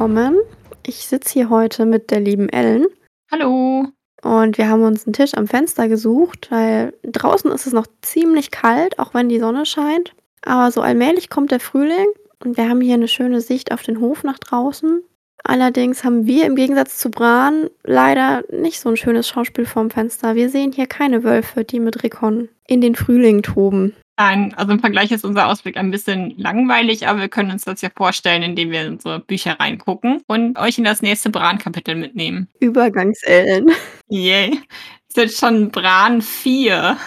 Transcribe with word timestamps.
willkommen. 0.00 0.38
Ich 0.86 1.06
sitze 1.06 1.34
hier 1.34 1.50
heute 1.50 1.84
mit 1.84 2.10
der 2.10 2.20
lieben 2.20 2.48
Ellen 2.48 2.86
Hallo. 3.30 3.84
und 4.22 4.56
wir 4.56 4.66
haben 4.66 4.82
uns 4.82 5.04
einen 5.04 5.12
Tisch 5.12 5.34
am 5.34 5.46
Fenster 5.46 5.88
gesucht, 5.88 6.50
weil 6.50 6.94
draußen 7.02 7.52
ist 7.52 7.66
es 7.66 7.74
noch 7.74 7.86
ziemlich 8.00 8.50
kalt, 8.50 8.98
auch 8.98 9.12
wenn 9.12 9.28
die 9.28 9.38
Sonne 9.38 9.66
scheint. 9.66 10.14
Aber 10.40 10.70
so 10.70 10.80
allmählich 10.80 11.28
kommt 11.28 11.50
der 11.50 11.60
Frühling 11.60 12.06
und 12.42 12.56
wir 12.56 12.66
haben 12.66 12.80
hier 12.80 12.94
eine 12.94 13.08
schöne 13.08 13.42
Sicht 13.42 13.72
auf 13.72 13.82
den 13.82 14.00
Hof 14.00 14.24
nach 14.24 14.38
draußen. 14.38 15.02
Allerdings 15.44 16.02
haben 16.02 16.24
wir 16.24 16.46
im 16.46 16.56
Gegensatz 16.56 16.96
zu 16.96 17.10
Bran 17.10 17.68
leider 17.84 18.42
nicht 18.50 18.80
so 18.80 18.88
ein 18.88 18.96
schönes 18.96 19.28
Schauspiel 19.28 19.66
vorm 19.66 19.90
Fenster. 19.90 20.34
Wir 20.34 20.48
sehen 20.48 20.72
hier 20.72 20.86
keine 20.86 21.24
Wölfe, 21.24 21.62
die 21.64 21.78
mit 21.78 22.02
Rickon 22.02 22.48
in 22.66 22.80
den 22.80 22.94
Frühling 22.94 23.42
toben. 23.42 23.94
Nein, 24.20 24.52
also 24.58 24.72
im 24.72 24.80
Vergleich 24.80 25.12
ist 25.12 25.24
unser 25.24 25.46
Ausblick 25.46 25.78
ein 25.78 25.90
bisschen 25.90 26.34
langweilig, 26.36 27.08
aber 27.08 27.20
wir 27.20 27.30
können 27.30 27.50
uns 27.50 27.64
das 27.64 27.80
ja 27.80 27.88
vorstellen, 27.96 28.42
indem 28.42 28.70
wir 28.70 28.82
in 28.82 28.92
unsere 28.92 29.18
Bücher 29.18 29.58
reingucken 29.58 30.20
und 30.26 30.58
euch 30.58 30.76
in 30.76 30.84
das 30.84 31.00
nächste 31.00 31.30
Bran-Kapitel 31.30 31.94
mitnehmen. 31.94 32.46
Übergangsellen. 32.60 33.72
Yay. 34.08 34.60
Ist 35.08 35.16
jetzt 35.16 35.40
schon 35.40 35.70
Bran 35.70 36.20
4. 36.20 36.98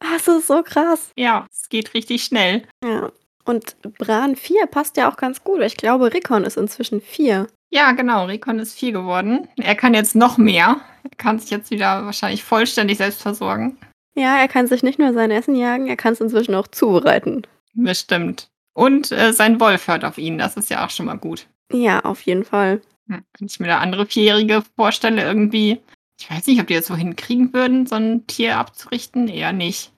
Das 0.00 0.28
ist 0.28 0.46
so 0.46 0.62
krass. 0.62 1.10
Ja, 1.16 1.46
es 1.50 1.70
geht 1.70 1.94
richtig 1.94 2.22
schnell. 2.22 2.64
Ja. 2.84 3.10
Und 3.46 3.80
Bran 3.96 4.36
4 4.36 4.66
passt 4.66 4.98
ja 4.98 5.10
auch 5.10 5.16
ganz 5.16 5.42
gut. 5.42 5.62
Ich 5.62 5.78
glaube, 5.78 6.12
Rickon 6.12 6.44
ist 6.44 6.58
inzwischen 6.58 7.00
4. 7.00 7.46
Ja, 7.70 7.92
genau. 7.92 8.26
Recon 8.26 8.58
ist 8.58 8.78
4 8.78 8.92
geworden. 8.92 9.48
Er 9.56 9.74
kann 9.74 9.94
jetzt 9.94 10.14
noch 10.14 10.36
mehr. 10.36 10.82
Er 11.02 11.16
kann 11.16 11.38
sich 11.38 11.48
jetzt 11.48 11.70
wieder 11.70 12.04
wahrscheinlich 12.04 12.44
vollständig 12.44 12.98
selbst 12.98 13.22
versorgen. 13.22 13.78
Ja, 14.18 14.36
er 14.36 14.48
kann 14.48 14.66
sich 14.66 14.82
nicht 14.82 14.98
nur 14.98 15.12
sein 15.12 15.30
Essen 15.30 15.54
jagen, 15.54 15.86
er 15.86 15.96
kann 15.96 16.12
es 16.12 16.20
inzwischen 16.20 16.54
auch 16.56 16.66
zubereiten. 16.66 17.46
Das 17.74 18.00
stimmt. 18.00 18.50
Und 18.74 19.12
äh, 19.12 19.32
sein 19.32 19.60
Wolf 19.60 19.86
hört 19.86 20.04
auf 20.04 20.18
ihn. 20.18 20.38
Das 20.38 20.56
ist 20.56 20.70
ja 20.70 20.84
auch 20.84 20.90
schon 20.90 21.06
mal 21.06 21.18
gut. 21.18 21.46
Ja, 21.72 22.00
auf 22.00 22.22
jeden 22.22 22.44
Fall. 22.44 22.80
Wenn 23.06 23.24
ich 23.40 23.60
mir 23.60 23.68
da 23.68 23.78
andere 23.78 24.06
Vierjährige 24.06 24.62
vorstelle, 24.76 25.22
irgendwie, 25.22 25.80
ich 26.20 26.28
weiß 26.28 26.48
nicht, 26.48 26.60
ob 26.60 26.66
die 26.66 26.74
das 26.74 26.86
so 26.86 26.96
hinkriegen 26.96 27.52
würden, 27.52 27.86
so 27.86 27.94
ein 27.94 28.26
Tier 28.26 28.56
abzurichten. 28.56 29.28
Eher 29.28 29.52
nicht. 29.52 29.92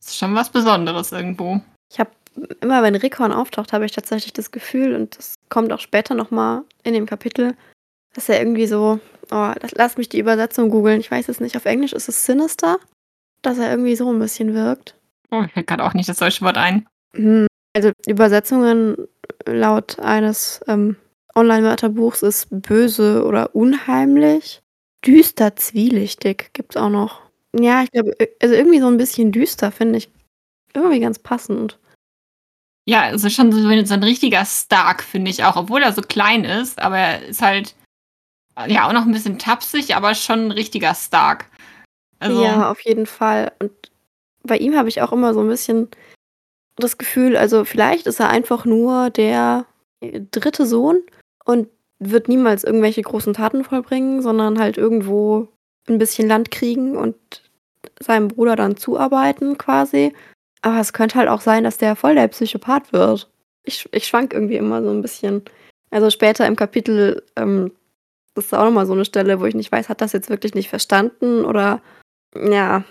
Das 0.00 0.10
ist 0.10 0.18
schon 0.18 0.34
was 0.34 0.50
Besonderes 0.50 1.10
irgendwo. 1.10 1.60
Ich 1.92 1.98
habe 1.98 2.10
immer, 2.60 2.82
wenn 2.82 2.94
Rickon 2.94 3.32
auftaucht, 3.32 3.72
habe 3.72 3.86
ich 3.86 3.92
tatsächlich 3.92 4.32
das 4.32 4.52
Gefühl, 4.52 4.94
und 4.94 5.18
das 5.18 5.34
kommt 5.48 5.72
auch 5.72 5.80
später 5.80 6.14
nochmal 6.14 6.62
in 6.84 6.94
dem 6.94 7.06
Kapitel, 7.06 7.56
dass 8.14 8.28
er 8.28 8.38
irgendwie 8.40 8.66
so, 8.66 9.00
oh, 9.30 9.52
das, 9.60 9.72
lass 9.72 9.96
mich 9.96 10.08
die 10.08 10.20
Übersetzung 10.20 10.70
googeln, 10.70 11.00
ich 11.00 11.10
weiß 11.10 11.28
es 11.28 11.40
nicht, 11.40 11.56
auf 11.56 11.64
Englisch 11.66 11.92
ist 11.92 12.08
es 12.08 12.24
Sinister, 12.24 12.78
dass 13.42 13.58
er 13.58 13.70
irgendwie 13.70 13.96
so 13.96 14.10
ein 14.12 14.18
bisschen 14.18 14.54
wirkt. 14.54 14.96
Oh, 15.30 15.40
mir 15.40 15.48
fällt 15.48 15.66
gerade 15.66 15.84
auch 15.84 15.94
nicht 15.94 16.08
das 16.08 16.18
deutsche 16.18 16.44
Wort 16.44 16.56
ein. 16.56 16.86
Hm, 17.14 17.46
Also 17.76 17.92
Übersetzungen 18.06 18.96
laut 19.46 19.98
eines 19.98 20.60
ähm, 20.68 20.96
Online-Wörterbuchs 21.34 22.22
ist 22.22 22.48
böse 22.50 23.24
oder 23.24 23.54
unheimlich. 23.54 24.62
Düster, 25.04 25.56
zwielichtig 25.56 26.50
gibt's 26.52 26.76
auch 26.76 26.90
noch. 26.90 27.20
Ja, 27.58 27.82
ich 27.82 27.90
glaube, 27.90 28.18
äh, 28.20 28.28
also 28.40 28.54
irgendwie 28.54 28.80
so 28.80 28.86
ein 28.88 28.98
bisschen 28.98 29.32
düster 29.32 29.72
finde 29.72 29.98
ich 29.98 30.10
irgendwie 30.74 31.00
ganz 31.00 31.18
passend. 31.18 31.78
Ja, 32.86 33.02
also 33.02 33.28
schon 33.28 33.52
so, 33.52 33.60
so 33.60 33.94
ein 33.94 34.02
richtiger 34.02 34.44
Stark, 34.44 35.02
finde 35.02 35.30
ich 35.30 35.44
auch, 35.44 35.56
obwohl 35.56 35.82
er 35.82 35.92
so 35.92 36.02
klein 36.02 36.44
ist, 36.44 36.80
aber 36.80 36.98
er 36.98 37.26
ist 37.26 37.42
halt 37.42 37.74
ja 38.66 38.86
auch 38.88 38.92
noch 38.92 39.06
ein 39.06 39.12
bisschen 39.12 39.38
tapsig, 39.38 39.94
aber 39.94 40.14
schon 40.14 40.46
ein 40.46 40.50
richtiger 40.50 40.94
Stark. 40.94 41.46
Also, 42.22 42.42
Ja, 42.42 42.70
auf 42.70 42.80
jeden 42.80 43.06
Fall. 43.06 43.52
Und 43.58 43.70
bei 44.42 44.56
ihm 44.56 44.76
habe 44.76 44.88
ich 44.88 45.02
auch 45.02 45.12
immer 45.12 45.34
so 45.34 45.40
ein 45.40 45.48
bisschen 45.48 45.88
das 46.76 46.98
Gefühl, 46.98 47.36
also 47.36 47.64
vielleicht 47.64 48.06
ist 48.06 48.20
er 48.20 48.28
einfach 48.30 48.64
nur 48.64 49.10
der 49.10 49.66
äh, 50.00 50.20
dritte 50.30 50.66
Sohn 50.66 51.00
und 51.44 51.68
wird 51.98 52.28
niemals 52.28 52.64
irgendwelche 52.64 53.02
großen 53.02 53.34
Taten 53.34 53.64
vollbringen, 53.64 54.22
sondern 54.22 54.58
halt 54.58 54.76
irgendwo 54.78 55.48
ein 55.88 55.98
bisschen 55.98 56.28
Land 56.28 56.50
kriegen 56.50 56.96
und 56.96 57.16
seinem 58.00 58.28
Bruder 58.28 58.56
dann 58.56 58.76
zuarbeiten 58.76 59.58
quasi. 59.58 60.12
Aber 60.62 60.80
es 60.80 60.92
könnte 60.92 61.16
halt 61.16 61.28
auch 61.28 61.40
sein, 61.40 61.64
dass 61.64 61.78
der 61.78 61.96
voll 61.96 62.14
der 62.14 62.28
Psychopath 62.28 62.92
wird. 62.92 63.28
Ich, 63.64 63.88
ich 63.92 64.06
schwank 64.06 64.32
irgendwie 64.32 64.56
immer 64.56 64.82
so 64.82 64.90
ein 64.90 65.02
bisschen. 65.02 65.42
Also 65.90 66.10
später 66.10 66.46
im 66.46 66.56
Kapitel, 66.56 67.22
ähm, 67.36 67.72
das 68.34 68.46
ist 68.46 68.54
auch 68.54 68.64
nochmal 68.64 68.86
so 68.86 68.92
eine 68.94 69.04
Stelle, 69.04 69.40
wo 69.40 69.44
ich 69.44 69.54
nicht 69.54 69.70
weiß, 69.70 69.88
hat 69.88 70.00
das 70.00 70.12
jetzt 70.12 70.30
wirklich 70.30 70.54
nicht 70.54 70.70
verstanden 70.70 71.44
oder 71.44 71.82
ja, 72.34 72.84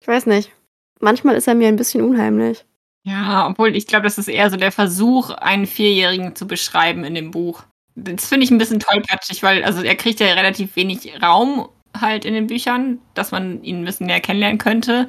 ich 0.00 0.08
weiß 0.08 0.26
nicht. 0.26 0.52
Manchmal 1.00 1.36
ist 1.36 1.46
er 1.46 1.54
mir 1.54 1.68
ein 1.68 1.76
bisschen 1.76 2.02
unheimlich. 2.02 2.64
ja, 3.04 3.46
obwohl 3.46 3.76
ich 3.76 3.86
glaube, 3.86 4.04
das 4.04 4.18
ist 4.18 4.28
eher 4.28 4.50
so 4.50 4.56
der 4.56 4.72
Versuch, 4.72 5.30
einen 5.30 5.66
Vierjährigen 5.66 6.34
zu 6.34 6.46
beschreiben 6.46 7.04
in 7.04 7.14
dem 7.14 7.30
Buch. 7.30 7.62
Das 7.94 8.26
finde 8.26 8.44
ich 8.44 8.50
ein 8.50 8.58
bisschen 8.58 8.80
tollpatschig, 8.80 9.42
weil 9.42 9.64
also 9.64 9.82
er 9.82 9.94
kriegt 9.96 10.20
ja 10.20 10.26
relativ 10.34 10.76
wenig 10.76 11.22
Raum 11.22 11.68
halt 11.98 12.24
in 12.24 12.34
den 12.34 12.46
Büchern, 12.46 12.98
dass 13.14 13.30
man 13.30 13.62
ihn 13.62 13.80
ein 13.82 13.84
bisschen 13.84 14.06
näher 14.06 14.20
kennenlernen 14.20 14.58
könnte. 14.58 15.08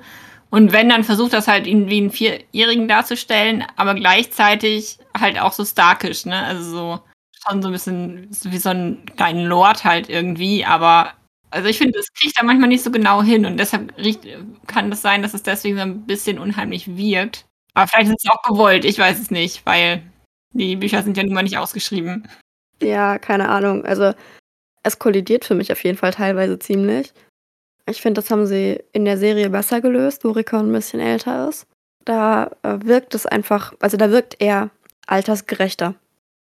Und 0.49 0.71
wenn, 0.71 0.87
dann 0.89 1.03
versucht 1.03 1.33
das 1.33 1.47
halt, 1.47 1.67
ihn 1.67 1.89
wie 1.89 1.97
einen 1.97 2.11
Vierjährigen 2.11 2.87
darzustellen, 2.87 3.65
aber 3.75 3.95
gleichzeitig 3.95 4.99
halt 5.17 5.39
auch 5.39 5.51
so 5.51 5.65
starkisch, 5.65 6.25
ne? 6.25 6.41
Also 6.43 6.69
so 6.69 6.99
schon 7.45 7.61
so 7.61 7.67
ein 7.69 7.73
bisschen 7.73 8.29
wie 8.43 8.57
so 8.57 8.69
ein 8.69 9.05
kleinen 9.17 9.45
Lord 9.45 9.83
halt 9.83 10.09
irgendwie, 10.09 10.63
aber 10.63 11.13
also 11.49 11.69
ich 11.69 11.77
finde, 11.77 11.97
das 11.97 12.11
kriegt 12.13 12.37
er 12.37 12.43
manchmal 12.43 12.69
nicht 12.69 12.83
so 12.83 12.91
genau 12.91 13.23
hin 13.23 13.45
und 13.45 13.57
deshalb 13.57 13.93
kann 14.67 14.89
das 14.89 15.01
sein, 15.01 15.21
dass 15.21 15.33
es 15.33 15.43
deswegen 15.43 15.77
so 15.77 15.83
ein 15.83 16.05
bisschen 16.05 16.39
unheimlich 16.39 16.97
wirkt. 16.97 17.45
Aber 17.73 17.87
vielleicht 17.87 18.09
ist 18.09 18.25
es 18.25 18.31
auch 18.31 18.41
gewollt, 18.41 18.85
ich 18.85 18.99
weiß 18.99 19.19
es 19.19 19.31
nicht, 19.31 19.65
weil 19.65 20.01
die 20.53 20.75
Bücher 20.75 21.03
sind 21.03 21.15
ja 21.15 21.23
nun 21.23 21.33
mal 21.33 21.43
nicht 21.43 21.57
ausgeschrieben. 21.57 22.27
Ja, 22.81 23.17
keine 23.19 23.49
Ahnung. 23.49 23.85
Also 23.85 24.13
es 24.83 24.99
kollidiert 24.99 25.45
für 25.45 25.55
mich 25.55 25.71
auf 25.71 25.83
jeden 25.83 25.97
Fall 25.97 26.11
teilweise 26.11 26.59
ziemlich. 26.59 27.13
Ich 27.89 28.01
finde, 28.01 28.21
das 28.21 28.31
haben 28.31 28.45
sie 28.45 28.83
in 28.91 29.05
der 29.05 29.17
Serie 29.17 29.49
besser 29.49 29.81
gelöst, 29.81 30.25
wo 30.25 30.31
Rickon 30.31 30.69
ein 30.69 30.73
bisschen 30.73 30.99
älter 30.99 31.47
ist. 31.47 31.67
Da 32.03 32.51
äh, 32.63 32.79
wirkt 32.81 33.15
es 33.15 33.25
einfach, 33.25 33.73
also 33.79 33.97
da 33.97 34.11
wirkt 34.11 34.37
er 34.39 34.69
altersgerechter. 35.07 35.95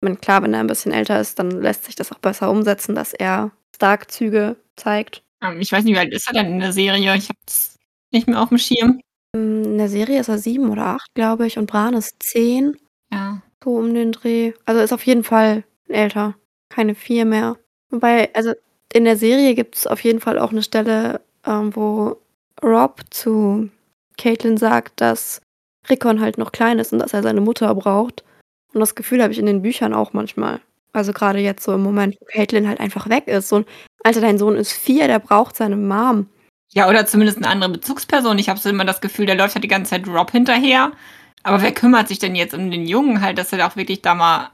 Ich 0.01 0.05
meine, 0.05 0.17
klar, 0.17 0.43
wenn 0.43 0.53
er 0.53 0.61
ein 0.61 0.67
bisschen 0.67 0.91
älter 0.91 1.19
ist, 1.19 1.39
dann 1.39 1.51
lässt 1.51 1.85
sich 1.85 1.95
das 1.95 2.11
auch 2.11 2.19
besser 2.19 2.49
umsetzen, 2.49 2.95
dass 2.95 3.13
er 3.13 3.51
Stark-Züge 3.75 4.56
zeigt. 4.75 5.23
Ähm, 5.41 5.59
Ich 5.59 5.72
weiß 5.72 5.84
nicht, 5.84 5.94
wie 5.95 6.00
alt 6.00 6.13
ist 6.13 6.28
er 6.28 6.34
denn 6.34 6.53
in 6.53 6.59
der 6.59 6.73
Serie? 6.73 7.16
Ich 7.16 7.29
habe 7.29 7.39
es 7.47 7.78
nicht 8.11 8.28
mehr 8.28 8.41
auf 8.41 8.50
dem 8.50 8.57
Schirm. 8.57 9.00
Mm, 9.35 9.63
In 9.63 9.78
der 9.78 9.89
Serie 9.89 10.19
ist 10.19 10.29
er 10.29 10.38
sieben 10.38 10.69
oder 10.69 10.85
acht, 10.85 11.07
glaube 11.16 11.47
ich, 11.47 11.57
und 11.57 11.66
Bran 11.67 11.94
ist 11.94 12.22
zehn, 12.22 12.78
Ja. 13.12 13.41
so 13.63 13.75
um 13.78 13.94
den 13.94 14.12
Dreh. 14.12 14.53
Also 14.66 14.81
ist 14.81 14.94
auf 14.94 15.06
jeden 15.06 15.23
Fall 15.23 15.63
älter. 15.88 16.35
Keine 16.69 16.95
vier 16.95 17.25
mehr. 17.25 17.57
Wobei, 17.89 18.33
also 18.33 18.53
in 18.94 19.06
der 19.06 19.17
Serie 19.17 19.56
gibt 19.56 19.75
es 19.75 19.88
auf 19.88 20.03
jeden 20.03 20.19
Fall 20.19 20.39
auch 20.39 20.51
eine 20.51 20.63
Stelle, 20.63 21.22
ähm, 21.45 21.75
wo 21.75 22.17
Rob 22.63 23.01
zu 23.09 23.69
Caitlin 24.17 24.57
sagt, 24.57 25.01
dass 25.01 25.41
Rickon 25.89 26.22
halt 26.22 26.38
noch 26.38 26.51
klein 26.51 26.79
ist 26.79 26.94
und 26.94 27.00
dass 27.00 27.13
er 27.13 27.23
seine 27.23 27.41
Mutter 27.41 27.73
braucht. 27.75 28.23
Und 28.73 28.79
das 28.79 28.95
Gefühl 28.95 29.22
habe 29.22 29.33
ich 29.33 29.39
in 29.39 29.45
den 29.45 29.62
Büchern 29.62 29.94
auch 29.94 30.13
manchmal. 30.13 30.62
Also 30.93 31.11
gerade 31.11 31.39
jetzt 31.39 31.63
so 31.63 31.73
im 31.73 31.81
Moment, 31.81 32.15
wo 32.19 32.25
Caitlin 32.25 32.67
halt 32.67 32.79
einfach 32.79 33.09
weg 33.09 33.27
ist. 33.27 33.49
So 33.49 33.57
ein, 33.57 33.65
Alter, 34.03 34.21
dein 34.21 34.37
Sohn 34.37 34.55
ist 34.55 34.71
vier, 34.71 35.07
der 35.07 35.19
braucht 35.19 35.55
seine 35.55 35.75
Mom. 35.75 36.27
Ja, 36.71 36.89
oder 36.89 37.05
zumindest 37.05 37.37
eine 37.37 37.47
andere 37.47 37.71
Bezugsperson. 37.71 38.37
Ich 38.39 38.49
habe 38.49 38.59
so 38.59 38.69
immer 38.69 38.85
das 38.85 39.01
Gefühl, 39.01 39.25
der 39.25 39.35
läuft 39.35 39.55
halt 39.55 39.63
die 39.63 39.69
ganze 39.69 39.91
Zeit 39.91 40.07
Rob 40.07 40.31
hinterher. 40.31 40.91
Aber 41.43 41.61
wer 41.61 41.73
kümmert 41.73 42.07
sich 42.07 42.19
denn 42.19 42.35
jetzt 42.35 42.53
um 42.53 42.71
den 42.71 42.85
Jungen 42.87 43.21
halt, 43.21 43.37
dass 43.37 43.51
er 43.51 43.57
da 43.59 43.67
auch 43.67 43.75
wirklich 43.75 44.01
da 44.01 44.15
mal 44.15 44.49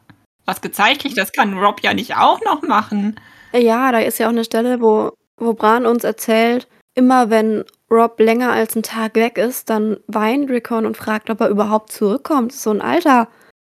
was 0.45 0.61
gezeigt 0.61 1.01
kriegt? 1.01 1.17
Das 1.17 1.31
kann 1.31 1.57
Rob 1.57 1.81
ja 1.81 1.93
nicht 1.93 2.15
auch 2.15 2.41
noch 2.41 2.61
machen. 2.63 3.19
Ja, 3.53 3.91
da 3.91 3.99
ist 3.99 4.17
ja 4.17 4.27
auch 4.27 4.31
eine 4.31 4.43
Stelle, 4.43 4.81
wo, 4.81 5.11
wo 5.37 5.53
Bran 5.53 5.85
uns 5.85 6.03
erzählt, 6.03 6.67
immer 6.95 7.29
wenn 7.29 7.63
Rob 7.91 8.19
länger 8.19 8.51
als 8.51 8.75
einen 8.75 8.83
Tag 8.83 9.15
weg 9.15 9.37
ist, 9.37 9.69
dann 9.69 9.97
weint 10.07 10.49
Rickon 10.49 10.85
und 10.85 10.97
fragt, 10.97 11.29
ob 11.29 11.41
er 11.41 11.49
überhaupt 11.49 11.91
zurückkommt. 11.91 12.53
So 12.53 12.71
ein 12.71 12.81
Alter, 12.81 13.27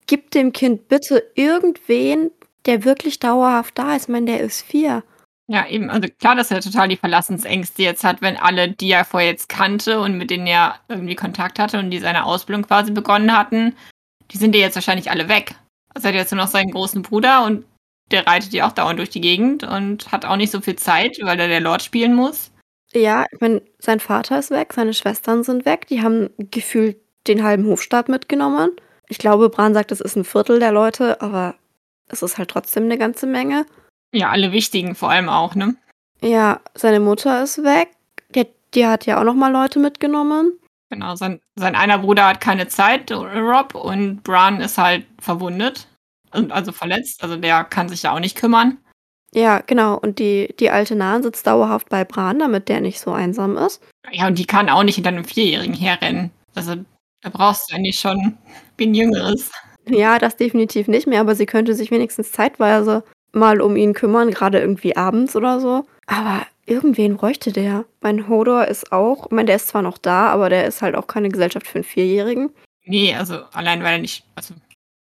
gib 0.07 0.31
dem 0.31 0.51
Kind 0.51 0.87
bitte 0.87 1.23
irgendwen, 1.35 2.31
der 2.65 2.83
wirklich 2.83 3.19
dauerhaft 3.19 3.77
da 3.77 3.95
ist. 3.95 4.03
Ich 4.03 4.09
meine, 4.09 4.27
der 4.27 4.39
ist 4.41 4.61
vier. 4.61 5.03
Ja, 5.47 5.67
eben, 5.67 5.89
also 5.89 6.07
klar, 6.19 6.35
dass 6.35 6.49
er 6.51 6.61
total 6.61 6.87
die 6.87 6.95
Verlassensängste 6.95 7.83
jetzt 7.83 8.03
hat, 8.03 8.21
wenn 8.21 8.37
alle, 8.37 8.71
die 8.71 8.91
er 8.91 9.03
vorher 9.03 9.31
jetzt 9.31 9.49
kannte 9.49 9.99
und 9.99 10.17
mit 10.17 10.29
denen 10.29 10.47
er 10.47 10.75
irgendwie 10.87 11.15
Kontakt 11.15 11.59
hatte 11.59 11.77
und 11.79 11.89
die 11.89 11.99
seine 11.99 12.25
Ausbildung 12.25 12.65
quasi 12.65 12.91
begonnen 12.91 13.37
hatten, 13.37 13.75
die 14.31 14.37
sind 14.37 14.55
ja 14.55 14.61
jetzt 14.61 14.75
wahrscheinlich 14.75 15.11
alle 15.11 15.27
weg. 15.27 15.55
Also 15.93 16.07
er 16.07 16.13
hat 16.13 16.19
jetzt 16.21 16.31
nur 16.31 16.41
noch 16.41 16.47
seinen 16.47 16.71
großen 16.71 17.01
Bruder 17.01 17.43
und 17.45 17.65
der 18.11 18.25
reitet 18.27 18.53
ja 18.53 18.67
auch 18.67 18.71
dauernd 18.71 18.99
durch 18.99 19.09
die 19.09 19.21
Gegend 19.21 19.63
und 19.63 20.11
hat 20.11 20.25
auch 20.25 20.37
nicht 20.37 20.51
so 20.51 20.61
viel 20.61 20.77
Zeit, 20.77 21.17
weil 21.21 21.39
er 21.39 21.47
der 21.47 21.59
Lord 21.59 21.81
spielen 21.81 22.13
muss. 22.13 22.51
Ja, 22.93 23.25
ich 23.31 23.39
meine, 23.39 23.61
sein 23.79 23.99
Vater 23.99 24.39
ist 24.39 24.51
weg, 24.51 24.73
seine 24.73 24.93
Schwestern 24.93 25.43
sind 25.43 25.65
weg, 25.65 25.87
die 25.87 26.01
haben 26.01 26.29
gefühlt 26.37 26.97
den 27.27 27.43
halben 27.43 27.65
Hofstaat 27.67 28.09
mitgenommen. 28.09 28.71
Ich 29.07 29.17
glaube, 29.17 29.49
Bran 29.49 29.73
sagt, 29.73 29.91
es 29.91 30.01
ist 30.01 30.15
ein 30.15 30.23
Viertel 30.23 30.59
der 30.59 30.71
Leute, 30.71 31.21
aber 31.21 31.55
es 32.11 32.21
ist 32.21 32.37
halt 32.37 32.49
trotzdem 32.49 32.83
eine 32.83 32.97
ganze 32.97 33.27
Menge. 33.27 33.65
Ja, 34.13 34.29
alle 34.29 34.51
wichtigen 34.51 34.95
vor 34.95 35.09
allem 35.09 35.29
auch, 35.29 35.55
ne? 35.55 35.75
Ja, 36.21 36.59
seine 36.75 36.99
Mutter 36.99 37.43
ist 37.43 37.63
weg. 37.63 37.89
Die, 38.35 38.45
die 38.73 38.85
hat 38.85 39.05
ja 39.05 39.19
auch 39.19 39.23
noch 39.23 39.33
mal 39.33 39.51
Leute 39.51 39.79
mitgenommen. 39.79 40.53
Genau, 40.89 41.15
sein, 41.15 41.39
sein 41.55 41.75
einer 41.75 41.97
Bruder 41.99 42.27
hat 42.27 42.41
keine 42.41 42.67
Zeit, 42.67 43.11
Rob, 43.11 43.75
und 43.75 44.23
Bran 44.23 44.59
ist 44.59 44.77
halt 44.77 45.05
verwundet. 45.19 45.87
also 46.31 46.73
verletzt. 46.73 47.23
Also 47.23 47.37
der 47.37 47.63
kann 47.63 47.87
sich 47.87 48.03
ja 48.03 48.13
auch 48.13 48.19
nicht 48.19 48.37
kümmern. 48.37 48.77
Ja, 49.33 49.59
genau. 49.59 49.97
Und 49.97 50.19
die, 50.19 50.53
die 50.59 50.69
alte 50.69 50.95
Nahen 50.95 51.23
sitzt 51.23 51.47
dauerhaft 51.47 51.87
bei 51.87 52.03
Bran, 52.03 52.39
damit 52.39 52.67
der 52.67 52.81
nicht 52.81 52.99
so 52.99 53.13
einsam 53.13 53.57
ist. 53.57 53.81
Ja, 54.11 54.27
und 54.27 54.37
die 54.37 54.45
kann 54.45 54.69
auch 54.69 54.83
nicht 54.83 54.95
hinter 54.95 55.09
einem 55.09 55.23
Vierjährigen 55.23 55.73
herrennen. 55.73 56.31
Also 56.53 56.75
da 57.21 57.29
brauchst 57.29 57.71
du 57.71 57.75
eigentlich 57.75 57.97
schon 57.99 58.37
ein 58.79 58.93
Jüngeres. 58.93 59.49
Ja, 59.87 60.19
das 60.19 60.37
definitiv 60.37 60.87
nicht 60.87 61.07
mehr, 61.07 61.21
aber 61.21 61.35
sie 61.35 61.45
könnte 61.45 61.73
sich 61.73 61.91
wenigstens 61.91 62.31
zeitweise 62.31 63.03
mal 63.33 63.61
um 63.61 63.75
ihn 63.75 63.93
kümmern, 63.93 64.31
gerade 64.31 64.59
irgendwie 64.59 64.95
abends 64.95 65.35
oder 65.35 65.59
so. 65.59 65.85
Aber 66.07 66.45
irgendwen 66.65 67.17
bräuchte 67.17 67.51
der. 67.51 67.85
Mein 68.01 68.27
Hodor 68.27 68.67
ist 68.67 68.91
auch, 68.91 69.25
ich 69.25 69.31
meine, 69.31 69.47
der 69.47 69.55
ist 69.55 69.69
zwar 69.69 69.81
noch 69.81 69.97
da, 69.97 70.27
aber 70.27 70.49
der 70.49 70.65
ist 70.65 70.81
halt 70.81 70.95
auch 70.95 71.07
keine 71.07 71.29
Gesellschaft 71.29 71.67
für 71.67 71.75
einen 71.75 71.83
Vierjährigen. 71.83 72.51
Nee, 72.85 73.15
also 73.15 73.39
allein 73.53 73.83
weil 73.83 73.93
er 73.93 73.99
nicht, 73.99 74.25
also 74.35 74.53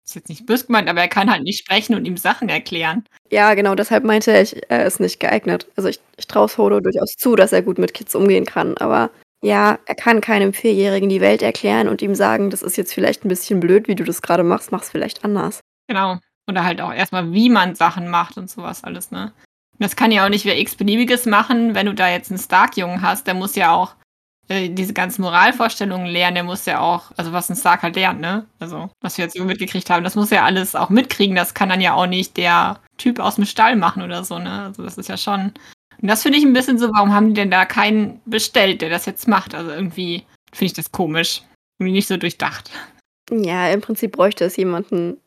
ist 0.04 0.14
jetzt 0.14 0.28
nicht 0.28 0.46
böse 0.46 0.66
gemeint, 0.66 0.88
aber 0.88 1.00
er 1.00 1.08
kann 1.08 1.30
halt 1.30 1.42
nicht 1.42 1.60
sprechen 1.60 1.94
und 1.94 2.04
ihm 2.04 2.16
Sachen 2.16 2.48
erklären. 2.48 3.04
Ja, 3.30 3.54
genau, 3.54 3.74
deshalb 3.74 4.04
meinte 4.04 4.36
ich, 4.38 4.60
er 4.68 4.84
ist 4.84 5.00
nicht 5.00 5.20
geeignet. 5.20 5.66
Also 5.76 5.88
ich, 5.88 6.00
ich 6.16 6.26
traue 6.26 6.48
Hodor 6.56 6.80
durchaus 6.80 7.12
zu, 7.16 7.36
dass 7.36 7.52
er 7.52 7.62
gut 7.62 7.78
mit 7.78 7.94
Kids 7.94 8.14
umgehen 8.14 8.44
kann, 8.44 8.76
aber 8.78 9.10
ja, 9.42 9.78
er 9.86 9.94
kann 9.94 10.20
keinem 10.20 10.52
Vierjährigen 10.52 11.08
die 11.08 11.20
Welt 11.20 11.42
erklären 11.42 11.88
und 11.88 12.02
ihm 12.02 12.14
sagen, 12.14 12.50
das 12.50 12.62
ist 12.62 12.76
jetzt 12.76 12.92
vielleicht 12.92 13.24
ein 13.24 13.28
bisschen 13.28 13.60
blöd, 13.60 13.88
wie 13.88 13.94
du 13.94 14.04
das 14.04 14.22
gerade 14.22 14.44
machst, 14.44 14.72
mach's 14.72 14.90
vielleicht 14.90 15.24
anders. 15.24 15.60
Genau. 15.88 16.18
Oder 16.48 16.64
halt 16.64 16.80
auch 16.80 16.92
erstmal, 16.92 17.32
wie 17.32 17.48
man 17.48 17.74
Sachen 17.74 18.08
macht 18.08 18.36
und 18.36 18.50
sowas 18.50 18.84
alles, 18.84 19.10
ne? 19.10 19.32
Das 19.78 19.96
kann 19.96 20.12
ja 20.12 20.24
auch 20.24 20.28
nicht 20.28 20.44
wer 20.44 20.58
x-beliebiges 20.58 21.24
machen, 21.24 21.74
wenn 21.74 21.86
du 21.86 21.94
da 21.94 22.10
jetzt 22.10 22.30
einen 22.30 22.38
Stark-Jungen 22.38 23.00
hast, 23.00 23.26
der 23.26 23.34
muss 23.34 23.56
ja 23.56 23.72
auch 23.72 23.94
äh, 24.48 24.68
diese 24.68 24.92
ganzen 24.92 25.22
Moralvorstellungen 25.22 26.08
lernen, 26.08 26.34
der 26.34 26.44
muss 26.44 26.66
ja 26.66 26.80
auch, 26.80 27.12
also 27.16 27.32
was 27.32 27.48
ein 27.48 27.56
Stark 27.56 27.82
halt 27.82 27.94
lernt, 27.96 28.20
ne? 28.20 28.46
Also, 28.58 28.90
was 29.00 29.16
wir 29.16 29.24
jetzt 29.24 29.36
so 29.36 29.44
mitgekriegt 29.44 29.88
haben, 29.88 30.04
das 30.04 30.16
muss 30.16 30.30
ja 30.30 30.44
alles 30.44 30.74
auch 30.74 30.90
mitkriegen, 30.90 31.36
das 31.36 31.54
kann 31.54 31.68
dann 31.68 31.80
ja 31.80 31.94
auch 31.94 32.06
nicht 32.06 32.36
der 32.36 32.80
Typ 32.98 33.20
aus 33.20 33.36
dem 33.36 33.46
Stall 33.46 33.76
machen 33.76 34.02
oder 34.02 34.24
so, 34.24 34.38
ne? 34.38 34.64
Also, 34.64 34.82
das 34.82 34.98
ist 34.98 35.08
ja 35.08 35.16
schon. 35.16 35.54
Und 36.00 36.08
das 36.08 36.22
finde 36.22 36.38
ich 36.38 36.44
ein 36.44 36.52
bisschen 36.52 36.78
so, 36.78 36.90
warum 36.92 37.14
haben 37.14 37.28
die 37.28 37.34
denn 37.34 37.50
da 37.50 37.64
keinen 37.64 38.20
bestellt, 38.24 38.82
der 38.82 38.90
das 38.90 39.06
jetzt 39.06 39.28
macht? 39.28 39.54
Also, 39.54 39.70
irgendwie 39.70 40.24
finde 40.52 40.66
ich 40.66 40.72
das 40.72 40.92
komisch. 40.92 41.42
Irgendwie 41.78 41.92
nicht 41.92 42.08
so 42.08 42.16
durchdacht. 42.16 42.70
Ja, 43.30 43.70
im 43.70 43.80
Prinzip 43.80 44.12
bräuchte 44.12 44.44
es 44.44 44.56
jemanden, 44.56 45.18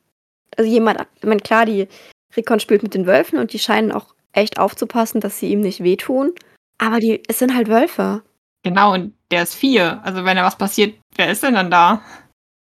also 0.58 0.70
jemand, 0.70 1.06
ich 1.16 1.24
meine, 1.24 1.42
klar, 1.42 1.66
die 1.66 1.88
Recon 2.36 2.60
spielt 2.60 2.84
mit 2.84 2.94
den 2.94 3.08
Wölfen 3.08 3.40
und 3.40 3.54
die 3.54 3.60
scheinen 3.60 3.92
auch 3.92 4.14
echt 4.34 4.60
aufzupassen, 4.60 5.22
dass 5.22 5.40
sie 5.40 5.52
ihm 5.52 5.62
nicht 5.62 5.84
wehtun. 5.84 6.34
Aber 6.78 7.00
die, 7.00 7.22
es 7.28 7.40
sind 7.40 7.56
halt 7.56 7.70
Wölfe. 7.70 8.24
Genau, 8.64 8.94
und 8.94 9.14
der 9.31 9.44
ist 9.44 9.56
vier. 9.56 10.02
Also 10.04 10.25
wenn 10.25 10.38
da 10.38 10.44
was 10.44 10.58
passiert, 10.58 10.96
wer 11.16 11.31
ist 11.31 11.44
denn 11.44 11.54
dann 11.54 11.72
da? 11.72 12.02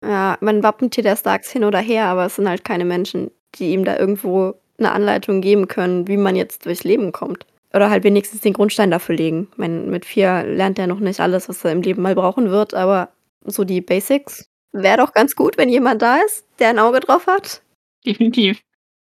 Ja, 0.05 0.37
man 0.41 0.63
Wappentier 0.63 1.03
der 1.03 1.15
Starks 1.15 1.51
hin 1.51 1.63
oder 1.63 1.79
her, 1.79 2.05
aber 2.05 2.25
es 2.25 2.35
sind 2.35 2.47
halt 2.47 2.63
keine 2.63 2.85
Menschen, 2.85 3.31
die 3.55 3.73
ihm 3.73 3.83
da 3.83 3.97
irgendwo 3.97 4.53
eine 4.77 4.91
Anleitung 4.91 5.41
geben 5.41 5.67
können, 5.67 6.07
wie 6.07 6.17
man 6.17 6.35
jetzt 6.35 6.65
durchs 6.65 6.83
Leben 6.83 7.11
kommt. 7.11 7.45
Oder 7.77 7.91
halt 7.91 8.03
wenigstens 8.03 8.41
den 8.41 8.53
Grundstein 8.53 8.89
dafür 8.89 9.15
legen. 9.15 9.49
Ich 9.51 9.57
meine, 9.59 9.81
mit 9.81 10.03
vier 10.03 10.41
lernt 10.41 10.79
er 10.79 10.87
noch 10.87 10.99
nicht 10.99 11.19
alles, 11.19 11.47
was 11.47 11.63
er 11.63 11.71
im 11.73 11.83
Leben 11.83 12.01
mal 12.01 12.15
brauchen 12.15 12.49
wird, 12.49 12.73
aber 12.73 13.09
so 13.45 13.65
die 13.65 13.81
Basics 13.81 14.49
wäre 14.71 14.97
doch 14.97 15.13
ganz 15.13 15.35
gut, 15.35 15.59
wenn 15.59 15.69
jemand 15.69 16.01
da 16.01 16.15
ist, 16.25 16.43
der 16.57 16.69
ein 16.69 16.79
Auge 16.79 17.01
drauf 17.01 17.27
hat. 17.27 17.61
Definitiv. 18.03 18.63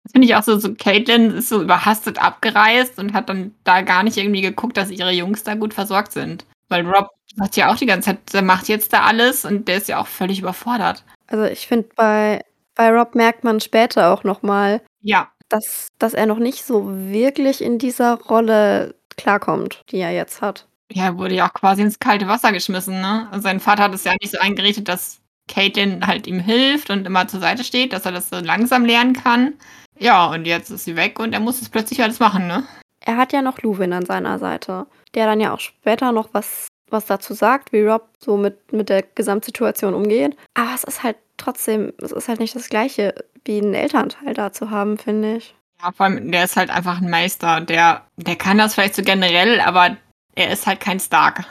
Das 0.03 0.11
finde 0.11 0.27
ich 0.27 0.35
auch 0.35 0.43
so, 0.43 0.59
so 0.59 0.75
Caitlin 0.75 1.31
ist 1.31 1.49
so 1.49 1.63
überhastet 1.63 2.21
abgereist 2.21 2.99
und 2.99 3.13
hat 3.13 3.29
dann 3.29 3.55
da 3.63 3.81
gar 3.81 4.03
nicht 4.03 4.17
irgendwie 4.17 4.41
geguckt, 4.41 4.77
dass 4.77 4.91
ihre 4.91 5.11
Jungs 5.11 5.41
da 5.41 5.55
gut 5.55 5.73
versorgt 5.73 6.11
sind. 6.11 6.45
Weil 6.69 6.85
Rob 6.85 7.09
sagt 7.35 7.57
ja 7.57 7.71
auch 7.71 7.77
die 7.77 7.87
ganze 7.87 8.11
Zeit, 8.11 8.31
der 8.31 8.43
macht 8.43 8.67
jetzt 8.67 8.93
da 8.93 9.01
alles 9.01 9.43
und 9.43 9.67
der 9.67 9.77
ist 9.77 9.89
ja 9.89 9.99
auch 9.99 10.07
völlig 10.07 10.39
überfordert. 10.39 11.03
Also 11.25 11.45
ich 11.45 11.65
finde, 11.65 11.89
bei, 11.95 12.45
bei 12.75 12.91
Rob 12.91 13.15
merkt 13.15 13.43
man 13.43 13.59
später 13.59 14.13
auch 14.13 14.23
nochmal, 14.23 14.81
ja. 15.01 15.31
Dass, 15.51 15.87
dass 15.99 16.13
er 16.13 16.25
noch 16.25 16.39
nicht 16.39 16.65
so 16.65 16.87
wirklich 16.87 17.61
in 17.61 17.77
dieser 17.77 18.15
Rolle 18.21 18.95
klarkommt, 19.17 19.81
die 19.91 19.97
er 19.97 20.11
jetzt 20.11 20.41
hat. 20.41 20.67
Ja, 20.91 21.05
er 21.05 21.17
wurde 21.17 21.35
ja 21.35 21.47
auch 21.47 21.53
quasi 21.53 21.81
ins 21.81 21.99
kalte 21.99 22.27
Wasser 22.27 22.51
geschmissen, 22.51 22.99
ne? 22.99 23.27
Also 23.31 23.43
sein 23.43 23.59
Vater 23.59 23.83
hat 23.83 23.93
es 23.93 24.03
ja 24.03 24.13
nicht 24.19 24.31
so 24.31 24.39
eingerichtet, 24.39 24.87
dass 24.87 25.19
Caitlin 25.47 26.05
halt 26.05 26.27
ihm 26.27 26.39
hilft 26.39 26.89
und 26.89 27.05
immer 27.05 27.27
zur 27.27 27.39
Seite 27.39 27.63
steht, 27.63 27.93
dass 27.93 28.05
er 28.05 28.11
das 28.11 28.29
so 28.29 28.37
langsam 28.37 28.85
lernen 28.85 29.13
kann. 29.13 29.53
Ja, 29.99 30.27
und 30.27 30.45
jetzt 30.45 30.69
ist 30.69 30.85
sie 30.85 30.95
weg 30.95 31.19
und 31.19 31.33
er 31.33 31.39
muss 31.39 31.61
es 31.61 31.69
plötzlich 31.69 32.01
alles 32.01 32.19
machen, 32.19 32.47
ne? 32.47 32.63
Er 33.01 33.17
hat 33.17 33.33
ja 33.33 33.41
noch 33.41 33.61
Luwin 33.61 33.93
an 33.93 34.05
seiner 34.05 34.39
Seite, 34.39 34.85
der 35.13 35.25
dann 35.25 35.39
ja 35.39 35.53
auch 35.53 35.59
später 35.59 36.11
noch 36.11 36.29
was, 36.33 36.67
was 36.89 37.05
dazu 37.05 37.33
sagt, 37.33 37.71
wie 37.71 37.83
Rob 37.83 38.09
so 38.19 38.37
mit, 38.37 38.73
mit 38.73 38.89
der 38.89 39.03
Gesamtsituation 39.03 39.93
umgeht. 39.93 40.35
Aber 40.53 40.73
es 40.73 40.83
ist 40.83 41.03
halt 41.03 41.17
trotzdem, 41.41 41.93
es 41.99 42.11
ist 42.11 42.27
halt 42.27 42.39
nicht 42.39 42.55
das 42.55 42.69
Gleiche, 42.69 43.13
wie 43.45 43.57
einen 43.57 43.73
Elternteil 43.73 44.33
da 44.33 44.51
zu 44.51 44.69
haben, 44.69 44.97
finde 44.97 45.37
ich. 45.37 45.55
Ja, 45.81 45.91
vor 45.91 46.05
allem, 46.05 46.31
der 46.31 46.43
ist 46.43 46.55
halt 46.55 46.69
einfach 46.69 47.01
ein 47.01 47.09
Meister. 47.09 47.61
Der, 47.61 48.05
der 48.17 48.35
kann 48.35 48.57
das 48.57 48.75
vielleicht 48.75 48.95
so 48.95 49.01
generell, 49.01 49.59
aber 49.59 49.97
er 50.35 50.51
ist 50.51 50.67
halt 50.67 50.79
kein 50.79 50.99
Stark. 50.99 51.45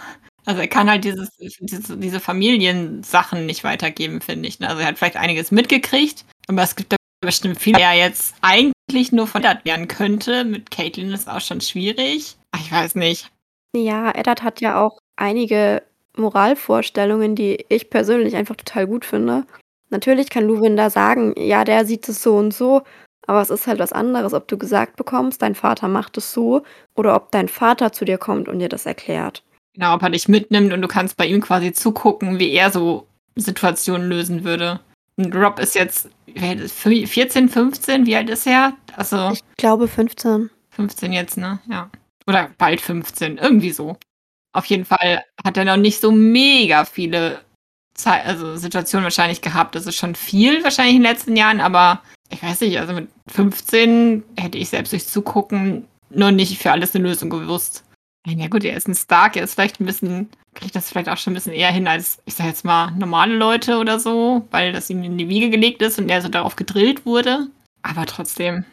Also 0.47 0.61
er 0.61 0.69
kann 0.69 0.89
halt 0.89 1.05
dieses, 1.05 1.31
diese, 1.37 1.97
diese 1.97 2.21
Familiensachen 2.21 3.45
nicht 3.47 3.65
weitergeben, 3.65 4.21
finde 4.21 4.49
ich. 4.49 4.61
Ne? 4.61 4.69
Also 4.69 4.81
er 4.81 4.89
hat 4.89 4.99
vielleicht 4.99 5.17
einiges 5.17 5.51
mitgekriegt, 5.51 6.25
aber 6.49 6.63
es 6.63 6.77
gibt 6.77 6.93
da 6.93 6.97
bestimmt 7.21 7.61
viel, 7.61 7.75
der 7.75 7.93
jetzt 7.95 8.35
eigentlich 8.41 9.13
nur 9.13 9.27
verändert 9.27 9.65
werden 9.65 9.89
könnte. 9.89 10.45
Mit 10.45 10.71
Caitlin 10.71 11.13
ist 11.13 11.29
auch 11.29 11.41
schon 11.41 11.61
schwierig. 11.61 12.37
Ich 12.57 12.73
weiß 12.73 12.95
nicht. 12.95 13.31
Ja, 13.77 14.11
Eddard 14.11 14.43
hat 14.43 14.61
ja 14.61 14.81
auch 14.81 14.99
einige 15.17 15.83
Moralvorstellungen, 16.17 17.37
die 17.37 17.65
ich 17.69 17.91
persönlich 17.91 18.35
einfach 18.37 18.57
total 18.57 18.87
gut 18.87 19.05
finde. 19.05 19.45
Natürlich 19.91 20.31
kann 20.31 20.47
Luwin 20.47 20.77
da 20.77 20.89
sagen, 20.89 21.35
ja, 21.37 21.65
der 21.65 21.85
sieht 21.85 22.09
es 22.09 22.23
so 22.23 22.37
und 22.37 22.55
so, 22.55 22.83
aber 23.27 23.43
es 23.43 23.51
ist 23.51 23.67
halt 23.67 23.79
was 23.79 23.93
anderes, 23.93 24.33
ob 24.33 24.49
du 24.49 24.57
gesagt 24.57 24.97
bekommst, 24.97 25.43
dein 25.43 25.55
Vater 25.55 25.89
macht 25.89 26.17
es 26.17 26.33
so, 26.33 26.63
oder 26.95 27.15
ob 27.15 27.31
dein 27.33 27.49
Vater 27.49 27.93
zu 27.93 28.05
dir 28.05 28.19
kommt 28.19 28.49
und 28.49 28.61
dir 28.61 28.69
das 28.69 28.87
erklärt. 28.87 29.43
Genau, 29.75 29.95
ob 29.95 30.03
er 30.03 30.11
dich 30.11 30.29
mitnimmt 30.29 30.73
und 30.73 30.83
du 30.83 30.89
kannst 30.89 31.17
bei 31.17 31.27
ihm 31.27 31.41
quasi 31.41 31.73
zugucken, 31.73 32.39
wie 32.39 32.53
er 32.53 32.71
so 32.71 33.07
Situationen 33.37 34.09
lösen 34.09 34.45
würde. 34.45 34.81
Und 35.17 35.35
Rob 35.35 35.59
ist 35.59 35.75
jetzt 35.75 36.09
14, 36.35 37.49
15, 37.49 38.07
wie 38.07 38.17
alt 38.17 38.31
ist 38.31 38.47
er? 38.47 38.73
Also, 38.97 39.31
ich 39.33 39.43
glaube 39.57 39.87
15. 39.87 40.51
15 40.71 41.13
jetzt, 41.13 41.37
ne? 41.37 41.59
Ja. 41.69 41.91
Oder 42.27 42.51
bald 42.59 42.81
15, 42.81 43.39
irgendwie 43.39 43.71
so. 43.71 43.97
Auf 44.53 44.65
jeden 44.67 44.85
Fall 44.85 45.25
hat 45.45 45.57
er 45.57 45.65
noch 45.65 45.77
nicht 45.77 46.01
so 46.01 46.11
mega 46.11 46.85
viele 46.85 47.41
Zeit, 48.03 48.25
also 48.27 48.57
Situationen 48.57 49.05
wahrscheinlich 49.05 49.41
gehabt. 49.41 49.75
Das 49.75 49.87
ist 49.87 49.97
schon 49.97 50.15
viel 50.15 50.63
wahrscheinlich 50.65 50.97
in 50.97 51.03
den 51.03 51.11
letzten 51.11 51.37
Jahren, 51.37 51.61
aber 51.61 52.03
ich 52.31 52.43
weiß 52.43 52.61
nicht, 52.61 52.79
also 52.79 52.93
mit 52.93 53.09
15 53.29 54.23
hätte 54.37 54.59
ich 54.59 54.69
selbst 54.69 54.93
durch 54.93 55.07
Zugucken 55.07 55.87
nur 56.11 56.33
nicht 56.33 56.59
für 56.59 56.73
alles 56.73 56.95
eine 56.95 57.05
Lösung 57.05 57.31
gewusst. 57.31 57.85
Ja 58.27 58.49
gut, 58.49 58.65
er 58.65 58.77
ist 58.77 58.89
ein 58.89 58.95
Stark, 58.95 59.37
er 59.37 59.45
ist 59.45 59.55
vielleicht 59.55 59.81
ein 59.81 59.87
bisschen, 59.87 60.29
kriegt 60.55 60.77
das 60.77 60.91
vielleicht 60.91 61.09
auch 61.09 61.17
schon 61.17 61.33
ein 61.33 61.35
bisschen 61.35 61.55
eher 61.55 61.73
hin 61.73 61.89
als, 61.89 62.19
ich 62.27 62.35
sag 62.35 62.47
jetzt 62.47 62.65
mal, 62.65 62.91
normale 62.93 63.35
Leute 63.35 63.79
oder 63.79 63.99
so, 63.99 64.47
weil 64.51 64.73
das 64.73 64.91
ihm 64.91 65.03
in 65.03 65.17
die 65.17 65.29
Wiege 65.29 65.49
gelegt 65.49 65.81
ist 65.81 65.99
und 65.99 66.11
er 66.11 66.21
so 66.21 66.29
darauf 66.29 66.57
gedrillt 66.57 67.07
wurde. 67.07 67.49
Aber 67.83 68.05
trotzdem. 68.07 68.65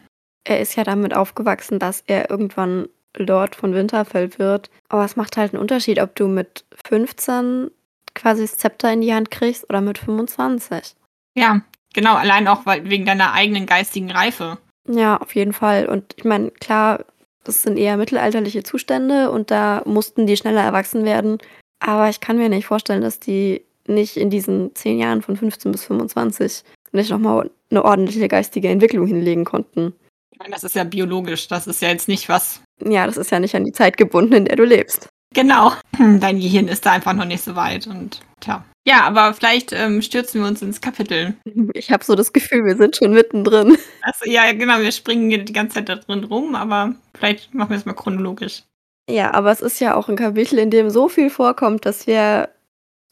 Er 0.43 0.59
ist 0.59 0.75
ja 0.75 0.83
damit 0.83 1.15
aufgewachsen, 1.15 1.79
dass 1.79 2.03
er 2.07 2.29
irgendwann 2.29 2.89
Lord 3.15 3.55
von 3.55 3.73
Winterfell 3.73 4.37
wird. 4.37 4.69
Aber 4.89 5.05
es 5.05 5.15
macht 5.15 5.37
halt 5.37 5.53
einen 5.53 5.61
Unterschied, 5.61 5.99
ob 5.99 6.15
du 6.15 6.27
mit 6.27 6.65
15 6.85 7.71
quasi 8.17 8.41
das 8.41 8.57
Zepter 8.57 8.91
in 8.91 9.01
die 9.01 9.13
Hand 9.13 9.31
kriegst 9.31 9.69
oder 9.69 9.81
mit 9.81 9.97
25. 9.97 10.95
Ja, 11.35 11.61
genau, 11.93 12.15
allein 12.15 12.47
auch 12.47 12.65
wegen 12.65 13.05
deiner 13.05 13.33
eigenen 13.33 13.65
geistigen 13.65 14.11
Reife. 14.11 14.57
Ja, 14.89 15.17
auf 15.17 15.35
jeden 15.35 15.53
Fall. 15.53 15.87
Und 15.87 16.13
ich 16.17 16.25
meine, 16.25 16.51
klar, 16.51 17.05
das 17.43 17.63
sind 17.63 17.77
eher 17.77 17.97
mittelalterliche 17.97 18.63
Zustände 18.63 19.31
und 19.31 19.51
da 19.51 19.81
mussten 19.85 20.27
die 20.27 20.37
schneller 20.37 20.61
erwachsen 20.61 21.05
werden. 21.05 21.37
Aber 21.79 22.09
ich 22.09 22.19
kann 22.19 22.37
mir 22.37 22.49
nicht 22.49 22.65
vorstellen, 22.65 23.01
dass 23.01 23.19
die 23.19 23.63
nicht 23.87 24.17
in 24.17 24.29
diesen 24.29 24.75
zehn 24.75 24.99
Jahren 24.99 25.21
von 25.21 25.37
15 25.37 25.71
bis 25.71 25.85
25 25.85 26.63
nicht 26.91 27.09
nochmal 27.09 27.49
eine 27.69 27.85
ordentliche 27.85 28.27
geistige 28.27 28.69
Entwicklung 28.69 29.07
hinlegen 29.07 29.45
konnten. 29.45 29.93
Ich 30.31 30.39
meine, 30.39 30.53
das 30.53 30.63
ist 30.63 30.75
ja 30.75 30.83
biologisch, 30.83 31.47
das 31.47 31.67
ist 31.67 31.81
ja 31.81 31.89
jetzt 31.89 32.07
nicht 32.07 32.29
was. 32.29 32.61
Ja, 32.83 33.05
das 33.05 33.17
ist 33.17 33.31
ja 33.31 33.39
nicht 33.39 33.55
an 33.55 33.65
die 33.65 33.71
Zeit 33.71 33.97
gebunden, 33.97 34.33
in 34.33 34.45
der 34.45 34.55
du 34.55 34.63
lebst. 34.63 35.07
Genau. 35.33 35.73
Dein 35.97 36.39
Gehirn 36.39 36.67
ist 36.67 36.85
da 36.85 36.93
einfach 36.93 37.13
noch 37.13 37.25
nicht 37.25 37.43
so 37.43 37.55
weit 37.55 37.87
und 37.87 38.21
tja. 38.39 38.63
Ja, 38.87 39.01
aber 39.01 39.33
vielleicht 39.33 39.73
ähm, 39.73 40.01
stürzen 40.01 40.41
wir 40.41 40.47
uns 40.47 40.61
ins 40.61 40.81
Kapitel. 40.81 41.35
Ich 41.73 41.91
habe 41.91 42.03
so 42.03 42.15
das 42.15 42.33
Gefühl, 42.33 42.63
wir 42.65 42.77
sind 42.77 42.95
schon 42.95 43.13
mittendrin. 43.13 43.77
Also, 44.01 44.29
ja, 44.29 44.51
genau, 44.53 44.79
wir 44.79 44.91
springen 44.93 45.45
die 45.45 45.53
ganze 45.53 45.75
Zeit 45.75 45.89
da 45.89 45.95
drin 45.95 46.23
rum, 46.23 46.55
aber 46.55 46.95
vielleicht 47.13 47.53
machen 47.53 47.71
wir 47.71 47.77
es 47.77 47.85
mal 47.85 47.93
chronologisch. 47.93 48.63
Ja, 49.09 49.33
aber 49.33 49.51
es 49.51 49.61
ist 49.61 49.81
ja 49.81 49.95
auch 49.95 50.07
ein 50.07 50.15
Kapitel, 50.15 50.59
in 50.59 50.71
dem 50.71 50.89
so 50.89 51.09
viel 51.09 51.29
vorkommt, 51.29 51.85
dass 51.85 52.07
wir 52.07 52.49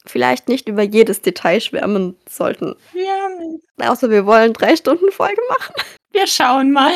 vielleicht 0.06 0.48
nicht 0.48 0.68
über 0.68 0.82
jedes 0.82 1.20
Detail 1.20 1.60
schwärmen 1.60 2.16
sollten. 2.28 2.76
Ja. 2.94 3.90
Außer 3.90 4.08
wir 4.10 4.24
wollen 4.24 4.54
drei 4.54 4.76
Stunden 4.76 5.10
Folge 5.10 5.40
machen. 5.50 5.74
Wir 6.12 6.26
schauen 6.26 6.72
mal. 6.72 6.92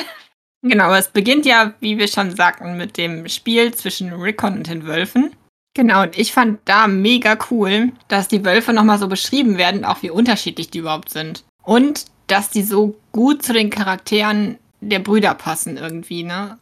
Genau, 0.62 0.92
es 0.92 1.08
beginnt 1.08 1.46
ja, 1.46 1.74
wie 1.80 1.98
wir 1.98 2.08
schon 2.08 2.34
sagten, 2.34 2.76
mit 2.76 2.96
dem 2.98 3.28
Spiel 3.28 3.72
zwischen 3.72 4.12
Rickon 4.12 4.58
und 4.58 4.66
den 4.66 4.86
Wölfen. 4.86 5.34
Genau, 5.74 6.02
und 6.02 6.18
ich 6.18 6.32
fand 6.32 6.60
da 6.64 6.86
mega 6.86 7.38
cool, 7.50 7.92
dass 8.08 8.28
die 8.28 8.44
Wölfe 8.44 8.72
nochmal 8.72 8.98
so 8.98 9.08
beschrieben 9.08 9.56
werden, 9.56 9.84
auch 9.84 10.02
wie 10.02 10.10
unterschiedlich 10.10 10.70
die 10.70 10.78
überhaupt 10.78 11.10
sind. 11.10 11.44
Und 11.62 12.06
dass 12.26 12.50
die 12.50 12.62
so 12.62 12.96
gut 13.12 13.42
zu 13.42 13.52
den 13.52 13.70
Charakteren 13.70 14.58
der 14.80 14.98
Brüder 14.98 15.34
passen 15.34 15.76
irgendwie, 15.76 16.24
ne? 16.24 16.58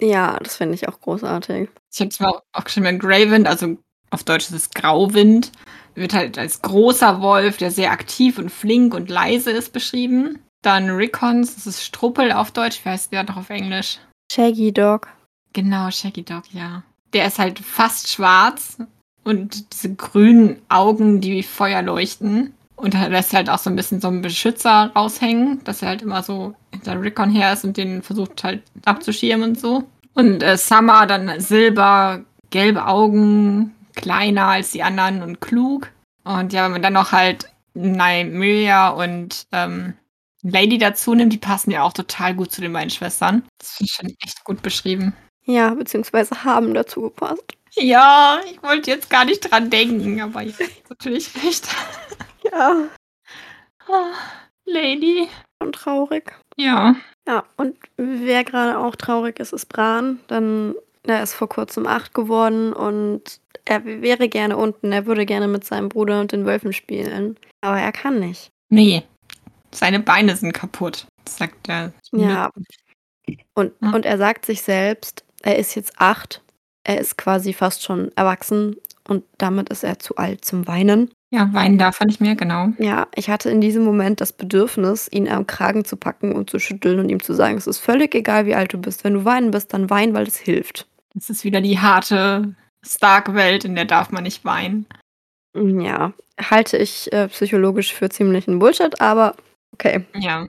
Ja, 0.00 0.38
das 0.38 0.56
finde 0.56 0.74
ich 0.74 0.88
auch 0.88 1.00
großartig. 1.00 1.68
Ich 1.92 2.00
habe 2.00 2.10
zwar 2.10 2.42
auch 2.52 2.68
schon 2.68 2.82
mal 2.82 2.96
Greywind, 2.96 3.46
also 3.46 3.76
auf 4.10 4.24
Deutsch 4.24 4.46
ist 4.46 4.52
es 4.52 4.70
Grauwind, 4.70 5.52
wird 5.94 6.14
halt 6.14 6.38
als 6.38 6.62
großer 6.62 7.20
Wolf, 7.20 7.56
der 7.56 7.70
sehr 7.70 7.90
aktiv 7.90 8.38
und 8.38 8.50
flink 8.50 8.94
und 8.94 9.10
leise 9.10 9.50
ist, 9.50 9.72
beschrieben. 9.72 10.43
Dann 10.64 10.88
Rickons, 10.88 11.56
das 11.56 11.66
ist 11.66 11.84
Struppel 11.84 12.32
auf 12.32 12.50
Deutsch, 12.50 12.80
wie 12.84 12.88
heißt 12.88 13.12
der 13.12 13.24
noch 13.24 13.36
auf 13.36 13.50
Englisch? 13.50 13.98
Shaggy 14.32 14.72
Dog. 14.72 15.08
Genau, 15.52 15.90
Shaggy 15.90 16.24
Dog, 16.24 16.44
ja. 16.52 16.82
Der 17.12 17.26
ist 17.26 17.38
halt 17.38 17.58
fast 17.58 18.10
schwarz 18.10 18.78
und 19.24 19.74
diese 19.74 19.94
grünen 19.94 20.62
Augen, 20.70 21.20
die 21.20 21.32
wie 21.32 21.42
Feuer 21.42 21.82
leuchten. 21.82 22.54
Und 22.76 22.94
er 22.94 23.10
lässt 23.10 23.34
halt 23.34 23.50
auch 23.50 23.58
so 23.58 23.68
ein 23.68 23.76
bisschen 23.76 24.00
so 24.00 24.08
einen 24.08 24.22
Beschützer 24.22 24.90
raushängen, 24.96 25.62
dass 25.64 25.82
er 25.82 25.88
halt 25.88 26.00
immer 26.00 26.22
so 26.22 26.54
hinter 26.72 26.98
Rickon 26.98 27.30
her 27.30 27.52
ist 27.52 27.64
und 27.64 27.76
den 27.76 28.02
versucht 28.02 28.42
halt 28.42 28.62
abzuschirmen 28.86 29.50
und 29.50 29.60
so. 29.60 29.84
Und 30.14 30.42
äh, 30.42 30.56
Summer 30.56 31.06
dann 31.06 31.40
Silber, 31.40 32.24
gelbe 32.48 32.86
Augen, 32.86 33.74
kleiner 33.94 34.46
als 34.46 34.70
die 34.70 34.82
anderen 34.82 35.22
und 35.22 35.42
klug. 35.42 35.90
Und 36.24 36.54
ja, 36.54 36.64
wenn 36.64 36.72
man 36.72 36.82
dann 36.82 36.94
noch 36.94 37.12
halt 37.12 37.50
Nymeria 37.74 38.88
und 38.88 39.46
ähm, 39.52 39.92
Lady 40.44 40.76
dazu 40.76 41.14
nimmt, 41.14 41.32
die 41.32 41.38
passen 41.38 41.70
ja 41.70 41.82
auch 41.82 41.92
total 41.94 42.34
gut 42.34 42.52
zu 42.52 42.60
den 42.60 42.72
beiden 42.72 42.90
Schwestern. 42.90 43.44
Das 43.58 43.70
finde 43.70 43.90
ich 43.90 43.92
schon 43.92 44.16
echt 44.22 44.44
gut 44.44 44.62
beschrieben. 44.62 45.14
Ja, 45.44 45.72
beziehungsweise 45.74 46.44
haben 46.44 46.74
dazu 46.74 47.02
gepasst. 47.02 47.44
Ja, 47.72 48.40
ich 48.50 48.62
wollte 48.62 48.90
jetzt 48.90 49.10
gar 49.10 49.24
nicht 49.24 49.50
dran 49.50 49.70
denken, 49.70 50.20
aber 50.20 50.42
ich 50.42 50.54
habe 50.54 50.70
natürlich 50.88 51.34
recht. 51.42 51.66
Ja. 52.44 52.84
Oh, 53.88 54.12
Lady. 54.66 55.28
Und 55.60 55.74
traurig. 55.74 56.32
Ja. 56.56 56.94
Ja, 57.26 57.44
und 57.56 57.76
wer 57.96 58.44
gerade 58.44 58.78
auch 58.78 58.96
traurig 58.96 59.40
ist, 59.40 59.54
ist 59.54 59.66
Bran. 59.66 60.20
Dann, 60.26 60.74
er 61.04 61.22
ist 61.22 61.34
vor 61.34 61.48
kurzem 61.48 61.86
acht 61.86 62.12
geworden 62.12 62.74
und 62.74 63.40
er 63.64 63.84
wäre 63.84 64.28
gerne 64.28 64.58
unten. 64.58 64.92
Er 64.92 65.06
würde 65.06 65.24
gerne 65.24 65.48
mit 65.48 65.64
seinem 65.64 65.88
Bruder 65.88 66.20
und 66.20 66.32
den 66.32 66.44
Wölfen 66.44 66.74
spielen. 66.74 67.38
Aber 67.62 67.80
er 67.80 67.92
kann 67.92 68.20
nicht. 68.20 68.50
Nee. 68.68 69.04
Seine 69.74 70.00
Beine 70.00 70.36
sind 70.36 70.52
kaputt, 70.52 71.06
sagt 71.28 71.68
er. 71.68 71.92
Ja. 72.12 72.50
Und, 73.54 73.72
Ja. 73.80 73.90
und 73.90 74.04
er 74.06 74.18
sagt 74.18 74.46
sich 74.46 74.62
selbst, 74.62 75.24
er 75.42 75.58
ist 75.58 75.74
jetzt 75.74 75.94
acht. 75.98 76.42
Er 76.84 76.98
ist 77.00 77.16
quasi 77.16 77.52
fast 77.54 77.82
schon 77.82 78.10
erwachsen 78.14 78.76
und 79.08 79.24
damit 79.38 79.70
ist 79.70 79.84
er 79.84 79.98
zu 79.98 80.16
alt 80.16 80.44
zum 80.44 80.66
Weinen. 80.66 81.10
Ja, 81.30 81.48
weinen 81.52 81.78
darf 81.78 81.98
er 82.00 82.06
nicht 82.06 82.20
mehr, 82.20 82.36
genau. 82.36 82.68
Ja, 82.78 83.08
ich 83.14 83.28
hatte 83.30 83.50
in 83.50 83.60
diesem 83.60 83.82
Moment 83.84 84.20
das 84.20 84.32
Bedürfnis, 84.32 85.08
ihn 85.10 85.28
am 85.28 85.46
Kragen 85.46 85.84
zu 85.84 85.96
packen 85.96 86.32
und 86.32 86.50
zu 86.50 86.58
schütteln 86.60 86.98
und 87.00 87.08
ihm 87.08 87.20
zu 87.22 87.32
sagen, 87.34 87.56
es 87.56 87.66
ist 87.66 87.78
völlig 87.78 88.14
egal, 88.14 88.46
wie 88.46 88.54
alt 88.54 88.72
du 88.72 88.78
bist. 88.78 89.02
Wenn 89.02 89.14
du 89.14 89.24
weinen 89.24 89.50
bist, 89.50 89.72
dann 89.72 89.90
wein, 89.90 90.14
weil 90.14 90.26
es 90.28 90.36
hilft. 90.36 90.86
Das 91.14 91.30
ist 91.30 91.42
wieder 91.42 91.60
die 91.60 91.78
harte 91.80 92.54
Stark-Welt, 92.86 93.64
in 93.64 93.74
der 93.74 93.86
darf 93.86 94.10
man 94.10 94.22
nicht 94.24 94.44
weinen. 94.44 94.86
Ja, 95.56 96.12
halte 96.38 96.76
ich 96.76 97.12
äh, 97.12 97.28
psychologisch 97.28 97.94
für 97.94 98.10
ziemlichen 98.10 98.58
Bullshit, 98.58 99.00
aber 99.00 99.34
okay. 99.74 100.04
Ja. 100.14 100.48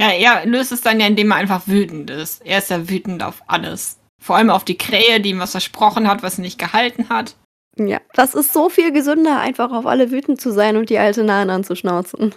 Ja, 0.00 0.10
er 0.10 0.46
löst 0.46 0.72
es 0.72 0.80
dann 0.80 1.00
ja, 1.00 1.06
indem 1.06 1.30
er 1.30 1.36
einfach 1.36 1.66
wütend 1.66 2.10
ist. 2.10 2.44
Er 2.44 2.58
ist 2.58 2.70
ja 2.70 2.88
wütend 2.88 3.22
auf 3.22 3.42
alles. 3.46 3.98
Vor 4.20 4.36
allem 4.36 4.50
auf 4.50 4.64
die 4.64 4.78
Krähe, 4.78 5.20
die 5.20 5.30
ihm 5.30 5.40
was 5.40 5.52
versprochen 5.52 6.08
hat, 6.08 6.22
was 6.22 6.38
er 6.38 6.42
nicht 6.42 6.58
gehalten 6.58 7.08
hat. 7.08 7.36
Ja, 7.78 8.00
das 8.14 8.34
ist 8.34 8.52
so 8.52 8.68
viel 8.68 8.92
gesünder, 8.92 9.40
einfach 9.40 9.72
auf 9.72 9.86
alle 9.86 10.10
wütend 10.10 10.40
zu 10.40 10.50
sein 10.52 10.76
und 10.76 10.90
die 10.90 10.98
alte 10.98 11.24
Nahen 11.24 11.50
anzuschnauzen. 11.50 12.34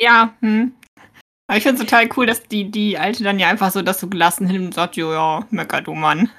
Ja, 0.00 0.34
hm. 0.40 0.72
Aber 1.48 1.56
ich 1.56 1.62
finde 1.62 1.82
es 1.82 1.88
total 1.88 2.08
cool, 2.16 2.26
dass 2.26 2.42
die, 2.42 2.70
die 2.70 2.98
Alte 2.98 3.24
dann 3.24 3.38
ja 3.38 3.48
einfach 3.48 3.72
so 3.72 3.80
das 3.80 4.00
so 4.00 4.08
gelassen 4.08 4.46
hin 4.46 4.66
und 4.66 4.74
sagt, 4.74 4.96
jo, 4.96 5.12
ja, 5.12 5.46
mecker 5.50 5.80
du 5.80 5.94
Mann. 5.94 6.30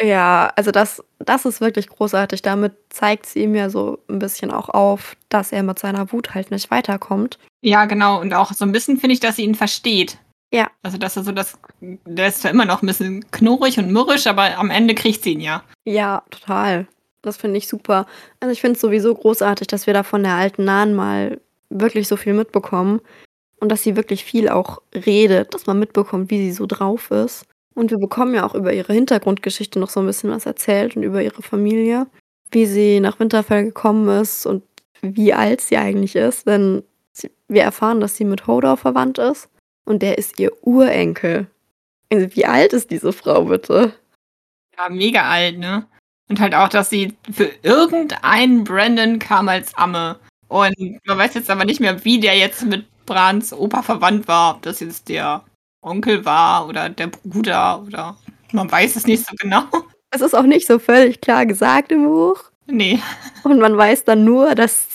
Ja, 0.00 0.52
also 0.56 0.70
das, 0.70 1.02
das 1.18 1.44
ist 1.44 1.60
wirklich 1.60 1.88
großartig. 1.88 2.42
Damit 2.42 2.72
zeigt 2.90 3.26
sie 3.26 3.44
ihm 3.44 3.54
ja 3.54 3.70
so 3.70 3.98
ein 4.08 4.18
bisschen 4.18 4.50
auch 4.50 4.68
auf, 4.68 5.16
dass 5.28 5.52
er 5.52 5.62
mit 5.62 5.78
seiner 5.78 6.12
Wut 6.12 6.34
halt 6.34 6.50
nicht 6.50 6.70
weiterkommt. 6.70 7.38
Ja, 7.60 7.84
genau. 7.84 8.20
Und 8.20 8.34
auch 8.34 8.52
so 8.52 8.64
ein 8.64 8.72
bisschen 8.72 8.98
finde 8.98 9.14
ich, 9.14 9.20
dass 9.20 9.36
sie 9.36 9.44
ihn 9.44 9.54
versteht. 9.54 10.18
Ja. 10.52 10.70
Also, 10.82 10.98
dass 10.98 11.16
er 11.16 11.22
so 11.22 11.32
das. 11.32 11.58
Der 11.80 12.28
ist 12.28 12.42
zwar 12.42 12.50
immer 12.50 12.64
noch 12.64 12.82
ein 12.82 12.86
bisschen 12.86 13.30
knurrig 13.30 13.78
und 13.78 13.90
mürrisch, 13.90 14.26
aber 14.26 14.58
am 14.58 14.70
Ende 14.70 14.94
kriegt 14.94 15.22
sie 15.22 15.32
ihn 15.32 15.40
ja. 15.40 15.62
Ja, 15.84 16.22
total. 16.30 16.86
Das 17.22 17.36
finde 17.36 17.58
ich 17.58 17.68
super. 17.68 18.06
Also 18.40 18.52
ich 18.52 18.60
finde 18.60 18.74
es 18.74 18.80
sowieso 18.80 19.14
großartig, 19.14 19.68
dass 19.68 19.86
wir 19.86 19.94
da 19.94 20.02
von 20.02 20.24
der 20.24 20.34
alten 20.34 20.64
Nahen 20.64 20.94
mal 20.94 21.40
wirklich 21.70 22.08
so 22.08 22.16
viel 22.16 22.34
mitbekommen. 22.34 23.00
Und 23.60 23.70
dass 23.70 23.84
sie 23.84 23.94
wirklich 23.94 24.24
viel 24.24 24.48
auch 24.48 24.82
redet, 24.92 25.54
dass 25.54 25.66
man 25.66 25.78
mitbekommt, 25.78 26.30
wie 26.30 26.38
sie 26.38 26.52
so 26.52 26.66
drauf 26.66 27.12
ist. 27.12 27.46
Und 27.74 27.90
wir 27.90 27.98
bekommen 27.98 28.34
ja 28.34 28.44
auch 28.44 28.54
über 28.54 28.72
ihre 28.72 28.92
Hintergrundgeschichte 28.92 29.78
noch 29.78 29.90
so 29.90 30.00
ein 30.00 30.06
bisschen 30.06 30.30
was 30.30 30.46
erzählt 30.46 30.96
und 30.96 31.02
über 31.02 31.22
ihre 31.22 31.42
Familie. 31.42 32.06
Wie 32.50 32.66
sie 32.66 33.00
nach 33.00 33.18
Winterfell 33.18 33.64
gekommen 33.64 34.08
ist 34.20 34.46
und 34.46 34.62
wie 35.00 35.32
alt 35.32 35.60
sie 35.60 35.78
eigentlich 35.78 36.16
ist. 36.16 36.46
Denn 36.46 36.82
wir 37.48 37.62
erfahren, 37.62 38.00
dass 38.00 38.16
sie 38.16 38.24
mit 38.24 38.46
Hodor 38.46 38.76
verwandt 38.76 39.18
ist. 39.18 39.48
Und 39.84 40.02
der 40.02 40.18
ist 40.18 40.38
ihr 40.38 40.52
Urenkel. 40.62 41.46
Also 42.12 42.34
wie 42.36 42.44
alt 42.44 42.72
ist 42.72 42.90
diese 42.90 43.12
Frau 43.12 43.46
bitte? 43.46 43.94
Ja, 44.76 44.88
mega 44.88 45.22
alt, 45.22 45.58
ne? 45.58 45.86
Und 46.28 46.40
halt 46.40 46.54
auch, 46.54 46.68
dass 46.68 46.90
sie 46.90 47.14
für 47.30 47.50
irgendeinen 47.62 48.64
Brandon 48.64 49.18
kam 49.18 49.48
als 49.48 49.74
Amme. 49.74 50.18
Und 50.48 50.74
man 51.06 51.18
weiß 51.18 51.34
jetzt 51.34 51.50
aber 51.50 51.64
nicht 51.64 51.80
mehr, 51.80 52.04
wie 52.04 52.20
der 52.20 52.36
jetzt 52.36 52.64
mit 52.64 52.86
Brans 53.06 53.52
Opa 53.52 53.82
verwandt 53.82 54.28
war. 54.28 54.56
Ob 54.56 54.62
das 54.62 54.80
jetzt 54.80 55.08
der 55.08 55.44
Onkel 55.82 56.24
war 56.24 56.68
oder 56.68 56.88
der 56.88 57.08
Bruder 57.08 57.82
oder 57.86 58.16
man 58.52 58.70
weiß 58.70 58.96
es 58.96 59.06
nicht 59.06 59.26
so 59.26 59.34
genau. 59.38 59.64
Es 60.10 60.20
ist 60.20 60.34
auch 60.34 60.44
nicht 60.44 60.66
so 60.66 60.78
völlig 60.78 61.20
klar 61.20 61.46
gesagt 61.46 61.90
im 61.90 62.04
Buch. 62.04 62.44
Nee. 62.66 63.00
Und 63.44 63.58
man 63.58 63.76
weiß 63.76 64.04
dann 64.04 64.24
nur, 64.24 64.54
dass 64.54 64.88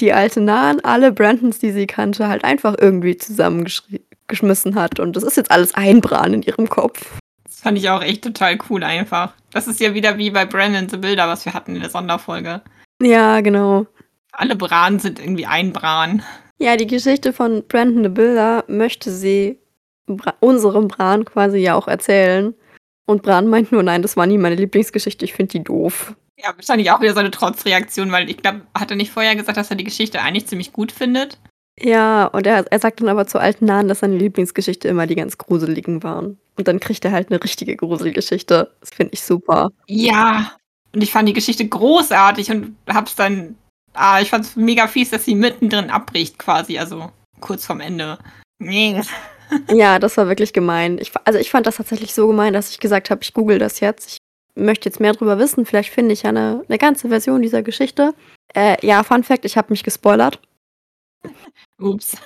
die 0.00 0.12
alte 0.12 0.40
Nahen 0.40 0.84
alle 0.84 1.12
Brandons, 1.12 1.58
die 1.58 1.72
sie 1.72 1.86
kannte, 1.86 2.28
halt 2.28 2.44
einfach 2.44 2.74
irgendwie 2.78 3.16
zusammengeschmissen 3.16 4.74
hat. 4.74 4.98
Und 5.00 5.14
das 5.14 5.22
ist 5.22 5.36
jetzt 5.36 5.50
alles 5.50 5.74
ein 5.74 6.00
Bran 6.00 6.34
in 6.34 6.42
ihrem 6.42 6.68
Kopf. 6.68 7.18
Das 7.44 7.60
fand 7.60 7.78
ich 7.78 7.88
auch 7.88 8.02
echt 8.02 8.24
total 8.24 8.58
cool 8.68 8.82
einfach. 8.82 9.32
Das 9.52 9.66
ist 9.68 9.80
ja 9.80 9.94
wieder 9.94 10.18
wie 10.18 10.30
bei 10.30 10.44
Brandon 10.44 10.88
the 10.88 10.96
Builder, 10.96 11.28
was 11.28 11.44
wir 11.44 11.54
hatten 11.54 11.74
in 11.74 11.80
der 11.80 11.90
Sonderfolge. 11.90 12.62
Ja, 13.00 13.40
genau. 13.40 13.86
Alle 14.32 14.56
Bran 14.56 14.98
sind 14.98 15.18
irgendwie 15.18 15.46
ein 15.46 15.72
Bran. 15.72 16.22
Ja, 16.58 16.76
die 16.76 16.86
Geschichte 16.86 17.32
von 17.32 17.64
Brandon 17.66 18.04
the 18.04 18.08
Builder 18.10 18.64
möchte 18.68 19.10
sie 19.10 19.58
Bra 20.06 20.34
unserem 20.40 20.88
Bran 20.88 21.24
quasi 21.24 21.58
ja 21.58 21.74
auch 21.74 21.88
erzählen. 21.88 22.54
Und 23.06 23.22
Bran 23.22 23.46
meint 23.46 23.72
nur, 23.72 23.82
nein, 23.82 24.02
das 24.02 24.16
war 24.16 24.26
nie 24.26 24.38
meine 24.38 24.56
Lieblingsgeschichte, 24.56 25.24
ich 25.24 25.34
finde 25.34 25.52
die 25.52 25.64
doof. 25.64 26.14
Ja, 26.38 26.52
wahrscheinlich 26.54 26.90
auch 26.90 27.00
wieder 27.00 27.14
so 27.14 27.20
eine 27.20 27.30
Trotzreaktion, 27.30 28.12
weil 28.12 28.28
ich 28.28 28.38
glaube, 28.38 28.62
hat 28.76 28.90
er 28.90 28.96
nicht 28.96 29.10
vorher 29.10 29.36
gesagt, 29.36 29.56
dass 29.56 29.70
er 29.70 29.76
die 29.76 29.84
Geschichte 29.84 30.20
eigentlich 30.20 30.46
ziemlich 30.46 30.72
gut 30.72 30.92
findet? 30.92 31.38
Ja, 31.78 32.26
und 32.26 32.46
er, 32.46 32.64
er 32.70 32.78
sagt 32.78 33.00
dann 33.00 33.08
aber 33.08 33.26
zur 33.26 33.40
alten 33.40 33.66
Nahen, 33.66 33.88
dass 33.88 34.00
seine 34.00 34.16
Lieblingsgeschichte 34.16 34.88
immer 34.88 35.06
die 35.06 35.14
ganz 35.14 35.36
gruseligen 35.36 36.02
waren. 36.02 36.38
Und 36.56 36.68
dann 36.68 36.80
kriegt 36.80 37.04
er 37.04 37.12
halt 37.12 37.30
eine 37.30 37.42
richtige 37.42 37.76
Gruselgeschichte. 37.76 38.72
Das 38.80 38.90
finde 38.90 39.12
ich 39.12 39.22
super. 39.22 39.70
Ja. 39.86 40.56
Und 40.94 41.02
ich 41.02 41.12
fand 41.12 41.28
die 41.28 41.34
Geschichte 41.34 41.66
großartig 41.68 42.50
und 42.50 42.76
hab's 42.88 43.14
dann. 43.14 43.56
Ah, 43.92 44.20
ich 44.20 44.30
fand's 44.30 44.56
mega 44.56 44.88
fies, 44.88 45.10
dass 45.10 45.24
sie 45.24 45.34
mittendrin 45.34 45.90
abbricht, 45.90 46.38
quasi. 46.38 46.78
Also 46.78 47.10
kurz 47.40 47.66
vorm 47.66 47.80
Ende. 47.80 48.18
Nee. 48.58 49.00
Ja, 49.70 49.98
das 49.98 50.16
war 50.16 50.28
wirklich 50.28 50.52
gemein. 50.52 50.98
Ich, 50.98 51.12
also 51.24 51.38
ich 51.38 51.50
fand 51.50 51.66
das 51.66 51.76
tatsächlich 51.76 52.14
so 52.14 52.26
gemein, 52.26 52.52
dass 52.52 52.70
ich 52.70 52.80
gesagt 52.80 53.10
habe, 53.10 53.22
ich 53.22 53.32
google 53.32 53.58
das 53.58 53.80
jetzt. 53.80 54.08
Ich 54.08 54.18
möchte 54.62 54.88
jetzt 54.88 55.00
mehr 55.00 55.12
drüber 55.12 55.38
wissen. 55.38 55.66
Vielleicht 55.66 55.92
finde 55.92 56.12
ich 56.12 56.22
ja 56.22 56.30
eine, 56.30 56.64
eine 56.68 56.78
ganze 56.78 57.08
Version 57.08 57.42
dieser 57.42 57.62
Geschichte. 57.62 58.14
Äh, 58.54 58.84
ja, 58.84 59.02
Fun 59.04 59.22
Fact, 59.22 59.44
ich 59.44 59.56
habe 59.56 59.68
mich 59.70 59.84
gespoilert. 59.84 60.40
Ups. 61.78 62.16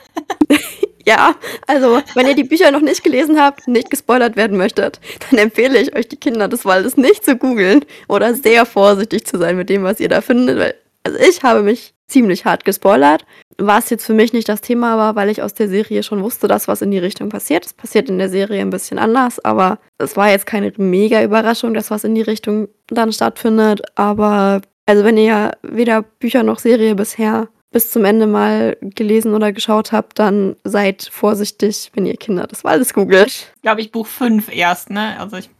Ja, 1.06 1.34
also 1.66 2.02
wenn 2.14 2.26
ihr 2.26 2.34
die 2.34 2.44
Bücher 2.44 2.70
noch 2.70 2.82
nicht 2.82 3.02
gelesen 3.02 3.40
habt, 3.40 3.66
nicht 3.66 3.90
gespoilert 3.90 4.37
werden 4.37 4.56
möchtet, 4.56 5.00
dann 5.30 5.38
empfehle 5.38 5.80
ich 5.80 5.96
euch 5.96 6.08
die 6.08 6.16
Kinder 6.16 6.46
des 6.46 6.64
Waldes 6.64 6.96
nicht 6.96 7.25
zu 7.25 7.37
googeln 7.37 7.84
oder 8.06 8.34
sehr 8.34 8.66
vorsichtig 8.66 9.26
zu 9.26 9.38
sein 9.38 9.56
mit 9.56 9.70
dem, 9.70 9.82
was 9.82 9.99
ihr 9.99 10.08
da 10.08 10.20
findet. 10.20 10.58
Weil, 10.58 10.75
also 11.04 11.18
ich 11.18 11.42
habe 11.42 11.62
mich 11.62 11.94
ziemlich 12.10 12.44
hart 12.44 12.64
gespoilert, 12.64 13.24
was 13.58 13.90
jetzt 13.90 14.04
für 14.04 14.14
mich 14.14 14.32
nicht 14.32 14.48
das 14.48 14.60
Thema 14.60 14.96
war, 14.96 15.16
weil 15.16 15.30
ich 15.30 15.42
aus 15.42 15.54
der 15.54 15.68
Serie 15.68 16.02
schon 16.02 16.22
wusste, 16.22 16.48
dass 16.48 16.68
was 16.68 16.82
in 16.82 16.90
die 16.90 16.98
Richtung 16.98 17.28
passiert. 17.28 17.66
Es 17.66 17.72
passiert 17.72 18.08
in 18.08 18.18
der 18.18 18.28
Serie 18.28 18.60
ein 18.60 18.70
bisschen 18.70 18.98
anders, 18.98 19.42
aber 19.44 19.78
es 19.98 20.16
war 20.16 20.30
jetzt 20.30 20.46
keine 20.46 20.72
mega 20.76 21.22
Überraschung, 21.22 21.74
dass 21.74 21.90
was 21.90 22.04
in 22.04 22.14
die 22.14 22.22
Richtung 22.22 22.68
dann 22.88 23.12
stattfindet. 23.12 23.82
Aber 23.94 24.62
also 24.86 25.04
wenn 25.04 25.16
ihr 25.16 25.52
weder 25.62 26.02
Bücher 26.02 26.42
noch 26.42 26.58
Serie 26.58 26.94
bisher 26.94 27.48
bis 27.72 27.90
zum 27.90 28.04
Ende 28.04 28.26
mal 28.26 28.76
gelesen 28.80 29.34
oder 29.34 29.52
geschaut 29.52 29.92
habt, 29.92 30.18
dann 30.18 30.56
seid 30.64 31.08
vorsichtig, 31.12 31.92
wenn 31.94 32.06
ihr 32.06 32.16
Kinder 32.16 32.46
des 32.46 32.64
Waldes 32.64 32.92
googelt. 32.92 33.52
Glaube 33.62 33.80
ich, 33.80 33.92
Buch 33.92 34.06
5 34.06 34.52
erst, 34.52 34.90
ne? 34.90 35.18
Also 35.20 35.36
ich. 35.36 35.50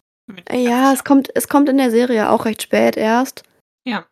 Ja, 0.53 0.93
es 0.93 1.05
kommt, 1.05 1.29
es 1.35 1.49
kommt 1.49 1.69
in 1.69 1.77
der 1.77 1.91
Serie 1.91 2.31
auch 2.31 2.45
recht 2.45 2.63
spät 2.63 2.97
erst. 2.97 3.43
Ja. 3.85 4.07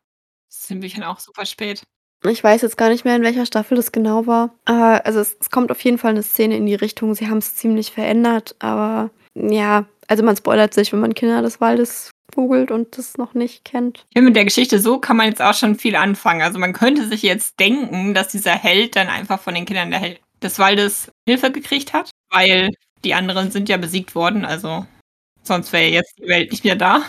Das 0.49 0.61
ist 0.61 0.71
in 0.71 0.81
Büchern 0.81 1.05
auch 1.05 1.21
super 1.21 1.47
spät. 1.47 1.83
Ich 2.25 2.43
weiß 2.43 2.63
jetzt 2.63 2.77
gar 2.77 2.89
nicht 2.89 3.05
mehr, 3.05 3.17
in 3.17 3.23
welcher 3.23 3.47
Staffel 3.47 3.77
das 3.77 3.93
genau 3.93 4.27
war. 4.27 4.55
Aber 4.65 5.07
also 5.07 5.21
es, 5.21 5.37
es 5.41 5.51
kommt 5.51 5.71
auf 5.71 5.83
jeden 5.83 5.99
Fall 5.99 6.11
eine 6.11 6.23
Szene 6.23 6.57
in 6.57 6.67
die 6.67 6.75
Richtung. 6.75 7.15
Sie 7.15 7.29
haben 7.29 7.39
es 7.39 7.55
ziemlich 7.55 7.93
verändert, 7.93 8.57
aber 8.59 9.11
ja, 9.35 9.87
also 10.09 10.25
man 10.25 10.37
spoilert 10.37 10.75
sich, 10.75 10.93
wenn 10.93 11.01
man 11.01 11.15
Kinder 11.15 11.43
des 11.43 11.61
Waldes 11.61 12.11
googelt 12.35 12.71
und 12.71 12.99
das 12.99 13.17
noch 13.17 13.35
nicht 13.35 13.65
kennt. 13.65 14.07
Ja, 14.15 14.23
mit 14.23 14.37
der 14.37 14.45
Geschichte 14.45 14.81
so 14.81 14.99
kann 14.99 15.17
man 15.17 15.27
jetzt 15.27 15.43
auch 15.43 15.55
schon 15.55 15.77
viel 15.77 15.97
anfangen. 15.97 16.43
Also 16.43 16.59
man 16.59 16.73
könnte 16.73 17.07
sich 17.07 17.23
jetzt 17.23 17.59
denken, 17.61 18.15
dass 18.15 18.29
dieser 18.29 18.53
Held 18.53 18.97
dann 18.97 19.09
einfach 19.09 19.41
von 19.41 19.55
den 19.55 19.65
Kindern 19.65 19.93
Hel 19.93 20.19
des 20.43 20.59
Waldes 20.59 21.11
Hilfe 21.27 21.51
gekriegt 21.51 21.93
hat, 21.93 22.11
weil 22.31 22.71
die 23.05 23.15
anderen 23.15 23.51
sind 23.51 23.69
ja 23.69 23.77
besiegt 23.77 24.15
worden, 24.15 24.45
also 24.45 24.87
sonst 25.43 25.73
wäre 25.73 25.89
jetzt 25.89 26.19
die 26.19 26.29
Welt 26.29 26.51
nicht 26.51 26.65
mehr 26.65 26.77
da. 26.77 27.03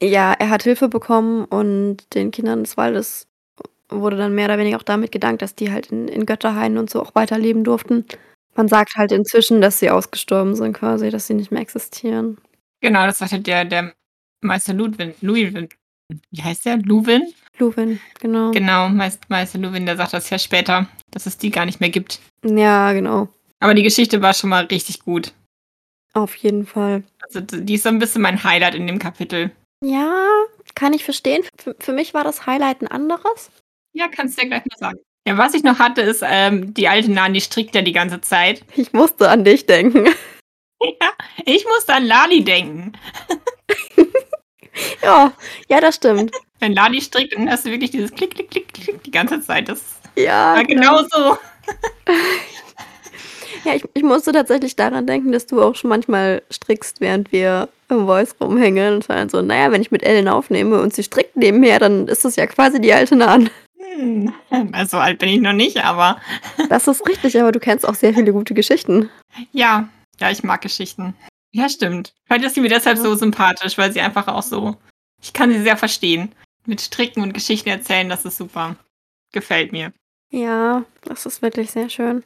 Ja, 0.00 0.32
er 0.32 0.50
hat 0.50 0.62
Hilfe 0.62 0.88
bekommen 0.88 1.44
und 1.44 2.14
den 2.14 2.30
Kindern 2.30 2.64
des 2.64 2.76
Waldes 2.76 3.26
wurde 3.94 4.16
dann 4.16 4.34
mehr 4.34 4.46
oder 4.46 4.58
weniger 4.58 4.76
auch 4.76 4.82
damit 4.82 5.12
gedankt, 5.12 5.42
dass 5.42 5.54
die 5.54 5.72
halt 5.72 5.92
in, 5.92 6.08
in 6.08 6.26
Götterhainen 6.26 6.78
und 6.78 6.90
so 6.90 7.00
auch 7.00 7.14
weiterleben 7.14 7.64
durften. 7.64 8.04
Man 8.54 8.68
sagt 8.68 8.96
halt 8.96 9.12
inzwischen, 9.12 9.60
dass 9.60 9.78
sie 9.78 9.90
ausgestorben 9.90 10.54
sind 10.54 10.74
quasi, 10.74 11.10
dass 11.10 11.26
sie 11.26 11.34
nicht 11.34 11.50
mehr 11.50 11.62
existieren. 11.62 12.38
Genau, 12.80 13.06
das 13.06 13.18
sagte 13.18 13.40
der, 13.40 13.64
der 13.64 13.92
Meister 14.42 14.74
Ludwin, 14.74 15.14
Louisvin, 15.20 15.68
wie 16.30 16.42
heißt 16.42 16.66
der? 16.66 16.78
Luwin? 16.78 17.32
Luwin, 17.58 18.00
genau. 18.20 18.50
Genau, 18.50 18.88
Meister, 18.88 19.24
Meister 19.28 19.58
Luwin, 19.58 19.86
der 19.86 19.96
sagt 19.96 20.12
das 20.12 20.28
ja 20.30 20.38
später, 20.38 20.88
dass 21.10 21.26
es 21.26 21.38
die 21.38 21.50
gar 21.50 21.64
nicht 21.64 21.80
mehr 21.80 21.90
gibt. 21.90 22.20
Ja, 22.44 22.92
genau. 22.92 23.28
Aber 23.60 23.74
die 23.74 23.82
Geschichte 23.82 24.20
war 24.20 24.34
schon 24.34 24.50
mal 24.50 24.64
richtig 24.64 25.00
gut. 25.00 25.32
Auf 26.14 26.34
jeden 26.36 26.66
Fall. 26.66 27.04
Also 27.22 27.40
die 27.40 27.74
ist 27.74 27.84
so 27.84 27.88
ein 27.88 27.98
bisschen 27.98 28.22
mein 28.22 28.42
Highlight 28.42 28.74
in 28.74 28.86
dem 28.86 28.98
Kapitel. 28.98 29.50
Ja, 29.82 30.26
kann 30.74 30.92
ich 30.92 31.04
verstehen. 31.04 31.42
Für, 31.56 31.74
für 31.78 31.92
mich 31.92 32.14
war 32.14 32.24
das 32.24 32.46
Highlight 32.46 32.82
ein 32.82 32.88
anderes. 32.88 33.50
Ja, 33.92 34.08
kannst 34.08 34.38
du 34.38 34.42
ja 34.42 34.48
gleich 34.48 34.62
mal 34.70 34.78
sagen. 34.78 34.98
Ja, 35.26 35.38
was 35.38 35.54
ich 35.54 35.62
noch 35.62 35.78
hatte, 35.78 36.00
ist, 36.00 36.22
ähm, 36.26 36.74
die 36.74 36.88
alte 36.88 37.10
Nani 37.10 37.40
strickt 37.40 37.74
ja 37.74 37.82
die 37.82 37.92
ganze 37.92 38.20
Zeit. 38.20 38.64
Ich 38.74 38.92
musste 38.92 39.28
an 39.28 39.44
dich 39.44 39.66
denken. 39.66 40.08
Ja, 41.00 41.10
ich 41.44 41.64
musste 41.64 41.94
an 41.94 42.04
Lali 42.04 42.42
denken. 42.42 42.90
ja, 45.04 45.32
ja, 45.68 45.80
das 45.80 45.94
stimmt. 45.94 46.34
Wenn 46.58 46.72
Lali 46.72 47.00
strickt, 47.00 47.36
dann 47.36 47.48
hast 47.48 47.64
du 47.64 47.70
wirklich 47.70 47.92
dieses 47.92 48.12
Klick, 48.12 48.34
Klick, 48.34 48.50
Klick, 48.50 48.72
Klick 48.72 49.00
die 49.04 49.12
ganze 49.12 49.40
Zeit. 49.40 49.68
Das 49.68 49.80
ja, 50.16 50.56
war 50.56 50.64
genau 50.64 51.02
so. 51.04 51.38
ja, 53.64 53.76
ich, 53.76 53.84
ich 53.94 54.02
musste 54.02 54.32
tatsächlich 54.32 54.74
daran 54.74 55.06
denken, 55.06 55.30
dass 55.30 55.46
du 55.46 55.62
auch 55.62 55.76
schon 55.76 55.88
manchmal 55.88 56.42
strickst, 56.50 57.00
während 57.00 57.30
wir 57.30 57.68
im 57.88 58.06
Voice 58.06 58.34
rumhängen. 58.40 58.94
Und 58.94 59.08
dann 59.08 59.28
so, 59.28 59.40
naja, 59.40 59.70
wenn 59.70 59.82
ich 59.82 59.92
mit 59.92 60.02
Ellen 60.02 60.26
aufnehme 60.26 60.80
und 60.80 60.92
sie 60.92 61.04
strickt 61.04 61.36
nebenher, 61.36 61.78
dann 61.78 62.08
ist 62.08 62.24
das 62.24 62.34
ja 62.34 62.46
quasi 62.46 62.80
die 62.80 62.92
alte 62.92 63.14
Nan. 63.14 63.50
Hm, 63.96 64.32
also 64.72 64.98
alt 64.98 65.18
bin 65.18 65.28
ich 65.28 65.40
noch 65.40 65.52
nicht, 65.52 65.84
aber. 65.84 66.20
Das 66.68 66.88
ist 66.88 67.06
richtig, 67.06 67.38
aber 67.40 67.52
du 67.52 67.60
kennst 67.60 67.86
auch 67.86 67.94
sehr 67.94 68.14
viele 68.14 68.32
gute 68.32 68.54
Geschichten. 68.54 69.10
Ja, 69.52 69.88
ja, 70.20 70.30
ich 70.30 70.42
mag 70.42 70.60
Geschichten. 70.62 71.14
Ja, 71.52 71.68
stimmt. 71.68 72.14
Vielleicht 72.24 72.44
ist 72.44 72.54
sie 72.54 72.60
mir 72.60 72.70
deshalb 72.70 72.98
so 72.98 73.14
sympathisch, 73.14 73.76
weil 73.76 73.92
sie 73.92 74.00
einfach 74.00 74.26
auch 74.28 74.42
so. 74.42 74.76
Ich 75.22 75.32
kann 75.32 75.52
sie 75.52 75.62
sehr 75.62 75.76
verstehen. 75.76 76.32
Mit 76.66 76.80
Stricken 76.80 77.22
und 77.22 77.34
Geschichten 77.34 77.68
erzählen, 77.68 78.08
das 78.08 78.24
ist 78.24 78.38
super. 78.38 78.76
Gefällt 79.32 79.72
mir. 79.72 79.92
Ja, 80.30 80.84
das 81.02 81.26
ist 81.26 81.42
wirklich 81.42 81.70
sehr 81.70 81.90
schön. 81.90 82.24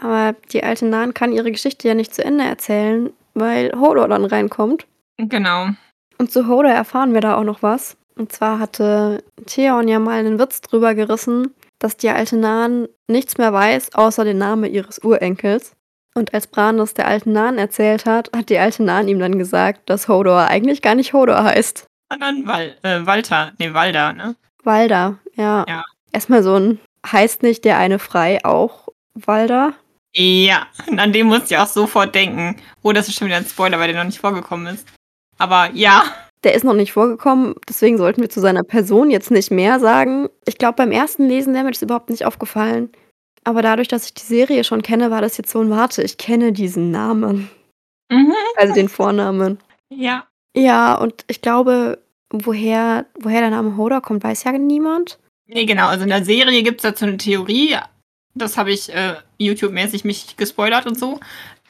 Aber 0.00 0.36
die 0.52 0.62
alte 0.62 0.86
Nan 0.86 1.12
kann 1.12 1.32
ihre 1.32 1.50
Geschichte 1.50 1.88
ja 1.88 1.94
nicht 1.94 2.14
zu 2.14 2.24
Ende 2.24 2.44
erzählen, 2.44 3.10
weil 3.34 3.72
Hodor 3.72 4.06
dann 4.08 4.24
reinkommt. 4.24 4.86
Genau. 5.16 5.70
Und 6.18 6.30
zu 6.30 6.46
Hodor 6.46 6.70
erfahren 6.70 7.14
wir 7.14 7.20
da 7.20 7.36
auch 7.36 7.44
noch 7.44 7.62
was. 7.62 7.96
Und 8.18 8.32
zwar 8.32 8.58
hatte 8.58 9.22
Theon 9.46 9.86
ja 9.86 10.00
mal 10.00 10.18
einen 10.18 10.40
Witz 10.40 10.60
drüber 10.60 10.94
gerissen, 10.94 11.54
dass 11.78 11.96
die 11.96 12.08
alte 12.08 12.36
Nan 12.36 12.88
nichts 13.06 13.38
mehr 13.38 13.52
weiß, 13.52 13.94
außer 13.94 14.24
den 14.24 14.38
Namen 14.38 14.72
ihres 14.72 14.98
Urenkels. 14.98 15.76
Und 16.14 16.34
als 16.34 16.48
Bran 16.48 16.78
das 16.78 16.94
der 16.94 17.06
alten 17.06 17.32
Nan 17.32 17.58
erzählt 17.58 18.06
hat, 18.06 18.30
hat 18.34 18.48
die 18.48 18.58
alte 18.58 18.82
Nan 18.82 19.06
ihm 19.06 19.20
dann 19.20 19.38
gesagt, 19.38 19.88
dass 19.88 20.08
Hodor 20.08 20.48
eigentlich 20.48 20.82
gar 20.82 20.96
nicht 20.96 21.12
Hodor 21.12 21.44
heißt. 21.44 21.86
Sondern 22.10 22.44
Wal 22.46 22.74
äh, 22.82 23.06
Walter, 23.06 23.52
nee, 23.58 23.72
Walda, 23.72 24.12
ne? 24.12 24.34
Walda, 24.64 25.18
ja. 25.36 25.64
Ja. 25.68 25.84
Erstmal 26.10 26.42
so 26.42 26.56
ein, 26.56 26.80
heißt 27.06 27.44
nicht 27.44 27.64
der 27.64 27.78
eine 27.78 28.00
frei 28.00 28.44
auch 28.44 28.88
Walda? 29.14 29.74
Ja, 30.12 30.66
an 30.96 31.12
dem 31.12 31.28
musste 31.28 31.54
ich 31.54 31.58
auch 31.58 31.66
sofort 31.66 32.14
denken. 32.16 32.56
Oh, 32.82 32.92
das 32.92 33.06
ist 33.06 33.16
schon 33.16 33.28
wieder 33.28 33.36
ein 33.36 33.44
Spoiler, 33.44 33.78
weil 33.78 33.92
der 33.92 33.98
noch 33.98 34.08
nicht 34.08 34.18
vorgekommen 34.18 34.74
ist. 34.74 34.88
Aber 35.36 35.70
ja. 35.72 36.04
Der 36.44 36.54
ist 36.54 36.64
noch 36.64 36.74
nicht 36.74 36.92
vorgekommen, 36.92 37.54
deswegen 37.68 37.98
sollten 37.98 38.20
wir 38.20 38.30
zu 38.30 38.40
seiner 38.40 38.62
Person 38.62 39.10
jetzt 39.10 39.30
nicht 39.30 39.50
mehr 39.50 39.80
sagen. 39.80 40.28
Ich 40.46 40.56
glaube, 40.58 40.76
beim 40.76 40.92
ersten 40.92 41.26
Lesen 41.26 41.52
wäre 41.52 41.64
mir 41.64 41.72
das 41.72 41.82
überhaupt 41.82 42.10
nicht 42.10 42.24
aufgefallen. 42.24 42.90
Aber 43.44 43.62
dadurch, 43.62 43.88
dass 43.88 44.06
ich 44.06 44.14
die 44.14 44.24
Serie 44.24 44.62
schon 44.62 44.82
kenne, 44.82 45.10
war 45.10 45.20
das 45.20 45.36
jetzt 45.36 45.50
so 45.50 45.60
ein 45.60 45.70
Warte, 45.70 46.02
ich 46.02 46.16
kenne 46.16 46.52
diesen 46.52 46.90
Namen. 46.90 47.50
Mhm. 48.10 48.34
Also 48.56 48.74
den 48.74 48.88
Vornamen. 48.88 49.58
Ja. 49.90 50.26
Ja, 50.56 50.94
und 50.94 51.24
ich 51.28 51.40
glaube, 51.40 51.98
woher, 52.30 53.06
woher 53.18 53.40
der 53.40 53.50
Name 53.50 53.76
Hodor 53.76 54.00
kommt, 54.00 54.24
weiß 54.24 54.44
ja 54.44 54.52
niemand. 54.52 55.18
Nee, 55.46 55.64
genau. 55.64 55.88
Also 55.88 56.04
in 56.04 56.10
der 56.10 56.24
Serie 56.24 56.62
gibt 56.62 56.80
es 56.80 56.82
dazu 56.82 57.06
eine 57.06 57.16
Theorie. 57.16 57.76
Das 58.34 58.56
habe 58.56 58.70
ich 58.70 58.92
äh, 58.94 59.16
YouTube-mäßig 59.38 60.04
mich 60.04 60.36
gespoilert 60.36 60.86
und 60.86 60.98
so. 60.98 61.18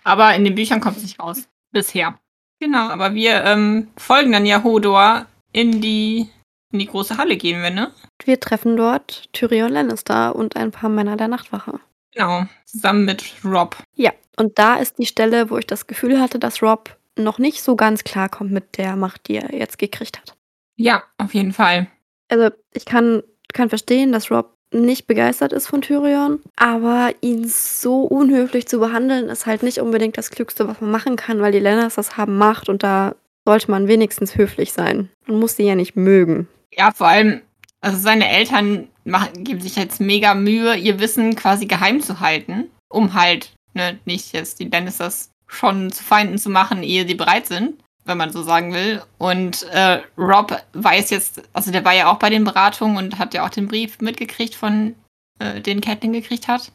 Aber 0.04 0.35
in 0.35 0.44
den 0.44 0.54
Büchern 0.54 0.81
kommt 0.81 0.96
es 0.96 1.02
nicht 1.02 1.20
raus. 1.20 1.48
Bisher. 1.70 2.18
Genau, 2.60 2.88
aber 2.88 3.14
wir 3.14 3.44
ähm, 3.44 3.88
folgen 3.96 4.32
dann 4.32 4.46
ja 4.46 4.62
Hodor 4.64 5.26
in 5.52 5.80
die, 5.80 6.28
in 6.72 6.80
die 6.80 6.86
große 6.86 7.16
Halle 7.16 7.36
gehen 7.36 7.62
wir, 7.62 7.70
ne? 7.70 7.92
Wir 8.24 8.40
treffen 8.40 8.76
dort 8.76 9.28
Tyrion 9.32 9.72
Lannister 9.72 10.34
und 10.34 10.56
ein 10.56 10.70
paar 10.70 10.90
Männer 10.90 11.16
der 11.16 11.28
Nachtwache. 11.28 11.80
Genau, 12.12 12.46
zusammen 12.64 13.04
mit 13.04 13.24
Rob. 13.44 13.76
Ja, 13.94 14.12
und 14.36 14.58
da 14.58 14.76
ist 14.76 14.98
die 14.98 15.06
Stelle, 15.06 15.50
wo 15.50 15.58
ich 15.58 15.66
das 15.66 15.86
Gefühl 15.86 16.20
hatte, 16.20 16.38
dass 16.38 16.62
Rob 16.62 16.96
noch 17.16 17.38
nicht 17.38 17.62
so 17.62 17.76
ganz 17.76 18.04
klarkommt 18.04 18.50
mit 18.50 18.76
der 18.78 18.96
Macht, 18.96 19.28
die 19.28 19.36
er 19.36 19.54
jetzt 19.54 19.78
gekriegt 19.78 20.18
hat. 20.18 20.36
Ja, 20.76 21.02
auf 21.18 21.34
jeden 21.34 21.52
Fall. 21.52 21.88
Also 22.28 22.50
ich 22.72 22.84
kann, 22.84 23.22
kann 23.52 23.68
verstehen, 23.68 24.12
dass 24.12 24.30
Rob 24.30 24.57
nicht 24.72 25.07
begeistert 25.07 25.52
ist 25.52 25.66
von 25.66 25.83
Tyrion, 25.83 26.40
aber 26.57 27.12
ihn 27.20 27.46
so 27.48 28.02
unhöflich 28.02 28.68
zu 28.68 28.78
behandeln, 28.78 29.28
ist 29.28 29.46
halt 29.46 29.62
nicht 29.62 29.78
unbedingt 29.78 30.18
das 30.18 30.31
Klügste, 30.31 30.68
was 30.68 30.81
man 30.81 30.90
machen 30.90 31.16
kann, 31.16 31.40
weil 31.40 31.52
die 31.52 31.59
Lannisters 31.59 32.16
haben 32.16 32.37
Macht 32.37 32.68
und 32.68 32.83
da 32.83 33.14
sollte 33.46 33.70
man 33.70 33.88
wenigstens 33.88 34.37
höflich 34.37 34.72
sein. 34.72 35.09
Man 35.26 35.38
muss 35.38 35.57
sie 35.57 35.64
ja 35.64 35.74
nicht 35.74 35.96
mögen. 35.96 36.48
Ja, 36.72 36.92
vor 36.92 37.09
allem, 37.09 37.40
also 37.81 37.96
seine 37.98 38.28
Eltern 38.28 38.88
machen, 39.04 39.44
geben 39.44 39.61
sich 39.61 39.76
jetzt 39.76 40.00
mega 40.00 40.35
Mühe, 40.35 40.76
ihr 40.76 41.00
Wissen 41.00 41.35
quasi 41.35 41.66
geheim 41.66 42.02
zu 42.02 42.20
halten, 42.20 42.70
um 42.90 43.14
halt 43.14 43.52
ne, 43.72 43.98
nicht 44.04 44.35
jetzt 44.35 44.61
die 44.61 44.68
Lannisters 44.68 45.31
schon 45.46 45.90
zu 45.90 46.04
Feinden 46.04 46.37
zu 46.37 46.50
machen, 46.50 46.83
ehe 46.83 47.07
sie 47.07 47.14
bereit 47.14 47.46
sind 47.46 47.74
wenn 48.08 48.18
man 48.18 48.32
so 48.32 48.42
sagen 48.42 48.72
will. 48.72 49.02
Und 49.18 49.64
äh, 49.70 50.00
Rob 50.16 50.60
weiß 50.72 51.10
jetzt, 51.10 51.42
also 51.52 51.70
der 51.70 51.84
war 51.84 51.94
ja 51.94 52.10
auch 52.10 52.18
bei 52.18 52.30
den 52.30 52.44
Beratungen 52.44 52.96
und 52.96 53.18
hat 53.18 53.34
ja 53.34 53.44
auch 53.44 53.50
den 53.50 53.68
Brief 53.68 54.00
mitgekriegt 54.00 54.54
von 54.54 54.94
äh, 55.38 55.60
den 55.60 55.80
Catelyn 55.80 56.14
gekriegt 56.14 56.48
hat. 56.48 56.72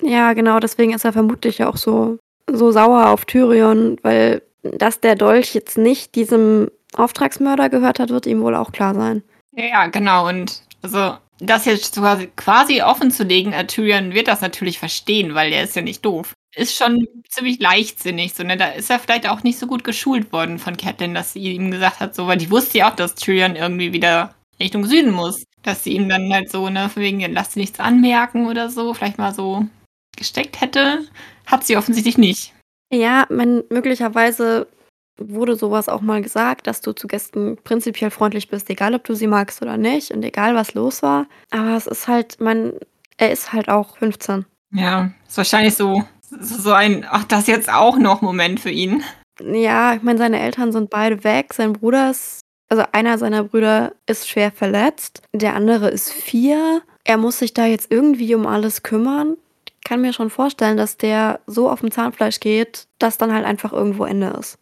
Ja, 0.00 0.32
genau, 0.32 0.60
deswegen 0.60 0.92
ist 0.92 1.04
er 1.04 1.12
vermutlich 1.12 1.64
auch 1.64 1.76
so, 1.76 2.18
so 2.50 2.70
sauer 2.70 3.08
auf 3.08 3.24
Tyrion, 3.24 3.98
weil 4.02 4.42
dass 4.62 5.00
der 5.00 5.14
Dolch 5.14 5.54
jetzt 5.54 5.78
nicht 5.78 6.14
diesem 6.14 6.70
Auftragsmörder 6.96 7.68
gehört 7.68 8.00
hat, 8.00 8.10
wird 8.10 8.26
ihm 8.26 8.42
wohl 8.42 8.54
auch 8.54 8.72
klar 8.72 8.94
sein. 8.94 9.22
Ja, 9.52 9.86
genau. 9.86 10.28
Und 10.28 10.62
also 10.82 11.16
das 11.38 11.66
jetzt 11.66 11.96
quasi, 11.96 12.30
quasi 12.36 12.82
offen 12.82 13.10
zu 13.10 13.24
legen, 13.24 13.52
äh, 13.52 13.66
Tyrion 13.66 14.14
wird 14.14 14.28
das 14.28 14.40
natürlich 14.40 14.78
verstehen, 14.78 15.34
weil 15.34 15.52
er 15.52 15.64
ist 15.64 15.76
ja 15.76 15.82
nicht 15.82 16.04
doof 16.04 16.32
ist 16.56 16.74
schon 16.74 17.06
ziemlich 17.28 17.60
leichtsinnig. 17.60 18.34
So, 18.34 18.42
ne? 18.42 18.56
Da 18.56 18.68
ist 18.68 18.90
er 18.90 18.98
vielleicht 18.98 19.28
auch 19.28 19.42
nicht 19.42 19.58
so 19.58 19.66
gut 19.66 19.84
geschult 19.84 20.32
worden 20.32 20.58
von 20.58 20.76
Catelyn, 20.76 21.14
dass 21.14 21.34
sie 21.34 21.40
ihm 21.40 21.70
gesagt 21.70 22.00
hat, 22.00 22.14
so, 22.14 22.26
weil 22.26 22.38
die 22.38 22.50
wusste 22.50 22.78
ja 22.78 22.90
auch, 22.90 22.96
dass 22.96 23.14
Tyrion 23.14 23.56
irgendwie 23.56 23.92
wieder 23.92 24.34
Richtung 24.58 24.86
Süden 24.86 25.12
muss. 25.12 25.44
Dass 25.62 25.84
sie 25.84 25.92
ihm 25.92 26.08
dann 26.08 26.32
halt 26.32 26.50
so, 26.50 26.68
ne, 26.70 26.88
von 26.88 27.02
wegen, 27.02 27.20
lass 27.32 27.52
sie 27.52 27.60
nichts 27.60 27.78
anmerken 27.78 28.46
oder 28.46 28.70
so, 28.70 28.94
vielleicht 28.94 29.18
mal 29.18 29.34
so 29.34 29.66
gesteckt 30.16 30.60
hätte. 30.60 31.06
Hat 31.44 31.64
sie 31.64 31.76
offensichtlich 31.76 32.16
nicht. 32.16 32.54
Ja, 32.90 33.26
man, 33.28 33.64
möglicherweise 33.68 34.66
wurde 35.18 35.56
sowas 35.56 35.88
auch 35.88 36.00
mal 36.00 36.22
gesagt, 36.22 36.66
dass 36.66 36.80
du 36.80 36.92
zu 36.92 37.06
Gästen 37.06 37.56
prinzipiell 37.64 38.10
freundlich 38.10 38.48
bist, 38.48 38.70
egal 38.70 38.94
ob 38.94 39.04
du 39.04 39.14
sie 39.14 39.26
magst 39.26 39.60
oder 39.60 39.76
nicht 39.76 40.10
und 40.10 40.22
egal 40.22 40.54
was 40.54 40.74
los 40.74 41.02
war. 41.02 41.26
Aber 41.50 41.76
es 41.76 41.86
ist 41.86 42.06
halt, 42.06 42.40
man, 42.40 42.74
er 43.16 43.32
ist 43.32 43.52
halt 43.52 43.68
auch 43.68 43.96
15. 43.96 44.46
Ja, 44.72 45.10
ist 45.26 45.36
wahrscheinlich 45.36 45.74
so 45.74 46.04
so 46.30 46.72
ein, 46.72 47.06
ach, 47.08 47.24
das 47.24 47.46
jetzt 47.46 47.72
auch 47.72 47.98
noch 47.98 48.22
Moment 48.22 48.60
für 48.60 48.70
ihn. 48.70 49.02
Ja, 49.40 49.94
ich 49.94 50.02
meine, 50.02 50.18
seine 50.18 50.40
Eltern 50.40 50.72
sind 50.72 50.90
beide 50.90 51.24
weg. 51.24 51.52
Sein 51.54 51.74
Bruder 51.74 52.10
ist, 52.10 52.40
also 52.68 52.84
einer 52.92 53.18
seiner 53.18 53.44
Brüder 53.44 53.92
ist 54.06 54.28
schwer 54.28 54.50
verletzt. 54.50 55.22
Der 55.32 55.54
andere 55.54 55.88
ist 55.88 56.12
vier. 56.12 56.82
Er 57.04 57.18
muss 57.18 57.38
sich 57.38 57.54
da 57.54 57.66
jetzt 57.66 57.90
irgendwie 57.90 58.34
um 58.34 58.46
alles 58.46 58.82
kümmern. 58.82 59.36
Ich 59.66 59.88
kann 59.88 60.00
mir 60.00 60.12
schon 60.12 60.30
vorstellen, 60.30 60.76
dass 60.76 60.96
der 60.96 61.40
so 61.46 61.70
auf 61.70 61.80
dem 61.80 61.90
Zahnfleisch 61.90 62.40
geht, 62.40 62.86
dass 62.98 63.18
dann 63.18 63.32
halt 63.32 63.44
einfach 63.44 63.72
irgendwo 63.72 64.04
Ende 64.04 64.34
ist. 64.38 64.58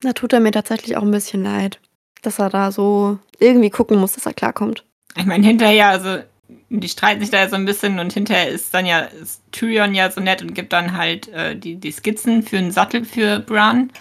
Da 0.00 0.12
tut 0.12 0.32
er 0.32 0.40
mir 0.40 0.52
tatsächlich 0.52 0.96
auch 0.96 1.02
ein 1.02 1.10
bisschen 1.10 1.42
leid, 1.42 1.78
dass 2.22 2.38
er 2.38 2.48
da 2.48 2.72
so 2.72 3.18
irgendwie 3.38 3.70
gucken 3.70 3.98
muss, 3.98 4.12
dass 4.12 4.26
er 4.26 4.32
klarkommt. 4.32 4.84
Ich 5.16 5.26
meine, 5.26 5.46
hinterher, 5.46 5.88
also 5.88 6.22
Die 6.80 6.88
streiten 6.88 7.20
sich 7.20 7.30
da 7.30 7.38
ja 7.38 7.48
so 7.48 7.56
ein 7.56 7.66
bisschen 7.66 7.98
und 7.98 8.12
hinterher 8.12 8.48
ist 8.48 8.72
dann 8.72 8.86
ja 8.86 9.00
ist 9.00 9.42
Tyrion 9.52 9.94
ja 9.94 10.10
so 10.10 10.20
nett 10.20 10.40
und 10.40 10.54
gibt 10.54 10.72
dann 10.72 10.96
halt 10.96 11.28
äh, 11.28 11.54
die, 11.54 11.76
die 11.76 11.92
Skizzen 11.92 12.42
für 12.42 12.56
einen 12.56 12.70
Sattel 12.70 13.04
für 13.04 13.40
Bran, 13.40 13.92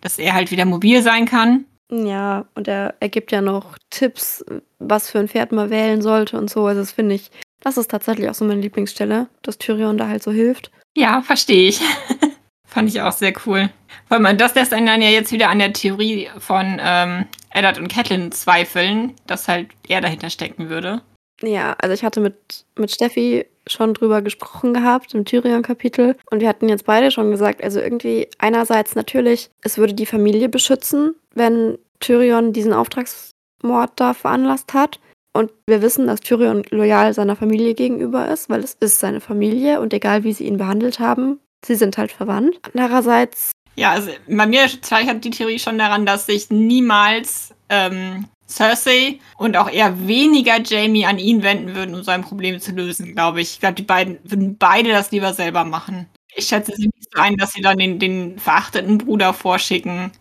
dass 0.00 0.18
er 0.18 0.34
halt 0.34 0.50
wieder 0.50 0.64
mobil 0.64 1.02
sein 1.02 1.26
kann. 1.26 1.66
Ja, 1.90 2.46
und 2.54 2.66
er, 2.66 2.94
er 2.98 3.08
gibt 3.08 3.30
ja 3.30 3.40
noch 3.40 3.78
Tipps, 3.90 4.44
was 4.80 5.08
für 5.08 5.20
ein 5.20 5.28
Pferd 5.28 5.52
man 5.52 5.70
wählen 5.70 6.02
sollte 6.02 6.36
und 6.36 6.50
so. 6.50 6.66
Also 6.66 6.80
das 6.80 6.92
finde 6.92 7.14
ich, 7.14 7.30
das 7.60 7.76
ist 7.76 7.90
tatsächlich 7.90 8.28
auch 8.28 8.34
so 8.34 8.44
meine 8.44 8.60
Lieblingsstelle, 8.60 9.28
dass 9.42 9.58
Tyrion 9.58 9.96
da 9.96 10.08
halt 10.08 10.22
so 10.22 10.32
hilft. 10.32 10.72
Ja, 10.96 11.22
verstehe 11.22 11.68
ich. 11.68 11.80
Fand 12.66 12.88
ich 12.88 13.00
auch 13.00 13.12
sehr 13.12 13.32
cool. 13.46 13.70
Weil 14.08 14.20
man 14.20 14.36
das 14.36 14.54
lässt 14.54 14.74
einen 14.74 14.86
dann 14.86 15.00
ja 15.02 15.10
jetzt 15.10 15.32
wieder 15.32 15.48
an 15.48 15.60
der 15.60 15.72
Theorie 15.72 16.28
von 16.38 16.80
ähm, 16.80 17.26
Eddard 17.50 17.78
und 17.78 17.88
Catelyn 17.88 18.32
zweifeln, 18.32 19.14
dass 19.26 19.48
halt 19.48 19.68
er 19.88 20.00
dahinter 20.00 20.30
stecken 20.30 20.68
würde. 20.68 21.02
Ja, 21.42 21.76
also 21.78 21.92
ich 21.92 22.02
hatte 22.02 22.20
mit, 22.20 22.64
mit 22.76 22.90
Steffi 22.90 23.46
schon 23.66 23.94
drüber 23.94 24.22
gesprochen 24.22 24.72
gehabt 24.72 25.12
im 25.14 25.24
Tyrion-Kapitel 25.24 26.16
und 26.30 26.40
wir 26.40 26.48
hatten 26.48 26.68
jetzt 26.68 26.86
beide 26.86 27.10
schon 27.10 27.30
gesagt, 27.30 27.62
also 27.62 27.80
irgendwie 27.80 28.28
einerseits 28.38 28.94
natürlich, 28.94 29.50
es 29.62 29.76
würde 29.76 29.94
die 29.94 30.06
Familie 30.06 30.48
beschützen, 30.48 31.14
wenn 31.34 31.76
Tyrion 32.00 32.52
diesen 32.52 32.72
Auftragsmord 32.72 33.90
da 33.96 34.14
veranlasst 34.14 34.72
hat. 34.74 35.00
Und 35.32 35.50
wir 35.66 35.82
wissen, 35.82 36.06
dass 36.06 36.20
Tyrion 36.20 36.64
loyal 36.70 37.12
seiner 37.12 37.36
Familie 37.36 37.74
gegenüber 37.74 38.28
ist, 38.28 38.48
weil 38.48 38.60
es 38.60 38.74
ist 38.80 39.00
seine 39.00 39.20
Familie 39.20 39.80
und 39.80 39.92
egal 39.92 40.24
wie 40.24 40.32
sie 40.32 40.46
ihn 40.46 40.56
behandelt 40.56 40.98
haben, 40.98 41.40
sie 41.64 41.74
sind 41.74 41.98
halt 41.98 42.10
verwandt. 42.10 42.58
Andererseits. 42.72 43.52
Ja, 43.74 43.90
also 43.90 44.10
bei 44.26 44.46
mir 44.46 44.66
zweifelt 44.80 45.22
die 45.24 45.30
Theorie 45.30 45.58
schon 45.58 45.76
daran, 45.76 46.06
dass 46.06 46.24
sich 46.24 46.48
niemals 46.48 47.54
ähm, 47.68 48.24
Cersei 48.48 49.18
und 49.38 49.56
auch 49.56 49.70
eher 49.70 50.06
weniger 50.06 50.60
Jamie 50.62 51.06
an 51.06 51.18
ihn 51.18 51.42
wenden 51.42 51.74
würden, 51.74 51.94
um 51.94 52.02
sein 52.02 52.22
Problem 52.22 52.60
zu 52.60 52.72
lösen, 52.72 53.14
glaube 53.14 53.40
ich. 53.40 53.54
Ich 53.54 53.60
glaube, 53.60 53.74
die 53.74 53.82
beiden 53.82 54.18
würden 54.24 54.56
beide 54.56 54.90
das 54.90 55.10
lieber 55.10 55.32
selber 55.32 55.64
machen. 55.64 56.06
Ich 56.34 56.46
schätze 56.46 56.72
sie 56.76 56.86
nicht 56.94 57.08
so 57.12 57.20
ein, 57.20 57.36
dass 57.36 57.52
sie 57.52 57.62
dann 57.62 57.78
den, 57.78 57.98
den 57.98 58.38
verachteten 58.38 58.98
Bruder 58.98 59.32
vorschicken. 59.32 60.12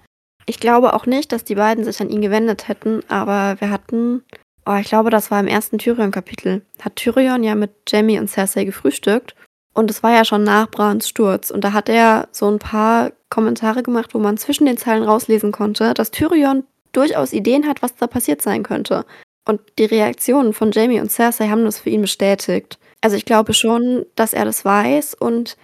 Ich 0.45 0.59
glaube 0.59 0.93
auch 0.93 1.05
nicht, 1.05 1.31
dass 1.31 1.43
die 1.43 1.55
beiden 1.55 1.83
sich 1.83 1.99
an 2.01 2.09
ihn 2.09 2.21
gewendet 2.21 2.67
hätten, 2.67 3.01
aber 3.09 3.59
wir 3.59 3.69
hatten, 3.69 4.23
oh, 4.65 4.75
ich 4.75 4.87
glaube, 4.87 5.09
das 5.09 5.31
war 5.31 5.39
im 5.39 5.47
ersten 5.47 5.77
Tyrion-Kapitel, 5.77 6.63
hat 6.81 6.95
Tyrion 6.95 7.43
ja 7.43 7.55
mit 7.55 7.71
Jamie 7.87 8.19
und 8.19 8.29
Cersei 8.29 8.63
gefrühstückt 8.63 9.35
und 9.73 9.89
es 9.89 10.03
war 10.03 10.11
ja 10.11 10.23
schon 10.23 10.43
nach 10.43 10.69
Brans 10.69 11.09
Sturz 11.09 11.51
und 11.51 11.63
da 11.63 11.73
hat 11.73 11.89
er 11.89 12.29
so 12.31 12.49
ein 12.49 12.59
paar 12.59 13.11
Kommentare 13.29 13.83
gemacht, 13.83 14.13
wo 14.13 14.19
man 14.19 14.37
zwischen 14.37 14.65
den 14.65 14.77
Zeilen 14.77 15.03
rauslesen 15.03 15.51
konnte, 15.51 15.93
dass 15.93 16.11
Tyrion 16.11 16.63
durchaus 16.95 17.33
Ideen 17.33 17.67
hat, 17.67 17.81
was 17.81 17.95
da 17.95 18.07
passiert 18.07 18.41
sein 18.41 18.63
könnte. 18.63 19.05
Und 19.47 19.61
die 19.77 19.85
Reaktionen 19.85 20.53
von 20.53 20.71
Jamie 20.71 20.99
und 20.99 21.11
Cersei 21.11 21.47
haben 21.49 21.65
das 21.65 21.79
für 21.79 21.89
ihn 21.89 22.01
bestätigt. 22.01 22.79
Also 23.01 23.15
ich 23.15 23.25
glaube 23.25 23.53
schon, 23.53 24.05
dass 24.15 24.33
er 24.33 24.45
das 24.45 24.65
weiß 24.65 25.13
und 25.13 25.57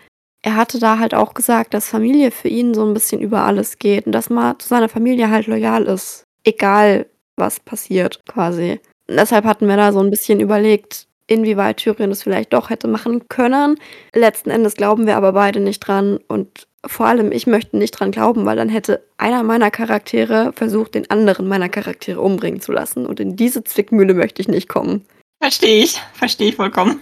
er 0.44 0.56
hatte 0.56 0.80
da 0.80 1.00
halt 1.00 1.14
auch 1.14 1.34
gesagt, 1.34 1.74
dass 1.74 1.90
Familie 1.90 2.32
für 2.32 2.48
ihn 2.48 2.74
so 2.74 2.86
ein 2.86 2.94
bisschen 2.94 3.22
über 3.22 3.44
alles 3.44 3.78
geht 3.78 4.06
und 4.06 4.12
dass 4.12 4.30
man 4.30 4.60
zu 4.60 4.68
seiner 4.68 4.90
Familie 4.90 5.30
halt 5.30 5.48
loyal 5.48 5.84
ist. 5.86 6.24
Egal, 6.44 7.08
was 7.36 7.60
passiert, 7.60 8.20
quasi. 8.28 8.80
Und 9.08 9.18
deshalb 9.18 9.46
hatten 9.46 9.68
wir 9.68 9.78
da 9.78 9.92
so 9.92 10.00
ein 10.00 10.10
bisschen 10.10 10.40
überlegt, 10.40 11.08
inwieweit 11.28 11.78
Tyrion 11.78 12.10
das 12.10 12.24
vielleicht 12.24 12.54
doch 12.54 12.70
hätte 12.70 12.88
machen 12.88 13.28
können. 13.30 13.78
Letzten 14.14 14.50
Endes 14.50 14.76
glauben 14.76 15.06
wir 15.06 15.16
aber 15.16 15.32
beide 15.34 15.60
nicht 15.60 15.80
dran 15.80 16.20
und 16.28 16.68
vor 16.86 17.06
allem 17.06 17.32
ich 17.32 17.48
möchte 17.48 17.78
nicht 17.78 17.92
dran 17.92 18.12
glauben, 18.12 18.46
weil 18.46 18.56
dann 18.58 18.70
hätte 18.70 19.06
einer 19.18 19.44
meiner 19.44 19.72
Charaktere 19.72 20.52
versucht, 20.54 20.96
den 20.96 21.10
anderen 21.10 21.48
meiner 21.48 21.70
Charaktere 21.70 22.22
umbringen 22.22 22.62
zu 22.62 22.72
lassen. 22.72 23.06
Und 23.06 23.20
in 23.20 23.36
diese 23.36 23.64
Zwickmühle 23.64 24.14
möchte 24.14 24.42
ich 24.42 24.48
nicht 24.48 24.68
kommen. 24.68 25.06
Verstehe 25.42 25.84
ich, 25.84 26.02
verstehe 26.14 26.50
ich 26.50 26.56
vollkommen. 26.56 27.02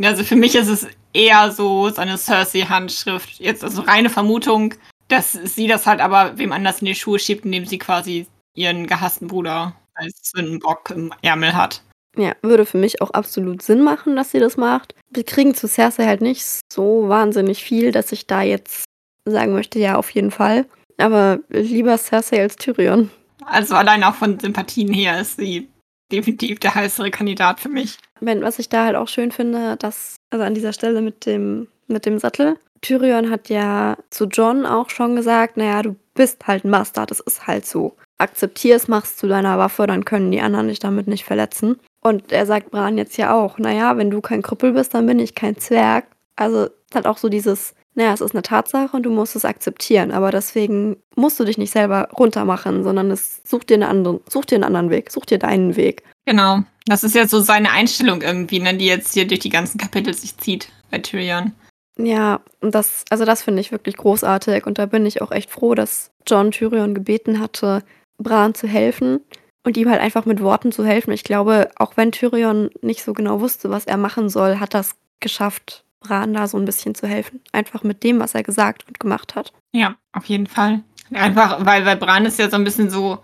Also 0.00 0.24
für 0.24 0.36
mich 0.36 0.54
ist 0.54 0.68
es 0.68 0.86
eher 1.12 1.50
so 1.50 1.90
seine 1.90 2.16
Cersei-Handschrift. 2.16 3.38
Jetzt 3.38 3.62
also 3.62 3.82
reine 3.82 4.08
Vermutung, 4.08 4.74
dass 5.08 5.32
sie 5.32 5.66
das 5.66 5.86
halt 5.86 6.00
aber 6.00 6.38
wem 6.38 6.52
anders 6.52 6.80
in 6.80 6.86
die 6.86 6.94
Schuhe 6.94 7.18
schiebt, 7.18 7.44
indem 7.44 7.66
sie 7.66 7.78
quasi 7.78 8.26
ihren 8.54 8.86
gehassten 8.86 9.28
Bruder 9.28 9.76
als 9.94 10.30
Sündenbock 10.34 10.90
im 10.90 11.12
Ärmel 11.20 11.54
hat. 11.54 11.82
Ja, 12.16 12.34
würde 12.42 12.66
für 12.66 12.78
mich 12.78 13.00
auch 13.00 13.10
absolut 13.10 13.62
Sinn 13.62 13.82
machen, 13.82 14.16
dass 14.16 14.32
sie 14.32 14.38
das 14.38 14.56
macht. 14.56 14.94
Wir 15.10 15.24
kriegen 15.24 15.54
zu 15.54 15.66
Cersei 15.66 16.04
halt 16.04 16.20
nicht 16.20 16.60
so 16.70 17.08
wahnsinnig 17.08 17.64
viel, 17.64 17.90
dass 17.90 18.12
ich 18.12 18.26
da 18.26 18.42
jetzt 18.42 18.84
sagen 19.24 19.52
möchte, 19.54 19.78
ja, 19.78 19.96
auf 19.96 20.10
jeden 20.10 20.30
Fall. 20.30 20.66
Aber 20.98 21.40
lieber 21.48 21.96
Cersei 21.96 22.42
als 22.42 22.56
Tyrion. 22.56 23.10
Also 23.46 23.74
allein 23.74 24.04
auch 24.04 24.14
von 24.14 24.38
Sympathien 24.38 24.92
her 24.92 25.20
ist 25.20 25.38
sie 25.38 25.68
definitiv 26.12 26.60
der 26.60 26.74
heißere 26.74 27.10
Kandidat 27.10 27.60
für 27.60 27.70
mich. 27.70 27.96
Wenn, 28.20 28.42
was 28.42 28.58
ich 28.58 28.68
da 28.68 28.84
halt 28.84 28.96
auch 28.96 29.08
schön 29.08 29.32
finde, 29.32 29.76
dass, 29.78 30.16
also 30.30 30.44
an 30.44 30.54
dieser 30.54 30.72
Stelle 30.72 31.00
mit 31.00 31.24
dem, 31.26 31.68
mit 31.88 32.04
dem 32.04 32.18
Sattel, 32.18 32.58
Tyrion 32.82 33.30
hat 33.30 33.48
ja 33.48 33.96
zu 34.10 34.26
John 34.26 34.66
auch 34.66 34.90
schon 34.90 35.16
gesagt, 35.16 35.56
naja, 35.56 35.82
du 35.82 35.96
bist 36.14 36.46
halt 36.46 36.64
ein 36.64 36.70
Bastard, 36.70 37.10
das 37.10 37.20
ist 37.20 37.46
halt 37.46 37.64
so. 37.64 37.96
Akzeptier 38.18 38.76
es, 38.76 38.88
machst 38.88 39.18
zu 39.18 39.26
deiner 39.26 39.58
Waffe, 39.58 39.86
dann 39.86 40.04
können 40.04 40.30
die 40.30 40.40
anderen 40.40 40.68
dich 40.68 40.78
damit 40.78 41.06
nicht 41.06 41.24
verletzen. 41.24 41.80
Und 42.02 42.32
er 42.32 42.46
sagt 42.46 42.72
Bran 42.72 42.98
jetzt 42.98 43.16
ja 43.16 43.32
auch, 43.32 43.58
naja, 43.58 43.96
wenn 43.96 44.10
du 44.10 44.20
kein 44.20 44.42
Krüppel 44.42 44.72
bist, 44.72 44.92
dann 44.92 45.06
bin 45.06 45.20
ich 45.20 45.34
kein 45.34 45.56
Zwerg. 45.56 46.06
Also 46.34 46.68
hat 46.92 47.06
auch 47.06 47.16
so 47.16 47.28
dieses, 47.28 47.74
naja, 47.94 48.12
es 48.12 48.20
ist 48.20 48.34
eine 48.34 48.42
Tatsache 48.42 48.96
und 48.96 49.04
du 49.04 49.10
musst 49.10 49.36
es 49.36 49.44
akzeptieren, 49.44 50.10
aber 50.10 50.30
deswegen 50.30 50.96
musst 51.14 51.38
du 51.38 51.44
dich 51.44 51.58
nicht 51.58 51.70
selber 51.70 52.08
runtermachen, 52.18 52.82
sondern 52.82 53.10
es 53.10 53.40
such 53.44 53.64
dir 53.64 53.74
einen 53.74 53.82
anderen, 53.84 54.20
such 54.28 54.46
dir 54.46 54.56
einen 54.56 54.64
anderen 54.64 54.90
Weg, 54.90 55.10
such 55.12 55.26
dir 55.26 55.38
deinen 55.38 55.76
Weg. 55.76 56.02
Genau. 56.26 56.62
Das 56.86 57.04
ist 57.04 57.14
ja 57.14 57.28
so 57.28 57.40
seine 57.40 57.70
Einstellung 57.70 58.22
irgendwie, 58.22 58.58
ne, 58.58 58.74
die 58.74 58.86
jetzt 58.86 59.14
hier 59.14 59.26
durch 59.26 59.40
die 59.40 59.48
ganzen 59.48 59.78
Kapitel 59.78 60.12
sich 60.12 60.36
zieht 60.38 60.68
bei 60.90 60.98
Tyrion. 60.98 61.52
Ja, 61.96 62.40
und 62.60 62.74
das, 62.74 63.04
also 63.10 63.24
das 63.24 63.42
finde 63.42 63.60
ich 63.60 63.70
wirklich 63.70 63.96
großartig 63.96 64.66
und 64.66 64.78
da 64.78 64.86
bin 64.86 65.06
ich 65.06 65.22
auch 65.22 65.30
echt 65.30 65.50
froh, 65.50 65.74
dass 65.74 66.10
John 66.26 66.50
Tyrion 66.50 66.94
gebeten 66.94 67.38
hatte, 67.38 67.84
Bran 68.18 68.54
zu 68.54 68.66
helfen 68.66 69.20
und 69.64 69.76
ihm 69.76 69.88
halt 69.90 70.00
einfach 70.00 70.24
mit 70.24 70.40
Worten 70.40 70.72
zu 70.72 70.84
helfen. 70.84 71.12
Ich 71.12 71.24
glaube, 71.24 71.70
auch 71.76 71.96
wenn 71.96 72.12
Tyrion 72.12 72.70
nicht 72.80 73.02
so 73.02 73.12
genau 73.12 73.40
wusste, 73.40 73.70
was 73.70 73.86
er 73.86 73.96
machen 73.96 74.28
soll, 74.28 74.58
hat 74.58 74.74
das 74.74 74.96
geschafft, 75.20 75.84
Bran 76.00 76.34
da 76.34 76.48
so 76.48 76.58
ein 76.58 76.64
bisschen 76.64 76.94
zu 76.94 77.06
helfen. 77.06 77.40
Einfach 77.52 77.82
mit 77.84 78.02
dem, 78.02 78.18
was 78.18 78.34
er 78.34 78.42
gesagt 78.42 78.86
und 78.88 78.98
gemacht 78.98 79.34
hat. 79.34 79.52
Ja, 79.72 79.94
auf 80.12 80.24
jeden 80.26 80.46
Fall. 80.46 80.82
Einfach, 81.12 81.64
weil, 81.64 81.84
weil 81.86 81.96
Bran 81.96 82.26
ist 82.26 82.38
ja 82.38 82.50
so 82.50 82.56
ein 82.56 82.64
bisschen 82.64 82.90
so, 82.90 83.18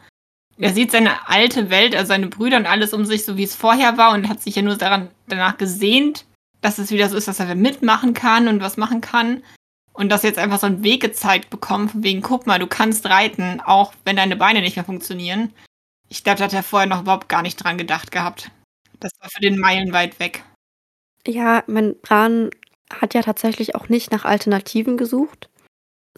er 0.59 0.73
sieht 0.73 0.93
seine 0.93 1.29
alte 1.29 1.71
Welt, 1.71 1.97
also 1.97 2.09
seine 2.09 2.29
Brüder 2.29 2.57
und 2.57 2.67
alles 2.67 2.93
um 2.93 3.05
sich, 3.05 3.25
so 3.25 3.37
wie 3.37 3.45
es 3.45 3.55
vorher 3.55 3.97
war 3.97 4.13
und 4.13 4.29
hat 4.29 4.43
sich 4.43 4.57
ja 4.57 4.63
nur 4.63 4.77
daran, 4.77 5.09
danach 5.27 5.57
gesehnt, 5.57 6.25
dass 6.61 6.79
es 6.79 6.91
wieder 6.91 7.09
so 7.09 7.17
ist, 7.17 7.29
dass 7.29 7.41
er 7.41 7.55
mitmachen 7.55 8.15
kann 8.15 8.49
und 8.49 8.61
was 8.61 8.77
machen 8.77 9.01
kann. 9.01 9.43
Und 9.93 10.11
dass 10.11 10.23
jetzt 10.23 10.39
einfach 10.39 10.61
so 10.61 10.67
einen 10.67 10.85
Weg 10.85 11.03
gezeigt 11.03 11.51
bekommt, 11.51 11.91
von 11.91 12.05
wegen, 12.05 12.23
guck 12.23 12.47
mal, 12.47 12.61
du 12.61 12.69
kannst 12.69 13.07
reiten, 13.07 13.61
auch 13.65 13.93
wenn 14.05 14.15
deine 14.15 14.37
Beine 14.37 14.61
nicht 14.61 14.77
mehr 14.77 14.85
funktionieren. 14.85 15.53
Ich 16.09 16.25
glaube, 16.25 16.39
da 16.39 16.45
hat 16.45 16.55
er 16.55 16.63
vorher 16.63 16.89
noch 16.89 17.03
überhaupt 17.03 17.29
gar 17.29 17.43
nicht 17.43 17.63
dran 17.63 17.79
gedacht 17.79 18.11
gehabt. 18.11 18.51
Das 19.01 19.13
war 19.21 19.29
für 19.31 19.41
den 19.41 19.59
meilenweit 19.59 20.19
weg. 20.19 20.43
Ja, 21.27 21.63
mein 21.67 22.01
Bran 22.01 22.51
hat 22.91 23.15
ja 23.15 23.23
tatsächlich 23.23 23.75
auch 23.75 23.89
nicht 23.89 24.11
nach 24.11 24.25
Alternativen 24.25 24.97
gesucht, 24.97 25.51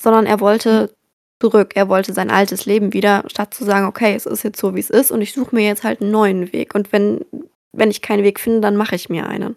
sondern 0.01 0.27
er 0.27 0.41
wollte 0.41 0.95
zurück. 1.41 1.73
Er 1.75 1.89
wollte 1.89 2.13
sein 2.13 2.31
altes 2.31 2.67
Leben 2.67 2.93
wieder, 2.93 3.25
statt 3.27 3.55
zu 3.55 3.65
sagen, 3.65 3.87
okay, 3.87 4.15
es 4.15 4.27
ist 4.27 4.45
jetzt 4.45 4.61
so, 4.61 4.75
wie 4.75 4.81
es 4.81 4.91
ist 4.91 5.11
und 5.11 5.23
ich 5.23 5.33
suche 5.33 5.55
mir 5.55 5.67
jetzt 5.67 5.83
halt 5.83 6.01
einen 6.01 6.11
neuen 6.11 6.53
Weg. 6.53 6.75
Und 6.75 6.93
wenn, 6.93 7.25
wenn 7.73 7.91
ich 7.91 8.03
keinen 8.03 8.23
Weg 8.23 8.39
finde, 8.39 8.61
dann 8.61 8.77
mache 8.77 8.95
ich 8.95 9.09
mir 9.09 9.27
einen. 9.27 9.57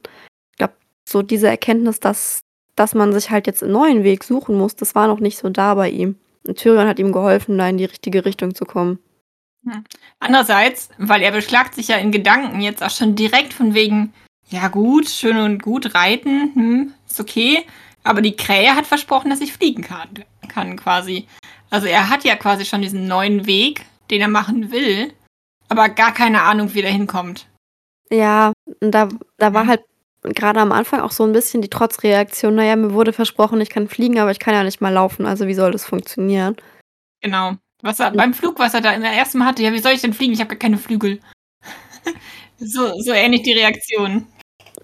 Ich 0.52 0.58
glaube, 0.58 0.74
so 1.08 1.22
diese 1.22 1.48
Erkenntnis, 1.48 2.00
dass, 2.00 2.40
dass 2.76 2.96
man 2.96 3.14
sich 3.14 3.30
halt 3.30 3.48
jetzt 3.48 3.64
einen 3.64 3.74
neuen 3.74 4.04
Weg 4.04 4.24
suchen 4.24 4.58
muss, 4.58 4.76
das 4.76 4.96
war 4.96 5.08
noch 5.08 5.20
nicht 5.20 5.38
so 5.38 5.50
da 5.50 5.76
bei 5.76 5.90
ihm. 5.90 6.18
Und 6.48 6.58
Tyrion 6.58 6.88
hat 6.88 7.00
ihm 7.00 7.12
geholfen, 7.12 7.58
da 7.58 7.68
in 7.70 7.78
die 7.78 7.86
richtige 7.86 8.26
Richtung 8.26 8.56
zu 8.56 8.66
kommen. 8.66 9.00
Hm. 9.66 9.84
Andererseits, 10.20 10.90
weil 10.98 11.22
er 11.22 11.32
beschlagt 11.32 11.76
sich 11.76 11.88
ja 11.88 11.98
in 11.98 12.12
Gedanken 12.12 12.62
jetzt 12.62 12.84
auch 12.84 12.90
schon 12.90 13.16
direkt 13.16 13.54
von 13.54 13.74
wegen, 13.74 14.14
ja 14.50 14.68
gut, 14.68 15.10
schön 15.10 15.38
und 15.38 15.62
gut 15.62 15.96
reiten, 15.96 16.52
hm, 16.54 16.94
ist 17.08 17.20
okay, 17.20 17.66
aber 18.04 18.22
die 18.22 18.36
Krähe 18.36 18.76
hat 18.76 18.86
versprochen, 18.86 19.30
dass 19.30 19.42
ich 19.42 19.54
fliegen 19.54 19.84
kann, 19.84 20.10
kann 20.50 20.76
quasi. 20.76 21.28
Also 21.70 21.88
er 21.88 22.10
hat 22.10 22.24
ja 22.24 22.36
quasi 22.36 22.66
schon 22.66 22.82
diesen 22.82 23.08
neuen 23.08 23.46
Weg, 23.46 23.86
den 24.12 24.22
er 24.22 24.28
machen 24.28 24.72
will, 24.72 25.14
aber 25.70 25.90
gar 25.90 26.14
keine 26.14 26.44
Ahnung, 26.44 26.74
wie 26.74 26.82
der 26.82 26.92
hinkommt. 26.92 27.48
Ja, 28.10 28.52
da, 28.82 29.10
da 29.38 29.54
war 29.54 29.66
halt 29.66 29.82
gerade 30.22 30.60
am 30.60 30.72
Anfang 30.72 31.00
auch 31.00 31.12
so 31.12 31.24
ein 31.24 31.34
bisschen 31.34 31.62
die 31.62 31.70
Trotzreaktion, 31.70 32.56
naja, 32.56 32.76
mir 32.76 32.94
wurde 32.94 33.14
versprochen, 33.14 33.60
ich 33.62 33.70
kann 33.70 33.88
fliegen, 33.88 34.20
aber 34.20 34.32
ich 34.32 34.40
kann 34.40 34.54
ja 34.54 34.64
nicht 34.64 34.82
mal 34.82 34.94
laufen, 34.94 35.26
also 35.26 35.48
wie 35.48 35.54
soll 35.54 35.72
das 35.72 35.86
funktionieren? 35.86 36.56
Genau. 37.22 37.56
Was 37.84 38.00
er 38.00 38.12
beim 38.12 38.34
Flug, 38.34 38.60
was 38.60 38.74
er 38.74 38.80
da 38.80 38.94
im 38.94 39.04
ersten 39.04 39.40
Mal 39.40 39.46
hatte, 39.46 39.62
ja, 39.62 39.74
wie 39.74 39.80
soll 39.80 39.92
ich 39.92 40.02
denn 40.02 40.14
fliegen? 40.14 40.32
Ich 40.32 40.40
habe 40.40 40.48
gar 40.48 40.58
keine 40.58 40.78
Flügel. 40.78 41.20
so, 42.58 42.98
so 43.02 43.12
ähnlich 43.12 43.44
die 43.44 43.52
Reaktion. 43.52 44.26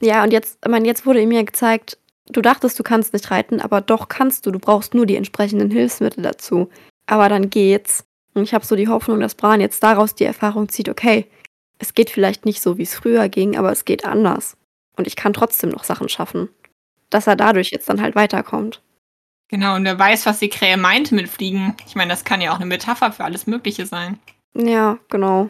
Ja, 0.02 0.22
und 0.22 0.34
jetzt, 0.34 0.60
ich 0.62 0.70
meine, 0.70 0.86
jetzt 0.86 1.06
wurde 1.06 1.22
ihm 1.22 1.32
ja 1.32 1.42
gezeigt, 1.44 1.98
du 2.28 2.42
dachtest, 2.42 2.78
du 2.78 2.84
kannst 2.84 3.14
nicht 3.14 3.32
reiten, 3.32 3.62
aber 3.62 3.80
doch 3.80 4.10
kannst 4.10 4.46
du. 4.46 4.52
Du 4.52 4.60
brauchst 4.60 4.94
nur 4.94 5.06
die 5.06 5.16
entsprechenden 5.16 5.72
Hilfsmittel 5.72 6.22
dazu. 6.24 6.70
Aber 7.06 7.30
dann 7.30 7.50
geht's. 7.50 8.04
Und 8.34 8.44
ich 8.44 8.54
habe 8.54 8.66
so 8.66 8.76
die 8.76 8.90
Hoffnung, 8.90 9.22
dass 9.22 9.34
Bran 9.34 9.62
jetzt 9.62 9.82
daraus 9.82 10.14
die 10.14 10.26
Erfahrung 10.26 10.68
zieht, 10.68 10.90
okay, 10.90 11.26
es 11.78 11.94
geht 11.94 12.10
vielleicht 12.10 12.46
nicht 12.46 12.62
so, 12.62 12.78
wie 12.78 12.84
es 12.84 12.96
früher 12.96 13.30
ging, 13.30 13.58
aber 13.58 13.72
es 13.72 13.86
geht 13.86 14.04
anders. 14.04 14.58
Und 14.98 15.08
ich 15.08 15.16
kann 15.16 15.32
trotzdem 15.32 15.70
noch 15.70 15.86
Sachen 15.86 16.10
schaffen. 16.10 16.50
Dass 17.10 17.28
er 17.28 17.38
dadurch 17.38 17.72
jetzt 17.72 17.88
dann 17.88 18.02
halt 18.02 18.16
weiterkommt. 18.16 18.82
Genau, 19.50 19.76
und 19.76 19.84
wer 19.84 19.98
weiß, 19.98 20.26
was 20.28 20.40
die 20.40 20.50
Krähe 20.50 20.78
meinte 20.78 21.16
mit 21.16 21.28
Fliegen. 21.28 21.76
Ich 21.88 21.96
meine, 21.96 22.12
das 22.12 22.24
kann 22.24 22.40
ja 22.40 22.52
auch 22.52 22.58
eine 22.58 22.68
Metapher 22.68 23.12
für 23.12 23.24
alles 23.24 23.48
Mögliche 23.48 23.86
sein. 23.88 24.20
Ja, 24.54 25.00
genau. 25.10 25.50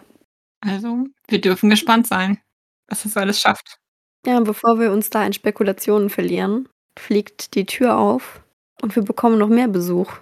Also, 0.62 1.06
wir 1.28 1.42
dürfen 1.42 1.70
gespannt 1.70 2.08
sein, 2.08 2.40
was 2.88 3.04
das 3.04 3.18
alles 3.18 3.40
schafft. 3.40 3.78
Ja, 4.26 4.40
bevor 4.40 4.80
wir 4.80 4.92
uns 4.92 5.10
da 5.10 5.26
in 5.26 5.34
Spekulationen 5.34 6.10
verlieren, 6.10 6.68
fliegt 6.98 7.56
die 7.56 7.66
Tür 7.66 7.98
auf 7.98 8.42
und 8.82 8.96
wir 8.96 9.04
bekommen 9.04 9.38
noch 9.38 9.48
mehr 9.48 9.68
Besuch. 9.68 10.14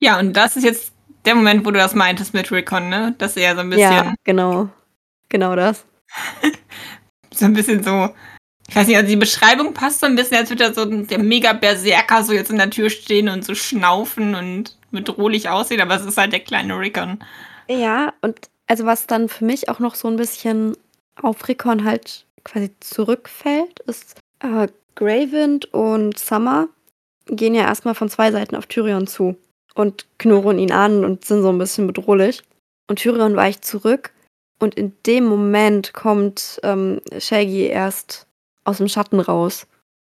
Ja, 0.00 0.18
und 0.18 0.34
das 0.34 0.56
ist 0.56 0.64
jetzt 0.64 0.92
der 1.24 1.34
Moment, 1.34 1.66
wo 1.66 1.70
du 1.70 1.78
das 1.78 1.94
meintest 1.94 2.32
mit 2.32 2.50
Rickon, 2.50 2.88
ne? 2.88 3.14
Dass 3.18 3.36
er 3.36 3.54
so 3.54 3.60
ein 3.60 3.70
bisschen. 3.70 3.92
Ja, 3.92 4.14
genau. 4.24 4.68
Genau 5.28 5.56
das. 5.56 5.84
so 7.34 7.44
ein 7.44 7.52
bisschen 7.52 7.82
so. 7.82 8.10
Ich 8.68 8.76
weiß 8.76 8.86
nicht, 8.86 8.96
also 8.96 9.08
die 9.08 9.16
Beschreibung 9.16 9.72
passt 9.72 10.00
so 10.00 10.06
ein 10.06 10.14
bisschen, 10.14 10.36
als 10.36 10.50
würde 10.50 10.64
da 10.64 10.74
so 10.74 10.84
der 10.84 11.18
Mega-Berserker 11.18 12.22
so 12.22 12.32
jetzt 12.32 12.50
in 12.50 12.58
der 12.58 12.70
Tür 12.70 12.90
stehen 12.90 13.28
und 13.28 13.44
so 13.44 13.54
schnaufen 13.54 14.34
und 14.34 14.76
bedrohlich 14.90 15.48
aussehen, 15.48 15.80
aber 15.80 15.96
es 15.96 16.04
ist 16.04 16.18
halt 16.18 16.32
der 16.32 16.40
kleine 16.40 16.78
Rickon. 16.78 17.18
Ja, 17.68 18.12
und 18.20 18.50
also 18.66 18.84
was 18.84 19.06
dann 19.06 19.28
für 19.28 19.44
mich 19.44 19.68
auch 19.68 19.78
noch 19.78 19.94
so 19.94 20.08
ein 20.08 20.16
bisschen 20.16 20.76
auf 21.20 21.48
Rickon 21.48 21.84
halt 21.84 22.26
quasi 22.44 22.70
zurückfällt, 22.80 23.80
ist 23.80 24.16
äh, 24.40 24.68
Gravind 24.94 25.72
und 25.72 26.18
Summer 26.18 26.68
gehen 27.26 27.54
ja 27.54 27.62
erstmal 27.62 27.94
von 27.94 28.08
zwei 28.08 28.32
Seiten 28.32 28.56
auf 28.56 28.66
Tyrion 28.66 29.06
zu 29.06 29.36
und 29.74 30.06
knurren 30.18 30.58
ihn 30.58 30.72
an 30.72 31.04
und 31.04 31.24
sind 31.24 31.42
so 31.42 31.50
ein 31.50 31.58
bisschen 31.58 31.86
bedrohlich. 31.86 32.42
Und 32.88 33.00
Tyrion 33.00 33.36
weicht 33.36 33.64
zurück 33.64 34.12
und 34.58 34.74
in 34.74 34.92
dem 35.06 35.24
Moment 35.24 35.92
kommt 35.92 36.58
ähm, 36.62 37.00
Shaggy 37.18 37.66
erst 37.66 38.26
aus 38.68 38.78
dem 38.78 38.88
Schatten 38.88 39.20
raus. 39.20 39.66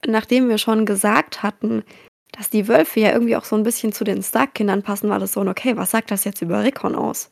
Nachdem 0.06 0.48
wir 0.48 0.58
schon 0.58 0.86
gesagt 0.86 1.42
hatten, 1.42 1.84
dass 2.32 2.50
die 2.50 2.68
Wölfe 2.68 3.00
ja 3.00 3.12
irgendwie 3.12 3.36
auch 3.36 3.44
so 3.44 3.56
ein 3.56 3.62
bisschen 3.62 3.92
zu 3.92 4.04
den 4.04 4.22
Stark-Kindern 4.22 4.82
passen, 4.82 5.10
war 5.10 5.18
das 5.18 5.32
so, 5.32 5.40
okay, 5.40 5.76
was 5.76 5.90
sagt 5.90 6.10
das 6.10 6.24
jetzt 6.24 6.42
über 6.42 6.62
Rickon 6.62 6.94
aus? 6.94 7.30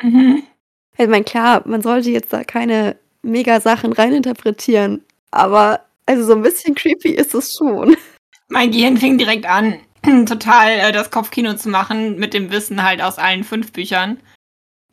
Mhm. 0.00 0.42
Ich 0.96 1.08
meine, 1.08 1.24
klar, 1.24 1.62
man 1.66 1.82
sollte 1.82 2.10
jetzt 2.10 2.32
da 2.32 2.44
keine 2.44 2.96
Mega-Sachen 3.22 3.92
reininterpretieren, 3.92 5.04
aber 5.30 5.80
also 6.06 6.24
so 6.24 6.34
ein 6.34 6.42
bisschen 6.42 6.74
creepy 6.74 7.10
ist 7.10 7.34
es 7.34 7.54
schon. 7.56 7.96
Mein 8.48 8.70
Gehirn 8.70 8.96
fing 8.96 9.18
direkt 9.18 9.46
an, 9.46 9.78
total 10.26 10.70
äh, 10.70 10.92
das 10.92 11.10
Kopfkino 11.10 11.54
zu 11.54 11.68
machen, 11.68 12.18
mit 12.18 12.32
dem 12.32 12.50
Wissen 12.50 12.82
halt 12.82 13.02
aus 13.02 13.18
allen 13.18 13.44
fünf 13.44 13.72
Büchern. 13.72 14.18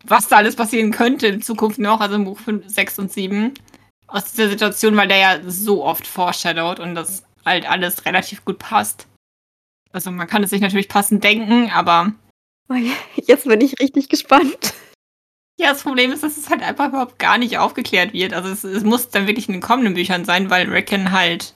Was 0.03 0.27
da 0.27 0.37
alles 0.37 0.55
passieren 0.55 0.91
könnte 0.91 1.27
in 1.27 1.41
Zukunft 1.41 1.79
noch, 1.79 2.01
also 2.01 2.15
im 2.15 2.25
Buch 2.25 2.37
5, 2.39 2.67
6 2.67 2.99
und 2.99 3.11
7. 3.11 3.53
Aus 4.07 4.31
dieser 4.31 4.49
Situation, 4.49 4.95
weil 4.95 5.07
der 5.07 5.17
ja 5.17 5.39
so 5.47 5.83
oft 5.83 6.05
foreshadowed 6.05 6.79
und 6.79 6.95
das 6.95 7.23
halt 7.45 7.69
alles 7.69 8.05
relativ 8.05 8.45
gut 8.45 8.59
passt. 8.59 9.07
Also 9.91 10.11
man 10.11 10.27
kann 10.27 10.43
es 10.43 10.49
sich 10.49 10.61
natürlich 10.61 10.89
passend 10.89 11.23
denken, 11.23 11.71
aber. 11.71 12.13
Jetzt 13.15 13.45
bin 13.45 13.61
ich 13.61 13.79
richtig 13.79 14.09
gespannt. 14.09 14.73
Ja, 15.57 15.69
das 15.69 15.83
Problem 15.83 16.11
ist, 16.11 16.21
dass 16.21 16.37
es 16.37 16.49
halt 16.49 16.61
einfach 16.61 16.89
überhaupt 16.89 17.17
gar 17.17 17.37
nicht 17.37 17.57
aufgeklärt 17.57 18.11
wird. 18.11 18.33
Also 18.33 18.49
es, 18.49 18.63
es 18.63 18.83
muss 18.83 19.09
dann 19.09 19.27
wirklich 19.27 19.47
in 19.47 19.53
den 19.53 19.61
kommenden 19.61 19.93
Büchern 19.93 20.25
sein, 20.25 20.49
weil 20.49 20.69
Reckon 20.69 21.11
halt 21.11 21.53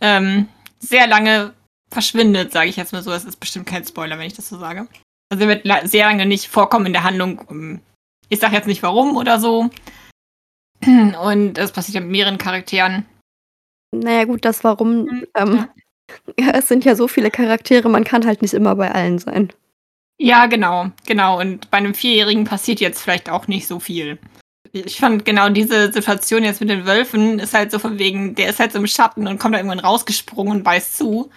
ähm, 0.00 0.48
sehr 0.80 1.06
lange 1.06 1.54
verschwindet, 1.90 2.50
sage 2.52 2.68
ich 2.68 2.76
jetzt 2.76 2.92
mal 2.92 3.02
so. 3.02 3.10
Das 3.10 3.24
ist 3.24 3.38
bestimmt 3.38 3.66
kein 3.66 3.86
Spoiler, 3.86 4.18
wenn 4.18 4.26
ich 4.26 4.34
das 4.34 4.48
so 4.48 4.58
sage. 4.58 4.88
Also 5.30 5.44
er 5.44 5.48
wird 5.48 5.88
sehr 5.88 6.06
lange 6.06 6.26
nicht 6.26 6.48
vorkommen 6.48 6.86
in 6.86 6.92
der 6.92 7.04
Handlung. 7.04 7.46
Ähm, 7.50 7.80
ich 8.28 8.40
sage 8.40 8.56
jetzt 8.56 8.66
nicht 8.66 8.82
warum 8.82 9.16
oder 9.16 9.38
so. 9.38 9.70
Und 11.22 11.54
das 11.54 11.72
passiert 11.72 11.94
ja 11.94 12.00
mit 12.00 12.10
mehreren 12.10 12.38
Charakteren. 12.38 13.04
Naja, 13.92 14.24
gut, 14.24 14.44
das 14.44 14.64
Warum. 14.64 15.08
Hm, 15.08 15.26
ähm, 15.36 15.68
ja, 16.38 16.50
es 16.52 16.68
sind 16.68 16.84
ja 16.84 16.96
so 16.96 17.08
viele 17.08 17.30
Charaktere, 17.30 17.88
man 17.88 18.04
kann 18.04 18.26
halt 18.26 18.42
nicht 18.42 18.54
immer 18.54 18.74
bei 18.76 18.90
allen 18.90 19.18
sein. 19.18 19.52
Ja, 20.18 20.46
genau, 20.46 20.90
genau. 21.06 21.40
Und 21.40 21.70
bei 21.70 21.78
einem 21.78 21.94
Vierjährigen 21.94 22.44
passiert 22.44 22.80
jetzt 22.80 23.02
vielleicht 23.02 23.28
auch 23.28 23.48
nicht 23.48 23.66
so 23.66 23.80
viel. 23.80 24.18
Ich 24.72 24.98
fand 24.98 25.24
genau 25.24 25.48
diese 25.48 25.92
Situation 25.92 26.42
jetzt 26.44 26.60
mit 26.60 26.70
den 26.70 26.86
Wölfen 26.86 27.38
ist 27.38 27.54
halt 27.54 27.70
so 27.70 27.78
von 27.78 27.98
wegen, 27.98 28.34
der 28.34 28.48
ist 28.48 28.58
halt 28.58 28.72
so 28.72 28.78
im 28.78 28.86
Schatten 28.86 29.26
und 29.26 29.38
kommt 29.38 29.54
da 29.54 29.58
irgendwann 29.58 29.80
rausgesprungen 29.80 30.58
und 30.58 30.62
beißt 30.64 30.96
zu. 30.96 31.30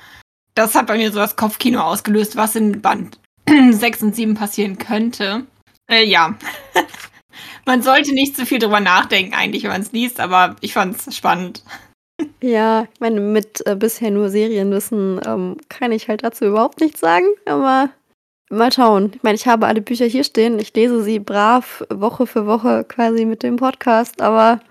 Das 0.55 0.73
hat 0.73 0.87
bei 0.87 0.97
mir 0.97 1.11
so 1.11 1.19
das 1.19 1.35
Kopfkino 1.35 1.81
ausgelöst, 1.81 2.35
was 2.35 2.55
in 2.55 2.81
Band 2.81 3.19
6 3.71 4.03
und 4.03 4.15
7 4.15 4.33
passieren 4.33 4.77
könnte. 4.77 5.45
Äh, 5.87 6.05
ja. 6.05 6.35
man 7.67 7.83
sollte 7.83 8.13
nicht 8.13 8.35
zu 8.35 8.45
viel 8.45 8.59
drüber 8.59 8.79
nachdenken, 8.79 9.33
eigentlich, 9.33 9.63
wenn 9.63 9.71
man 9.71 9.81
es 9.81 9.91
liest, 9.91 10.19
aber 10.19 10.55
ich 10.61 10.73
fand 10.73 10.95
es 10.95 11.15
spannend. 11.15 11.63
Ja, 12.41 12.87
ich 12.91 12.99
meine, 12.99 13.19
mit 13.19 13.65
äh, 13.67 13.75
bisher 13.75 14.09
nur 14.09 14.29
Serienwissen 14.29 15.21
ähm, 15.23 15.57
kann 15.69 15.91
ich 15.91 16.07
halt 16.07 16.23
dazu 16.23 16.45
überhaupt 16.45 16.81
nichts 16.81 16.99
sagen, 16.99 17.27
aber 17.45 17.91
Mal 18.49 18.71
schauen. 18.71 19.11
Ich 19.13 19.23
meine, 19.23 19.35
ich 19.35 19.45
habe 19.45 19.67
alle 19.67 19.81
Bücher 19.81 20.05
hier 20.05 20.23
stehen. 20.23 20.57
Ich 20.59 20.73
lese 20.73 21.03
sie 21.03 21.19
brav 21.19 21.83
Woche 21.89 22.25
für 22.25 22.45
Woche 22.45 22.85
quasi 22.85 23.25
mit 23.25 23.43
dem 23.43 23.57
Podcast, 23.57 24.21
aber 24.21 24.61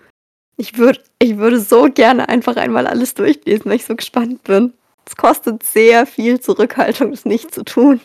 ich 0.57 0.79
würde 0.79 1.01
ich 1.19 1.37
würde 1.37 1.61
so 1.61 1.91
gerne 1.93 2.29
einfach 2.31 2.57
einmal 2.57 2.87
alles 2.87 3.13
durchlesen, 3.13 3.67
weil 3.67 3.77
ich 3.77 3.85
so 3.85 3.95
gespannt 3.95 4.45
bin. 4.45 4.73
Es 5.05 5.17
kostet 5.17 5.63
sehr 5.63 6.07
viel 6.07 6.41
Zurückhaltung, 6.41 7.11
das 7.11 7.27
nicht 7.27 7.55
zu 7.55 7.65
tun. 7.65 8.01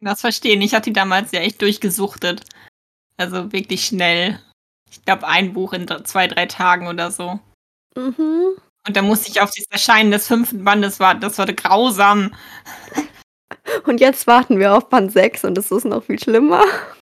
Das 0.00 0.20
verstehen. 0.20 0.60
Ich 0.60 0.74
hatte 0.74 0.90
die 0.90 0.92
damals 0.92 1.32
ja 1.32 1.40
echt 1.40 1.62
durchgesuchtet. 1.62 2.42
Also 3.16 3.52
wirklich 3.52 3.86
schnell. 3.86 4.40
Ich 4.90 5.04
glaube, 5.04 5.26
ein 5.26 5.52
Buch 5.52 5.72
in 5.72 5.86
zwei, 6.04 6.26
drei 6.26 6.46
Tagen 6.46 6.86
oder 6.86 7.10
so. 7.10 7.40
Mhm. 7.96 8.56
Und 8.86 8.96
da 8.96 9.02
musste 9.02 9.30
ich 9.30 9.40
auf 9.40 9.50
das 9.56 9.66
Erscheinen 9.70 10.10
des 10.10 10.26
fünften 10.26 10.64
Bandes 10.64 11.00
warten. 11.00 11.20
Das 11.20 11.38
war 11.38 11.46
grausam. 11.46 12.34
Und 13.84 14.00
jetzt 14.00 14.26
warten 14.26 14.58
wir 14.58 14.74
auf 14.74 14.88
Band 14.88 15.12
6 15.12 15.44
und 15.44 15.56
es 15.56 15.70
ist 15.70 15.84
noch 15.84 16.04
viel 16.04 16.18
schlimmer. 16.18 16.62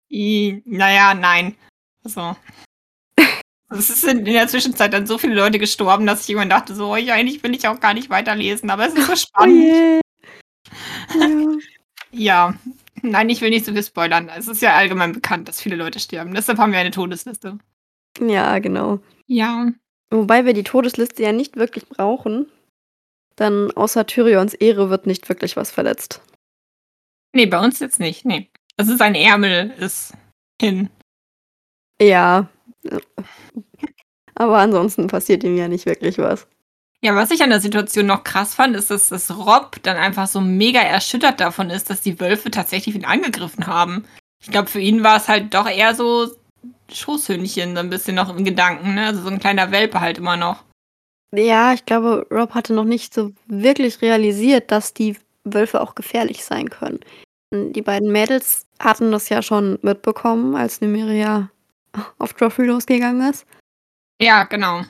I, 0.09 0.61
naja, 0.65 1.13
nein. 1.13 1.55
Also. 2.03 2.35
Es 3.69 3.87
sind 3.99 4.25
in 4.25 4.33
der 4.33 4.47
Zwischenzeit 4.47 4.93
dann 4.93 5.07
so 5.07 5.17
viele 5.17 5.35
Leute 5.35 5.59
gestorben, 5.59 6.05
dass 6.05 6.23
ich 6.23 6.29
irgendwann 6.29 6.49
dachte, 6.49 6.73
so, 6.73 6.95
ja, 6.95 7.15
eigentlich 7.15 7.43
will 7.43 7.53
ich 7.53 7.67
auch 7.67 7.81
gar 7.81 7.93
nicht 7.93 8.09
weiterlesen, 8.09 8.69
aber 8.69 8.87
es 8.87 8.93
ist 8.93 9.07
so 9.07 9.15
spannend. 9.17 10.01
Oh 11.13 11.19
yeah. 11.19 11.57
ja. 12.11 12.53
Nein, 13.01 13.29
ich 13.29 13.41
will 13.41 13.49
nicht 13.49 13.65
so 13.65 13.73
viel 13.73 13.83
spoilern. 13.83 14.29
Es 14.29 14.47
ist 14.47 14.61
ja 14.61 14.75
allgemein 14.75 15.13
bekannt, 15.13 15.47
dass 15.47 15.61
viele 15.61 15.75
Leute 15.75 15.99
sterben. 15.99 16.33
Deshalb 16.33 16.57
haben 16.57 16.71
wir 16.71 16.79
eine 16.79 16.91
Todesliste. 16.91 17.57
Ja, 18.19 18.59
genau. 18.59 18.99
Ja. 19.27 19.71
Wobei 20.09 20.45
wir 20.45 20.53
die 20.53 20.63
Todesliste 20.63 21.23
ja 21.23 21.31
nicht 21.31 21.57
wirklich 21.57 21.87
brauchen. 21.87 22.47
Dann 23.35 23.71
außer 23.71 24.05
Tyrions 24.07 24.53
Ehre 24.53 24.89
wird 24.89 25.05
nicht 25.05 25.29
wirklich 25.29 25.55
was 25.57 25.69
verletzt. 25.69 26.21
Nee, 27.33 27.45
bei 27.45 27.59
uns 27.59 27.79
jetzt 27.79 27.99
nicht. 27.99 28.25
Nee. 28.25 28.49
Also 28.77 28.95
sein 28.95 29.15
Ärmel 29.15 29.71
ist 29.79 30.13
hin. 30.59 30.89
Ja. 32.01 32.49
Aber 34.35 34.57
ansonsten 34.57 35.07
passiert 35.07 35.43
ihm 35.43 35.57
ja 35.57 35.67
nicht 35.67 35.85
wirklich 35.85 36.17
was. 36.17 36.47
Ja, 37.03 37.15
was 37.15 37.31
ich 37.31 37.43
an 37.43 37.51
der 37.51 37.59
Situation 37.59 38.07
noch 38.07 38.23
krass 38.23 38.55
fand, 38.55 38.75
ist, 38.75 38.89
dass, 38.89 39.09
dass 39.09 39.35
Rob 39.35 39.77
dann 39.83 39.97
einfach 39.97 40.27
so 40.27 40.41
mega 40.41 40.79
erschüttert 40.79 41.39
davon 41.39 41.69
ist, 41.69 41.89
dass 41.89 42.01
die 42.01 42.19
Wölfe 42.19 42.49
tatsächlich 42.49 42.95
ihn 42.95 43.05
angegriffen 43.05 43.67
haben. 43.67 44.05
Ich 44.41 44.49
glaube, 44.49 44.67
für 44.67 44.79
ihn 44.79 45.03
war 45.03 45.17
es 45.17 45.27
halt 45.27 45.53
doch 45.53 45.69
eher 45.69 45.93
so 45.93 46.27
Schoßhündchen, 46.91 47.75
so 47.75 47.79
ein 47.79 47.89
bisschen 47.89 48.15
noch 48.15 48.35
im 48.35 48.43
Gedanken, 48.43 48.95
ne? 48.95 49.07
Also 49.07 49.21
so 49.21 49.29
ein 49.29 49.39
kleiner 49.39 49.71
Welpe 49.71 49.99
halt 50.01 50.17
immer 50.17 50.37
noch. 50.37 50.63
Ja, 51.35 51.73
ich 51.73 51.85
glaube, 51.85 52.25
Rob 52.31 52.53
hatte 52.53 52.73
noch 52.73 52.85
nicht 52.85 53.13
so 53.13 53.31
wirklich 53.47 54.01
realisiert, 54.01 54.71
dass 54.71 54.93
die 54.93 55.17
Wölfe 55.43 55.81
auch 55.81 55.93
gefährlich 55.93 56.43
sein 56.43 56.69
können. 56.69 56.99
Die 57.53 57.81
beiden 57.81 58.11
Mädels 58.11 58.65
hatten 58.79 59.11
das 59.11 59.29
ja 59.29 59.41
schon 59.41 59.77
mitbekommen, 59.81 60.55
als 60.55 60.81
Nymeria 60.81 61.49
auf 62.17 62.33
Trophy 62.33 62.63
losgegangen 62.63 63.29
ist. 63.29 63.45
Ja, 64.21 64.43
genau. 64.43 64.83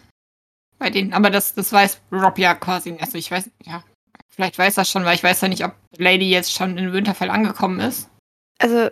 Bei 0.80 0.90
denen, 0.90 1.14
aber 1.14 1.30
das, 1.30 1.54
das 1.56 1.72
weiß 1.72 2.02
Rob 2.12 2.38
ja 2.38 2.54
quasi. 2.54 2.96
Also 3.00 3.18
ich 3.18 3.32
weiß, 3.32 3.50
ja, 3.66 3.84
vielleicht 4.30 4.58
weiß 4.58 4.76
das 4.76 4.90
schon, 4.90 5.06
weil 5.06 5.16
ich 5.16 5.24
weiß 5.24 5.42
ja 5.42 5.48
nicht, 5.48 5.66
ob 5.66 5.74
Lady 5.98 6.30
jetzt 6.30 6.54
schon 6.54 6.78
in 6.78 6.94
Winterfell 6.94 7.30
angekommen 7.30 7.80
ist. 7.80 8.10
Also 8.60 8.90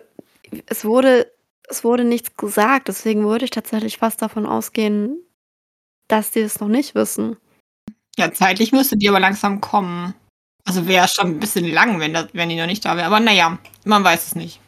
es 0.66 0.84
wurde, 0.84 1.30
es 1.68 1.84
wurde 1.84 2.04
nichts 2.04 2.36
gesagt, 2.36 2.88
deswegen 2.88 3.24
würde 3.24 3.44
ich 3.44 3.50
tatsächlich 3.50 3.98
fast 3.98 4.20
davon 4.22 4.46
ausgehen, 4.46 5.18
dass 6.08 6.32
die 6.32 6.42
das 6.42 6.60
noch 6.60 6.68
nicht 6.68 6.94
wissen. 6.94 7.36
Ja, 8.18 8.32
zeitlich 8.32 8.72
müsste 8.72 8.96
die 8.96 9.08
aber 9.08 9.20
langsam 9.20 9.60
kommen. 9.60 10.14
Also 10.64 10.88
wäre 10.88 11.06
schon 11.06 11.26
ein 11.26 11.40
bisschen 11.40 11.70
lang, 11.70 12.00
wenn, 12.00 12.14
das, 12.14 12.28
wenn 12.32 12.48
die 12.48 12.56
noch 12.56 12.66
nicht 12.66 12.84
da 12.84 12.96
wäre. 12.96 13.06
Aber 13.06 13.20
naja, 13.20 13.58
man 13.84 14.02
weiß 14.02 14.26
es 14.28 14.34
nicht. 14.34 14.60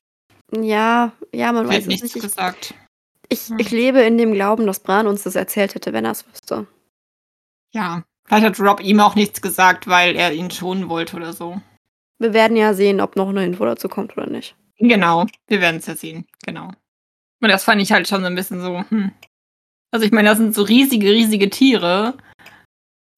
Ja, 0.52 1.12
ja, 1.34 1.52
man 1.52 1.64
Wird 1.64 1.74
weiß 1.74 1.86
nichts 1.86 2.06
es 2.06 2.14
nicht. 2.14 2.22
gesagt. 2.22 2.74
Ich, 3.28 3.50
ich 3.58 3.70
lebe 3.70 4.00
in 4.00 4.16
dem 4.16 4.32
Glauben, 4.32 4.66
dass 4.66 4.80
Bran 4.80 5.06
uns 5.06 5.24
das 5.24 5.34
erzählt 5.34 5.74
hätte, 5.74 5.92
wenn 5.92 6.04
er 6.04 6.12
es 6.12 6.26
wüsste. 6.26 6.66
Ja, 7.72 8.02
vielleicht 8.24 8.46
hat 8.46 8.60
Rob 8.60 8.80
ihm 8.80 9.00
auch 9.00 9.14
nichts 9.14 9.42
gesagt, 9.42 9.86
weil 9.86 10.16
er 10.16 10.32
ihn 10.32 10.50
schonen 10.50 10.88
wollte 10.88 11.16
oder 11.16 11.32
so. 11.32 11.60
Wir 12.18 12.32
werden 12.32 12.56
ja 12.56 12.74
sehen, 12.74 13.00
ob 13.00 13.16
noch 13.16 13.28
eine 13.28 13.44
Info 13.44 13.64
dazu 13.64 13.88
kommt 13.88 14.16
oder 14.16 14.28
nicht. 14.28 14.56
Genau, 14.78 15.26
wir 15.46 15.60
werden 15.60 15.76
es 15.76 15.86
ja 15.86 15.96
sehen, 15.96 16.26
genau. 16.44 16.72
Und 17.40 17.48
das 17.48 17.64
fand 17.64 17.80
ich 17.80 17.92
halt 17.92 18.08
schon 18.08 18.20
so 18.20 18.26
ein 18.26 18.34
bisschen 18.34 18.60
so, 18.60 18.84
hm. 18.88 19.12
Also 19.90 20.04
ich 20.04 20.12
meine, 20.12 20.28
das 20.28 20.38
sind 20.38 20.54
so 20.54 20.62
riesige, 20.62 21.10
riesige 21.10 21.50
Tiere. 21.50 22.14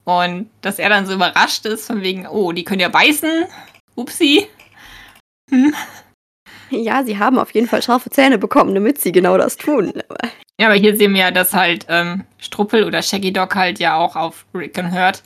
Und 0.03 0.49
dass 0.61 0.79
er 0.79 0.89
dann 0.89 1.05
so 1.05 1.13
überrascht 1.13 1.65
ist, 1.65 1.85
von 1.85 2.01
wegen, 2.01 2.27
oh, 2.27 2.51
die 2.51 2.63
können 2.63 2.79
ja 2.79 2.89
beißen. 2.89 3.45
Upsi. 3.95 4.47
Hm. 5.49 5.75
Ja, 6.69 7.03
sie 7.03 7.19
haben 7.19 7.37
auf 7.37 7.53
jeden 7.53 7.67
Fall 7.67 7.81
scharfe 7.81 8.09
Zähne 8.09 8.37
bekommen, 8.37 8.73
damit 8.73 8.99
sie 8.99 9.11
genau 9.11 9.37
das 9.37 9.57
tun. 9.57 9.93
Ja, 10.61 10.67
aber 10.67 10.75
hier 10.75 10.95
sehen 10.95 11.15
wir 11.15 11.21
ja, 11.21 11.31
dass 11.31 11.55
halt 11.55 11.87
ähm, 11.89 12.23
Struppel 12.37 12.83
oder 12.83 13.01
Shaggy 13.01 13.33
Dog 13.33 13.55
halt 13.55 13.79
ja 13.79 13.97
auch 13.97 14.15
auf 14.15 14.45
Rickon 14.53 14.91
hört. 14.91 15.23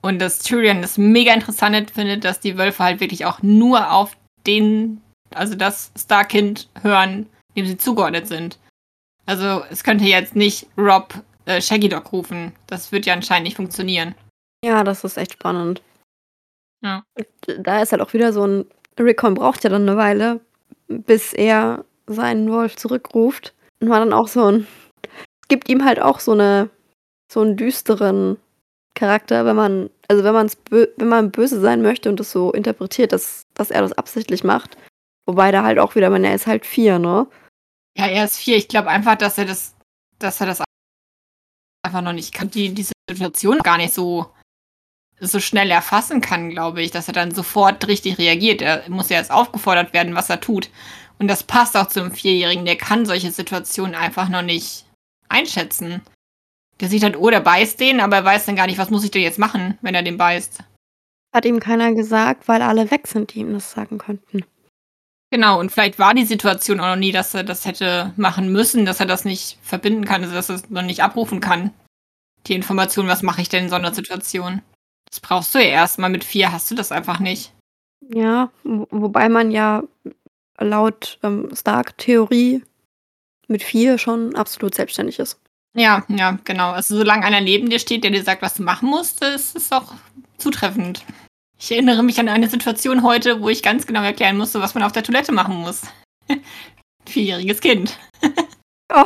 Und 0.00 0.20
dass 0.20 0.38
Tyrion 0.38 0.80
das 0.80 0.96
mega 0.96 1.34
interessant 1.34 1.90
findet, 1.90 2.22
dass 2.22 2.38
die 2.38 2.56
Wölfe 2.56 2.84
halt 2.84 3.00
wirklich 3.00 3.26
auch 3.26 3.42
nur 3.42 3.90
auf 3.90 4.16
den, 4.46 5.00
also 5.34 5.56
das 5.56 5.90
Starkind 5.98 6.68
hören, 6.82 7.26
dem 7.56 7.66
sie 7.66 7.78
zugeordnet 7.78 8.28
sind. 8.28 8.60
Also 9.26 9.64
es 9.70 9.82
könnte 9.82 10.04
jetzt 10.04 10.36
nicht 10.36 10.68
Rob 10.78 11.14
äh, 11.46 11.60
Shaggy 11.60 11.88
Dog 11.88 12.12
rufen. 12.12 12.52
Das 12.68 12.92
wird 12.92 13.06
ja 13.06 13.14
anscheinend 13.14 13.48
nicht 13.48 13.56
funktionieren. 13.56 14.14
Ja, 14.64 14.84
das 14.84 15.02
ist 15.02 15.16
echt 15.16 15.32
spannend. 15.32 15.82
Ja. 16.80 17.02
Da 17.58 17.82
ist 17.82 17.90
halt 17.90 18.02
auch 18.02 18.12
wieder 18.12 18.32
so 18.32 18.46
ein. 18.46 18.66
Rickon 19.00 19.34
braucht 19.34 19.64
ja 19.64 19.70
dann 19.70 19.88
eine 19.88 19.96
Weile, 19.96 20.38
bis 20.86 21.32
er 21.32 21.84
seinen 22.06 22.52
Wolf 22.52 22.76
zurückruft. 22.76 23.52
Und 23.80 23.88
war 23.88 24.00
dann 24.00 24.12
auch 24.12 24.28
so 24.28 24.44
ein. 24.46 24.66
Es 25.42 25.48
gibt 25.48 25.68
ihm 25.68 25.84
halt 25.84 26.00
auch 26.00 26.20
so 26.20 26.32
eine. 26.32 26.70
so 27.32 27.40
einen 27.40 27.56
düsteren 27.56 28.36
Charakter, 28.94 29.44
wenn 29.44 29.56
man. 29.56 29.90
Also 30.08 30.24
wenn 30.24 30.34
man's 30.34 30.56
wenn 30.70 31.08
man 31.08 31.30
böse 31.30 31.60
sein 31.60 31.82
möchte 31.82 32.08
und 32.08 32.18
das 32.18 32.32
so 32.32 32.52
interpretiert, 32.52 33.12
dass, 33.12 33.46
dass 33.54 33.70
er 33.70 33.82
das 33.82 33.92
absichtlich 33.92 34.42
macht. 34.44 34.76
Wobei 35.26 35.52
da 35.52 35.62
halt 35.62 35.78
auch 35.78 35.94
wieder, 35.94 36.10
man, 36.10 36.24
er 36.24 36.34
ist 36.34 36.48
halt 36.48 36.66
vier, 36.66 36.98
ne? 36.98 37.28
Ja, 37.96 38.06
er 38.06 38.24
ist 38.24 38.36
vier. 38.36 38.56
Ich 38.56 38.66
glaube 38.66 38.88
einfach, 38.88 39.14
dass 39.16 39.38
er 39.38 39.44
das, 39.44 39.76
dass 40.18 40.40
er 40.40 40.46
das 40.48 40.62
einfach 41.84 42.02
noch 42.02 42.12
nicht 42.12 42.34
kann, 42.34 42.50
die, 42.50 42.74
die 42.74 42.86
Situation 43.08 43.58
gar 43.58 43.76
nicht 43.76 43.94
so, 43.94 44.26
so 45.20 45.38
schnell 45.38 45.70
erfassen 45.70 46.20
kann, 46.20 46.50
glaube 46.50 46.82
ich, 46.82 46.90
dass 46.90 47.06
er 47.08 47.14
dann 47.14 47.32
sofort 47.32 47.86
richtig 47.86 48.18
reagiert. 48.18 48.62
Er 48.62 48.88
muss 48.90 49.08
ja 49.10 49.18
erst 49.18 49.30
aufgefordert 49.30 49.92
werden, 49.92 50.16
was 50.16 50.30
er 50.30 50.40
tut. 50.40 50.70
Und 51.20 51.28
das 51.28 51.42
passt 51.42 51.76
auch 51.76 51.88
zum 51.88 52.12
Vierjährigen. 52.12 52.64
Der 52.64 52.76
kann 52.76 53.04
solche 53.04 53.30
Situationen 53.30 53.94
einfach 53.94 54.30
noch 54.30 54.42
nicht 54.42 54.86
einschätzen. 55.28 56.00
Der 56.80 56.88
sieht 56.88 57.02
halt, 57.02 57.16
oh, 57.16 57.28
der 57.28 57.40
beißt 57.40 57.78
den, 57.78 58.00
aber 58.00 58.16
er 58.16 58.24
weiß 58.24 58.46
dann 58.46 58.56
gar 58.56 58.66
nicht, 58.66 58.78
was 58.78 58.88
muss 58.88 59.04
ich 59.04 59.10
denn 59.10 59.22
jetzt 59.22 59.38
machen, 59.38 59.76
wenn 59.82 59.94
er 59.94 60.02
den 60.02 60.16
beißt. 60.16 60.64
Hat 61.34 61.44
ihm 61.44 61.60
keiner 61.60 61.92
gesagt, 61.92 62.48
weil 62.48 62.62
alle 62.62 62.90
weg 62.90 63.06
sind, 63.06 63.34
die 63.34 63.40
ihm 63.40 63.52
das 63.52 63.70
sagen 63.70 63.98
könnten. 63.98 64.44
Genau, 65.30 65.60
und 65.60 65.70
vielleicht 65.70 65.98
war 65.98 66.14
die 66.14 66.24
Situation 66.24 66.80
auch 66.80 66.86
noch 66.88 66.96
nie, 66.96 67.12
dass 67.12 67.34
er 67.34 67.44
das 67.44 67.66
hätte 67.66 68.14
machen 68.16 68.50
müssen, 68.50 68.86
dass 68.86 68.98
er 68.98 69.06
das 69.06 69.26
nicht 69.26 69.58
verbinden 69.62 70.06
kann, 70.06 70.22
also 70.22 70.34
dass 70.34 70.48
er 70.48 70.56
es 70.56 70.70
noch 70.70 70.82
nicht 70.82 71.02
abrufen 71.02 71.40
kann. 71.40 71.72
Die 72.46 72.54
Information, 72.54 73.06
was 73.06 73.22
mache 73.22 73.42
ich 73.42 73.50
denn 73.50 73.64
in 73.64 73.70
so 73.70 73.76
einer 73.76 73.94
Situation? 73.94 74.62
Das 75.08 75.20
brauchst 75.20 75.54
du 75.54 75.58
ja 75.58 75.66
erstmal. 75.66 76.08
Mit 76.08 76.24
vier 76.24 76.50
hast 76.50 76.70
du 76.70 76.74
das 76.74 76.90
einfach 76.90 77.20
nicht. 77.20 77.52
Ja, 78.08 78.50
wobei 78.64 79.28
man 79.28 79.50
ja 79.50 79.84
laut 80.60 81.18
ähm, 81.22 81.48
Stark-Theorie 81.54 82.62
mit 83.48 83.62
vier 83.62 83.98
schon 83.98 84.34
absolut 84.36 84.74
selbstständig 84.74 85.18
ist. 85.18 85.40
Ja, 85.74 86.04
ja, 86.08 86.38
genau. 86.44 86.70
Also 86.72 86.96
solange 86.96 87.24
einer 87.24 87.40
neben 87.40 87.70
dir 87.70 87.78
steht, 87.78 88.04
der 88.04 88.10
dir 88.10 88.24
sagt, 88.24 88.42
was 88.42 88.54
du 88.54 88.62
machen 88.62 88.88
musst, 88.88 89.22
ist 89.22 89.56
es 89.56 89.70
auch 89.72 89.92
zutreffend. 90.38 91.04
Ich 91.58 91.70
erinnere 91.70 92.02
mich 92.02 92.18
an 92.18 92.28
eine 92.28 92.48
Situation 92.48 93.02
heute, 93.02 93.40
wo 93.40 93.48
ich 93.48 93.62
ganz 93.62 93.86
genau 93.86 94.02
erklären 94.02 94.38
musste, 94.38 94.60
was 94.60 94.74
man 94.74 94.82
auf 94.82 94.92
der 94.92 95.02
Toilette 95.02 95.32
machen 95.32 95.56
muss. 95.56 95.82
Vierjähriges 97.06 97.60
Kind. 97.60 97.98
oh. 98.94 99.04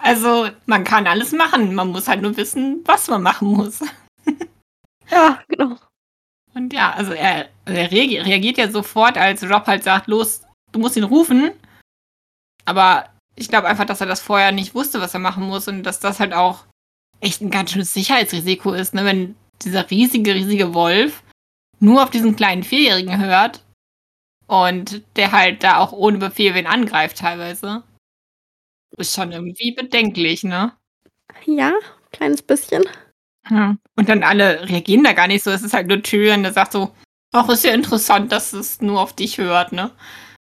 Also, 0.00 0.48
man 0.66 0.84
kann 0.84 1.06
alles 1.06 1.32
machen. 1.32 1.74
Man 1.74 1.88
muss 1.88 2.08
halt 2.08 2.22
nur 2.22 2.36
wissen, 2.36 2.82
was 2.84 3.08
man 3.08 3.22
machen 3.22 3.48
muss. 3.48 3.80
ja, 5.10 5.40
genau. 5.48 5.76
Und 6.54 6.72
ja, 6.72 6.92
also 6.92 7.12
er, 7.12 7.48
er 7.66 7.90
reagiert 7.90 8.58
ja 8.58 8.70
sofort, 8.70 9.16
als 9.16 9.48
Rob 9.48 9.66
halt 9.66 9.84
sagt, 9.84 10.08
los, 10.08 10.42
du 10.72 10.78
musst 10.78 10.96
ihn 10.96 11.04
rufen. 11.04 11.52
Aber 12.64 13.08
ich 13.34 13.48
glaube 13.48 13.68
einfach, 13.68 13.86
dass 13.86 14.00
er 14.00 14.06
das 14.06 14.20
vorher 14.20 14.52
nicht 14.52 14.74
wusste, 14.74 15.00
was 15.00 15.14
er 15.14 15.20
machen 15.20 15.44
muss 15.44 15.68
und 15.68 15.82
dass 15.84 16.00
das 16.00 16.20
halt 16.20 16.32
auch 16.32 16.64
echt 17.20 17.40
ein 17.40 17.50
ganz 17.50 17.72
schönes 17.72 17.94
Sicherheitsrisiko 17.94 18.72
ist, 18.72 18.94
ne? 18.94 19.04
wenn 19.04 19.34
dieser 19.62 19.90
riesige, 19.90 20.34
riesige 20.34 20.74
Wolf 20.74 21.22
nur 21.80 22.02
auf 22.02 22.10
diesen 22.10 22.36
kleinen 22.36 22.62
Vierjährigen 22.62 23.18
hört 23.18 23.64
und 24.46 25.02
der 25.16 25.32
halt 25.32 25.62
da 25.62 25.78
auch 25.78 25.92
ohne 25.92 26.18
Befehl 26.18 26.54
wen 26.54 26.66
angreift 26.66 27.18
teilweise. 27.18 27.82
Ist 28.96 29.14
schon 29.14 29.32
irgendwie 29.32 29.72
bedenklich, 29.72 30.42
ne? 30.42 30.72
Ja, 31.44 31.72
kleines 32.10 32.42
bisschen. 32.42 32.84
Ja. 33.50 33.76
Und 33.96 34.08
dann 34.08 34.22
alle 34.22 34.68
reagieren 34.68 35.04
da 35.04 35.12
gar 35.12 35.28
nicht 35.28 35.44
so. 35.44 35.50
Es 35.50 35.62
ist 35.62 35.74
halt 35.74 35.86
nur 35.86 36.02
Tyrion, 36.02 36.42
der 36.42 36.52
sagt 36.52 36.72
so, 36.72 36.94
ach, 37.32 37.48
ist 37.48 37.64
ja 37.64 37.72
interessant, 37.72 38.32
dass 38.32 38.52
es 38.52 38.80
nur 38.80 39.00
auf 39.00 39.14
dich 39.14 39.38
hört, 39.38 39.72
ne? 39.72 39.90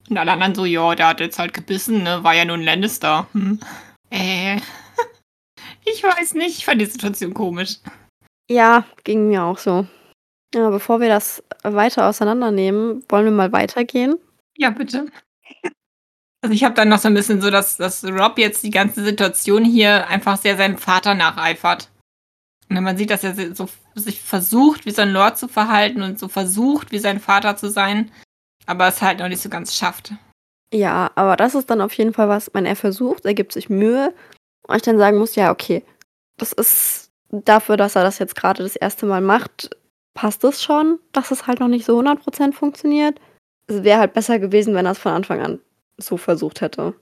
Und 0.09 0.19
alle 0.19 0.33
anderen 0.33 0.55
so, 0.55 0.65
ja, 0.65 0.95
der 0.95 1.09
hat 1.09 1.21
jetzt 1.21 1.39
halt 1.39 1.55
gebissen, 1.55 2.03
ne? 2.03 2.23
War 2.23 2.35
ja 2.35 2.45
nur 2.45 2.57
ein 2.57 2.63
Lannister. 2.63 3.27
Hm. 3.33 3.59
Äh. 4.11 4.57
ich 5.85 6.03
weiß 6.03 6.35
nicht, 6.35 6.59
ich 6.59 6.65
fand 6.65 6.81
die 6.81 6.87
Situation 6.87 7.33
komisch. 7.33 7.79
Ja, 8.51 8.85
ging 9.05 9.29
mir 9.29 9.45
auch 9.45 9.59
so. 9.59 9.87
Ja, 10.55 10.71
bevor 10.71 11.01
wir 11.01 11.09
das 11.09 11.43
weiter 11.63 12.07
auseinandernehmen, 12.07 13.03
wollen 13.09 13.25
wir 13.25 13.33
mal 13.33 13.53
weitergehen? 13.53 14.17
Ja, 14.57 14.71
bitte. 14.71 15.07
Also 16.43 16.55
ich 16.55 16.63
habe 16.63 16.75
dann 16.75 16.91
noch 16.91 16.99
so 16.99 17.09
ein 17.09 17.15
bisschen 17.15 17.41
so, 17.41 17.51
dass, 17.51 17.79
dass 17.79 18.05
Rob 18.05 18.39
jetzt 18.39 18.63
die 18.63 18.71
ganze 18.71 19.03
Situation 19.03 19.65
hier 19.65 20.07
einfach 20.09 20.37
sehr 20.37 20.59
seinem 20.59 20.77
Vater 20.77 21.15
nacheifert. 21.15 21.91
Und 22.69 22.83
man 22.83 22.97
sieht, 22.99 23.11
dass 23.11 23.25
er 23.25 23.55
so 23.55 23.69
sich 23.95 24.21
versucht, 24.21 24.85
wie 24.85 24.91
sein 24.91 25.11
Lord 25.11 25.39
zu 25.39 25.49
verhalten 25.49 26.03
und 26.03 26.19
so 26.19 26.29
versucht, 26.29 26.93
wie 26.93 26.99
sein 26.99 27.19
Vater 27.19 27.57
zu 27.57 27.71
sein, 27.71 28.11
aber 28.67 28.89
es 28.89 29.03
halt 29.03 29.19
noch 29.19 29.29
nicht 29.29 29.43
so 29.43 29.49
ganz 29.49 29.75
schafft. 29.75 30.13
Ja, 30.73 31.11
aber 31.15 31.37
das 31.37 31.55
ist 31.55 31.71
dann 31.71 31.81
auf 31.81 31.95
jeden 31.95 32.13
Fall 32.13 32.29
was, 32.29 32.51
wenn 32.53 32.67
er 32.67 32.77
versucht, 32.77 33.25
er 33.25 33.35
gibt 33.35 33.53
sich 33.53 33.69
Mühe 33.69 34.13
und 34.67 34.77
ich 34.77 34.83
dann 34.83 34.99
sagen 34.99 35.19
muss, 35.19 35.37
ja, 35.37 35.51
okay, 35.51 35.85
das 36.37 36.53
ist 36.53 37.11
dafür, 37.31 37.77
dass 37.77 37.97
er 37.97 38.03
das 38.03 38.19
jetzt 38.19 38.35
gerade 38.35 38.63
das 38.63 38.77
erste 38.77 39.07
Mal 39.07 39.21
macht, 39.21 39.71
passt 40.15 40.43
es 40.45 40.63
schon, 40.63 40.99
dass 41.13 41.31
es 41.31 41.47
halt 41.47 41.61
noch 41.61 41.69
nicht 41.69 41.85
so 41.85 41.99
100% 42.01 42.53
funktioniert. 42.53 43.21
Es 43.67 43.83
wäre 43.83 44.01
halt 44.01 44.15
besser 44.15 44.39
gewesen, 44.39 44.75
wenn 44.75 44.87
er 44.87 44.93
es 44.93 44.99
von 44.99 45.13
Anfang 45.13 45.41
an 45.41 45.61
so 45.97 46.17
versucht 46.17 46.61
hätte. 46.61 46.95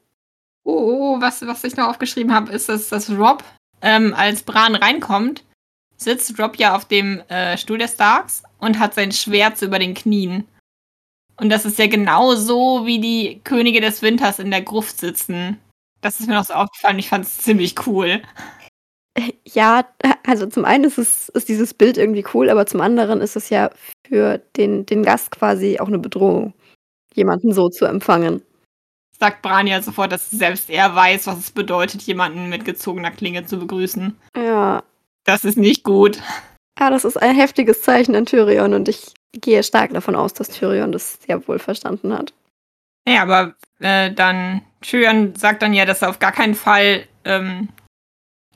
Oh, 0.65 0.73
oh, 0.73 1.15
oh 1.17 1.21
was, 1.21 1.45
was 1.47 1.65
ich 1.65 1.77
noch 1.77 1.89
aufgeschrieben 1.89 2.35
habe, 2.35 2.53
ist, 2.53 2.69
dass, 2.69 2.89
dass 2.89 3.11
Rob, 3.11 3.43
ähm, 3.81 4.15
als 4.17 4.43
Bran 4.43 4.75
reinkommt, 4.75 5.45
sitzt 5.97 6.39
Rob 6.39 6.57
ja 6.57 6.77
auf 6.77 6.85
dem 6.85 7.21
äh, 7.29 7.57
Stuhl 7.57 7.79
des 7.79 7.93
Starks 7.93 8.43
und 8.59 8.79
hat 8.79 8.95
sein 8.95 9.13
Schwert 9.13 9.61
über 9.63 9.79
den 9.79 9.95
Knien. 9.95 10.47
Und 11.43 11.49
das 11.49 11.65
ist 11.65 11.77
ja 11.77 11.89
genau 11.89 12.37
so, 12.37 12.87
wie 12.87 13.01
die 13.01 13.41
Könige 13.43 13.81
des 13.81 14.01
Winters 14.01 14.39
in 14.39 14.53
der 14.53 14.63
Gruft 14.63 15.01
sitzen. 15.01 15.59
Das 16.01 16.21
ist 16.21 16.29
mir 16.29 16.35
noch 16.35 16.45
so 16.45 16.55
aufgefallen. 16.55 17.01
Ich 17.01 17.09
fand 17.09 17.25
es 17.25 17.39
ziemlich 17.39 17.75
cool. 17.87 18.23
Ja, 19.45 19.85
also 20.27 20.47
zum 20.47 20.65
einen 20.65 20.85
ist, 20.85 20.97
es, 20.97 21.29
ist 21.29 21.51
dieses 21.51 21.75
Bild 21.75 21.99
irgendwie 21.99 22.25
cool, 22.33 22.49
aber 22.49 22.65
zum 22.65 22.81
anderen 22.81 23.21
ist 23.21 23.37
es 23.37 23.51
ja 23.51 23.71
für 24.09 24.39
den, 24.57 24.87
den 24.87 25.03
Gast 25.03 25.31
quasi 25.31 25.79
auch 25.79 25.89
eine 25.89 25.99
Bedrohung, 25.99 26.55
jemanden 27.13 27.53
so 27.53 27.69
zu 27.69 27.85
empfangen. 27.85 28.41
Sagt 29.21 29.43
Bran 29.43 29.67
ja 29.67 29.83
sofort, 29.83 30.13
dass 30.13 30.31
selbst 30.31 30.71
er 30.71 30.95
weiß, 30.95 31.27
was 31.27 31.39
es 31.39 31.51
bedeutet, 31.51 32.01
jemanden 32.03 32.49
mit 32.49 32.65
gezogener 32.65 33.11
Klinge 33.11 33.45
zu 33.45 33.59
begrüßen. 33.59 34.17
Ja. 34.35 34.83
Das 35.25 35.45
ist 35.45 35.59
nicht 35.59 35.85
gut. 35.85 36.23
Ja, 36.81 36.89
das 36.89 37.05
ist 37.05 37.19
ein 37.19 37.37
heftiges 37.37 37.83
Zeichen 37.83 38.15
an 38.15 38.25
Tyrion 38.25 38.73
und 38.73 38.89
ich 38.89 39.13
gehe 39.33 39.63
stark 39.63 39.93
davon 39.93 40.15
aus, 40.15 40.35
dass 40.35 40.49
Tyrion 40.49 40.93
das 40.93 41.19
sehr 41.23 41.47
wohl 41.49 41.59
verstanden 41.59 42.13
hat. 42.13 42.33
Ja, 43.09 43.23
aber 43.23 43.55
äh, 43.81 44.13
dann, 44.13 44.63
Tyrion 44.81 45.35
sagt 45.35 45.63
dann 45.63 45.75
ja, 45.75 45.85
dass 45.87 46.03
er 46.03 46.11
auf 46.11 46.19
gar 46.19 46.33
keinen 46.33 46.55
Fall 46.55 47.07
ähm, 47.25 47.69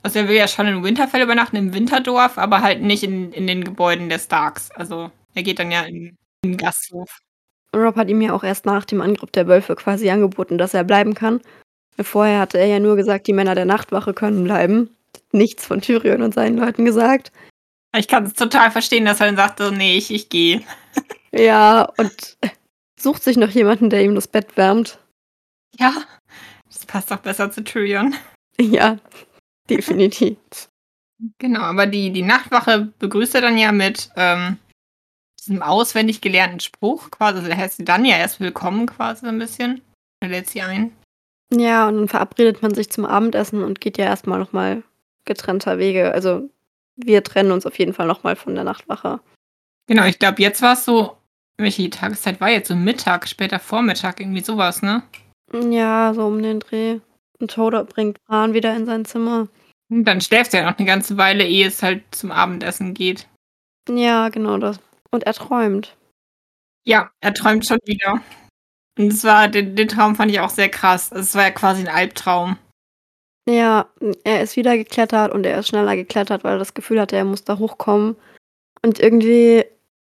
also 0.07 0.19
er 0.19 0.29
will 0.29 0.37
ja 0.37 0.47
schon 0.47 0.67
in 0.67 0.83
Winterfell 0.83 1.21
übernachten, 1.21 1.57
im 1.57 1.73
Winterdorf, 1.73 2.37
aber 2.37 2.61
halt 2.61 2.81
nicht 2.81 3.03
in, 3.03 3.33
in 3.33 3.45
den 3.45 3.63
Gebäuden 3.65 4.07
der 4.07 4.19
Starks. 4.19 4.71
Also 4.71 5.11
er 5.33 5.43
geht 5.43 5.59
dann 5.59 5.69
ja 5.69 5.81
in, 5.81 6.17
in 6.43 6.51
den 6.51 6.57
Gasthof. 6.57 7.19
Rob 7.75 7.97
hat 7.97 8.07
ihm 8.07 8.21
ja 8.21 8.33
auch 8.33 8.43
erst 8.43 8.65
nach 8.65 8.85
dem 8.85 9.01
Angriff 9.01 9.31
der 9.31 9.47
Wölfe 9.47 9.75
quasi 9.75 10.09
angeboten, 10.09 10.57
dass 10.57 10.73
er 10.73 10.85
bleiben 10.85 11.13
kann. 11.13 11.41
Vorher 11.99 12.39
hatte 12.39 12.57
er 12.57 12.67
ja 12.67 12.79
nur 12.79 12.95
gesagt, 12.95 13.27
die 13.27 13.33
Männer 13.33 13.53
der 13.53 13.65
Nachtwache 13.65 14.13
können 14.13 14.45
bleiben. 14.45 14.89
Nichts 15.33 15.65
von 15.65 15.81
Tyrion 15.81 16.21
und 16.21 16.33
seinen 16.33 16.57
Leuten 16.57 16.85
gesagt. 16.85 17.33
Ich 17.97 18.07
kann 18.07 18.25
es 18.25 18.33
total 18.33 18.71
verstehen, 18.71 19.05
dass 19.05 19.19
er 19.19 19.27
dann 19.27 19.35
sagt, 19.35 19.59
so, 19.59 19.71
nee, 19.71 19.97
ich, 19.97 20.11
ich 20.11 20.29
gehe. 20.29 20.63
Ja, 21.31 21.83
und 21.97 22.37
sucht 22.99 23.23
sich 23.23 23.37
noch 23.37 23.49
jemanden, 23.49 23.89
der 23.89 24.03
ihm 24.03 24.15
das 24.15 24.27
Bett 24.27 24.55
wärmt. 24.55 24.99
Ja, 25.77 25.93
das 26.65 26.85
passt 26.85 27.11
doch 27.11 27.19
besser 27.19 27.51
zu 27.51 27.63
Tyrion. 27.63 28.15
Ja, 28.59 28.97
Definitiv. 29.69 30.37
Genau, 31.39 31.61
aber 31.61 31.87
die, 31.87 32.11
die 32.11 32.21
Nachtwache 32.21 32.93
begrüßt 32.99 33.35
er 33.35 33.41
dann 33.41 33.57
ja 33.57 33.71
mit 33.71 34.09
ähm, 34.15 34.57
diesem 35.39 35.61
auswendig 35.61 36.21
gelernten 36.21 36.59
Spruch, 36.59 37.09
quasi. 37.11 37.37
Also, 37.37 37.47
der 37.47 37.57
heißt 37.57 37.77
sie 37.77 37.85
dann 37.85 38.05
ja 38.05 38.17
erst 38.17 38.39
willkommen, 38.39 38.85
quasi 38.85 39.21
so 39.21 39.27
ein 39.27 39.39
bisschen. 39.39 39.81
Er 40.19 40.29
lädt 40.29 40.49
sie 40.49 40.61
ein. 40.61 40.91
Ja, 41.51 41.87
und 41.87 41.97
dann 41.97 42.07
verabredet 42.07 42.61
man 42.61 42.73
sich 42.73 42.89
zum 42.89 43.05
Abendessen 43.05 43.63
und 43.63 43.81
geht 43.81 43.97
ja 43.97 44.05
erst 44.05 44.27
mal 44.27 44.39
noch 44.39 44.53
mal 44.53 44.83
getrennter 45.25 45.79
Wege. 45.79 46.11
Also, 46.13 46.49
wir 46.97 47.23
trennen 47.23 47.51
uns 47.51 47.65
auf 47.65 47.77
jeden 47.79 47.93
Fall 47.93 48.07
noch 48.07 48.23
mal 48.23 48.35
von 48.35 48.55
der 48.55 48.63
Nachtwache. 48.63 49.19
Genau, 49.87 50.05
ich 50.05 50.19
glaube, 50.19 50.41
jetzt 50.41 50.61
war's 50.61 50.85
so 50.85 51.17
welche 51.59 51.89
Tageszeit 51.89 52.39
war 52.39 52.49
jetzt? 52.49 52.67
So 52.67 52.75
Mittag, 52.75 53.27
später 53.27 53.59
Vormittag, 53.59 54.19
irgendwie 54.19 54.43
so 54.43 54.57
was, 54.57 54.83
ne? 54.83 55.01
Ja, 55.53 56.13
so 56.13 56.27
um 56.27 56.41
den 56.43 56.59
Dreh. 56.59 56.99
Und 57.39 57.51
Toda 57.51 57.81
bringt 57.83 58.23
Bran 58.25 58.53
wieder 58.53 58.75
in 58.75 58.85
sein 58.85 59.05
Zimmer. 59.05 59.47
Und 59.89 60.03
dann 60.05 60.21
schläft 60.21 60.53
er 60.53 60.69
noch 60.69 60.77
'ne 60.77 60.85
ganze 60.85 61.17
Weile, 61.17 61.45
ehe 61.47 61.65
es 61.67 61.81
halt 61.81 62.03
zum 62.11 62.31
Abendessen 62.31 62.93
geht. 62.93 63.27
Ja, 63.89 64.29
genau 64.29 64.57
das. 64.57 64.79
Und 65.11 65.23
er 65.23 65.33
träumt. 65.33 65.95
Ja, 66.85 67.09
er 67.21 67.33
träumt 67.33 67.65
schon 67.65 67.79
wieder. 67.85 68.21
Und 68.99 69.13
es 69.13 69.23
war 69.23 69.47
den 69.47 69.75
den 69.75 69.87
Traum 69.87 70.15
fand 70.15 70.31
ich 70.31 70.39
auch 70.41 70.49
sehr 70.49 70.69
krass. 70.69 71.11
Es 71.11 71.35
war 71.35 71.43
ja 71.43 71.51
quasi 71.51 71.81
'n 71.83 71.87
Albtraum. 71.87 72.57
Ja, 73.49 73.87
er 74.25 74.41
ist 74.41 74.57
wieder 74.57 74.75
geklettert 74.77 75.31
und 75.33 75.45
er 75.45 75.59
ist 75.59 75.69
schneller 75.69 75.95
geklettert, 75.95 76.43
weil 76.43 76.55
er 76.55 76.59
das 76.59 76.73
Gefühl 76.73 76.99
hatte, 76.99 77.15
er 77.15 77.23
muss 77.25 77.43
da 77.45 77.57
hochkommen. 77.57 78.15
Und 78.81 78.99
irgendwie 78.99 79.63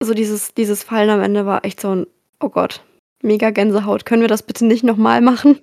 so 0.03 0.15
dieses 0.15 0.55
dieses 0.55 0.83
Fallen 0.85 1.11
am 1.11 1.23
Ende 1.23 1.47
war 1.47 1.65
echt 1.65 1.81
so 1.81 1.93
'n: 1.93 2.07
„Oh 2.41 2.49
Gott, 2.51 2.83
mega 3.23 3.51
Gänsehaut. 3.51 4.05
Können 4.07 4.23
wir 4.23 4.29
das 4.29 4.43
bitte 4.43 4.67
nicht 4.67 4.85
noch 4.85 4.97
mal 4.99 5.21
machen?“ 5.23 5.61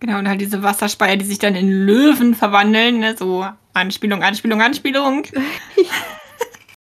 Genau, 0.00 0.18
und 0.18 0.28
halt 0.28 0.40
diese 0.40 0.62
Wasserspeier, 0.62 1.16
die 1.16 1.24
sich 1.24 1.38
dann 1.38 1.54
in 1.54 1.70
Löwen 1.70 2.34
verwandeln, 2.34 2.98
ne? 3.00 3.16
So 3.16 3.46
Anspielung, 3.74 4.22
Anspielung, 4.22 4.60
Anspielung. 4.60 5.24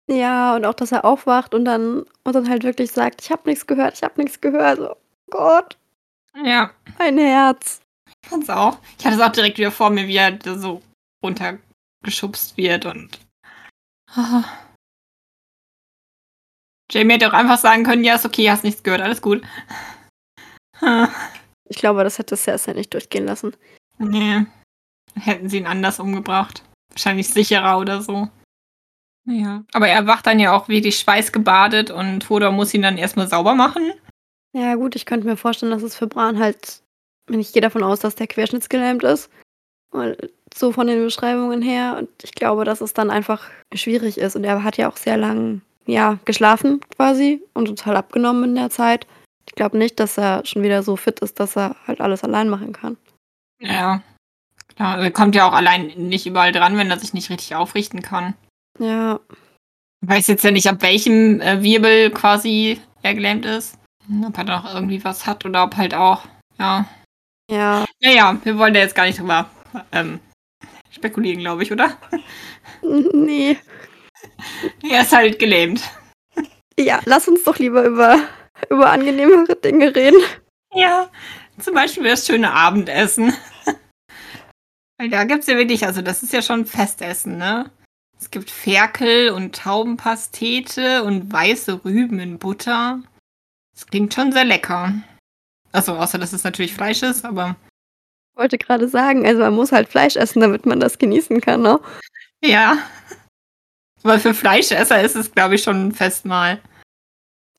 Ja, 0.08 0.54
und 0.54 0.64
auch, 0.64 0.74
dass 0.74 0.92
er 0.92 1.04
aufwacht 1.04 1.52
und 1.52 1.64
dann 1.64 2.04
und 2.22 2.34
dann 2.34 2.48
halt 2.48 2.62
wirklich 2.64 2.92
sagt: 2.92 3.20
„Ich 3.22 3.30
habe 3.32 3.42
nix 3.46 3.66
gehört, 3.66 3.94
ich 3.94 4.02
habe 4.04 4.20
nix 4.22 4.40
gehört.“ 4.40 4.78
So, 4.78 4.96
Gott. 5.30 5.76
Ja. 6.44 6.70
Mein 6.98 7.18
Herz. 7.18 7.80
Ich 8.26 8.30
fand's 8.30 8.50
auch. 8.50 8.78
Ich 8.98 9.06
hatte 9.06 9.14
es 9.14 9.22
auch 9.22 9.30
direkt 9.30 9.56
wieder 9.56 9.70
vor 9.70 9.88
mir, 9.90 10.08
wie 10.08 10.16
er 10.16 10.32
da 10.32 10.58
so 10.58 10.82
runtergeschubst 11.24 12.56
wird 12.56 12.84
und 12.84 13.20
Jaime 16.90 17.14
hätte 17.14 17.28
auch 17.28 17.32
einfach 17.32 17.58
sagen 17.58 17.84
können: 17.84 18.02
„Ja, 18.02 18.16
ist 18.16 18.26
okay, 18.26 18.50
hast 18.50 18.64
nichts 18.64 18.82
gehört, 18.82 19.00
alles 19.00 19.22
gut.“ 19.22 19.42
Ich 21.68 21.78
glaube, 21.78 22.04
das 22.04 22.18
hätte 22.18 22.36
Cersei 22.36 22.74
nicht 22.74 22.94
durchgehen 22.94 23.26
lassen. 23.26 23.56
Ne. 23.98 24.46
Hätten 25.16 25.48
sie 25.48 25.58
ihn 25.58 25.66
anders 25.66 25.98
umgebracht. 25.98 26.62
Wahrscheinlich 26.90 27.28
sicherer 27.28 27.78
oder 27.78 28.02
so. 28.02 28.28
Na 29.24 29.34
ja, 29.34 29.64
aber 29.72 29.88
er 29.88 30.06
wacht 30.06 30.28
dann 30.28 30.38
ja 30.38 30.52
auch 30.52 30.68
wirklich 30.68 30.96
schweißgebadet 31.00 31.90
und 31.90 32.28
Hodor 32.30 32.52
muss 32.52 32.72
ihn 32.72 32.82
dann 32.82 32.98
erst 32.98 33.16
mal 33.16 33.26
sauber 33.26 33.56
machen. 33.56 33.92
Ja 34.52 34.76
gut, 34.76 34.94
ich 34.94 35.06
könnte 35.06 35.26
mir 35.26 35.36
vorstellen, 35.36 35.72
dass 35.72 35.82
es 35.82 35.96
für 35.96 36.06
Bran 36.06 36.38
halt 36.38 36.84
ich 37.28 37.52
gehe 37.52 37.62
davon 37.62 37.82
aus, 37.82 38.00
dass 38.00 38.14
der 38.14 38.26
querschnittsgelähmt 38.26 39.02
ist, 39.02 39.30
weil 39.90 40.16
so 40.54 40.72
von 40.72 40.86
den 40.86 41.02
Beschreibungen 41.02 41.62
her 41.62 41.96
und 41.98 42.08
ich 42.22 42.32
glaube, 42.32 42.64
dass 42.64 42.80
es 42.80 42.94
dann 42.94 43.10
einfach 43.10 43.48
schwierig 43.74 44.18
ist 44.18 44.36
und 44.36 44.44
er 44.44 44.62
hat 44.62 44.76
ja 44.76 44.88
auch 44.88 44.96
sehr 44.96 45.16
lang, 45.16 45.62
ja, 45.86 46.18
geschlafen 46.24 46.80
quasi 46.96 47.42
und 47.54 47.66
total 47.66 47.96
abgenommen 47.96 48.44
in 48.44 48.54
der 48.54 48.70
Zeit. 48.70 49.06
Ich 49.46 49.54
glaube 49.54 49.78
nicht, 49.78 50.00
dass 50.00 50.18
er 50.18 50.44
schon 50.44 50.62
wieder 50.62 50.82
so 50.82 50.96
fit 50.96 51.20
ist, 51.20 51.40
dass 51.40 51.56
er 51.56 51.76
halt 51.86 52.00
alles 52.00 52.24
allein 52.24 52.48
machen 52.48 52.72
kann. 52.72 52.96
Ja. 53.60 54.02
Klar, 54.74 54.98
er 54.98 55.10
kommt 55.10 55.34
ja 55.34 55.48
auch 55.48 55.54
allein 55.54 55.86
nicht 55.96 56.26
überall 56.26 56.52
dran, 56.52 56.76
wenn 56.76 56.90
er 56.90 56.98
sich 56.98 57.14
nicht 57.14 57.30
richtig 57.30 57.54
aufrichten 57.54 58.02
kann. 58.02 58.34
Ja. 58.78 59.20
Weiß 60.04 60.26
jetzt 60.26 60.44
ja 60.44 60.50
nicht, 60.50 60.68
ab 60.68 60.82
welchem, 60.82 61.40
äh, 61.40 61.62
Wirbel 61.62 62.10
quasi 62.10 62.80
er 63.02 63.14
gelähmt 63.14 63.46
ist. 63.46 63.78
Ob 64.26 64.36
er 64.36 64.44
noch 64.44 64.74
irgendwie 64.74 65.02
was 65.02 65.26
hat 65.26 65.44
oder 65.46 65.64
ob 65.64 65.76
halt 65.76 65.94
auch 65.94 66.26
ja. 66.58 66.86
Ja. 67.50 67.84
Na 68.00 68.10
ja, 68.10 68.40
wir 68.44 68.58
wollen 68.58 68.74
da 68.74 68.80
jetzt 68.80 68.94
gar 68.94 69.06
nicht 69.06 69.18
drüber, 69.18 69.48
ähm, 69.92 70.20
spekulieren, 70.90 71.40
glaube 71.40 71.62
ich, 71.62 71.72
oder? 71.72 71.96
N 72.82 73.24
ne. 73.24 73.56
Er 74.82 75.02
ist 75.02 75.12
halt 75.12 75.38
gelähmt. 75.38 75.82
Ja, 76.78 77.00
lass 77.04 77.28
uns 77.28 77.44
doch 77.44 77.58
lieber 77.58 77.84
über 77.84 78.20
über 78.70 78.90
angenehmere 78.90 79.56
Dinge 79.56 79.94
reden. 79.94 80.20
Ja, 80.74 81.10
zum 81.58 81.74
Beispiel 81.74 82.04
das 82.04 82.26
schöne 82.26 82.52
Abendessen. 82.52 83.32
Weil 84.98 85.10
da 85.10 85.24
gibt's 85.24 85.46
ja 85.46 85.56
wirklich 85.56 85.84
also, 85.84 86.02
das 86.02 86.22
ist 86.22 86.32
ja 86.32 86.42
schon 86.42 86.66
Festessen, 86.66 87.36
ne? 87.36 87.70
Es 88.18 88.30
gibt 88.30 88.50
Ferkel 88.50 89.30
und 89.30 89.54
Taubenpastete 89.56 91.04
und 91.04 91.30
weiße 91.30 91.84
Rüben 91.84 92.18
in 92.18 92.38
Butter. 92.38 93.02
Das 93.74 93.86
klingt 93.86 94.14
schon 94.14 94.32
sehr 94.32 94.44
lecker. 94.44 94.94
Ach 95.76 95.82
so, 95.82 95.92
außer 95.94 96.16
dass 96.16 96.32
es 96.32 96.42
natürlich 96.42 96.72
Fleisch 96.72 97.02
ist, 97.02 97.22
aber 97.26 97.54
Wollte 98.36 98.58
grade 98.58 98.88
sagen, 98.88 99.26
also 99.26 99.40
man 99.40 99.54
muss 99.54 99.72
halt 99.72 99.88
Fleisch 99.88 100.16
essen, 100.16 100.40
damit 100.40 100.66
man 100.66 100.80
das 100.80 100.98
genießen 100.98 101.40
kann, 101.42 101.62
ne? 101.62 101.80
Ja. 102.44 102.78
Aber 104.02 104.18
für 104.20 104.34
Fleischesser 104.34 105.02
ist 105.02 105.16
es, 105.16 105.32
glaube 105.32 105.56
ich, 105.56 105.62
schon 105.62 105.88
'n 105.88 105.92
Festmahl. 105.92 106.60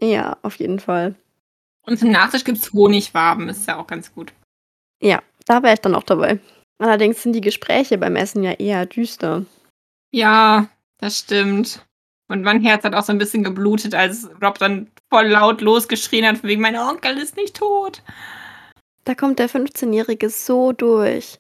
Ja, 0.02 0.38
auf 0.44 0.56
jeden 0.58 0.80
Fall. 0.80 1.16
Und 1.86 2.00
zum 2.00 2.12
Nachtisch 2.12 2.44
gibt's 2.44 2.74
Honigwaben, 2.74 3.50
ist 3.50 3.68
ja 3.68 3.78
auch 3.78 3.88
ganz 3.88 4.14
gut. 4.14 4.34
Ja, 5.02 5.22
da 5.46 5.64
wäre 5.64 5.74
ich 5.76 5.82
dann 5.82 5.96
auch 5.96 6.04
dabei. 6.04 6.40
Allerdings 6.80 7.24
sind 7.24 7.34
die 7.34 7.42
Gespräche 7.42 7.98
beim 7.98 8.16
Essen 8.16 8.44
ja 8.44 8.54
eher 8.54 8.86
düster. 8.86 9.46
Ja, 10.12 10.70
das 11.00 11.20
stimmt. 11.20 11.86
Und 12.30 12.44
mein 12.44 12.62
Herz 12.62 12.84
hat 12.84 12.96
auch 12.96 13.04
so 13.04 13.14
'n 13.14 13.20
bisschen 13.20 13.44
geblutet, 13.44 13.96
als 13.96 14.30
Robb 14.42 14.60
dann 14.60 14.92
voll 15.12 15.28
laut 15.28 15.62
losgeschrien 15.62 16.26
hat 16.28 16.44
wegen: 16.44 16.62
„Mein 16.62 16.78
Onkel 16.78 17.18
ist 17.18 17.36
nicht 17.38 17.58
tot.“ 17.58 18.02
Da 19.06 19.16
kommt 19.16 19.40
der 19.40 19.50
Fünfzehnjährige 19.50 20.30
so 20.30 20.74
durch. 20.74 21.40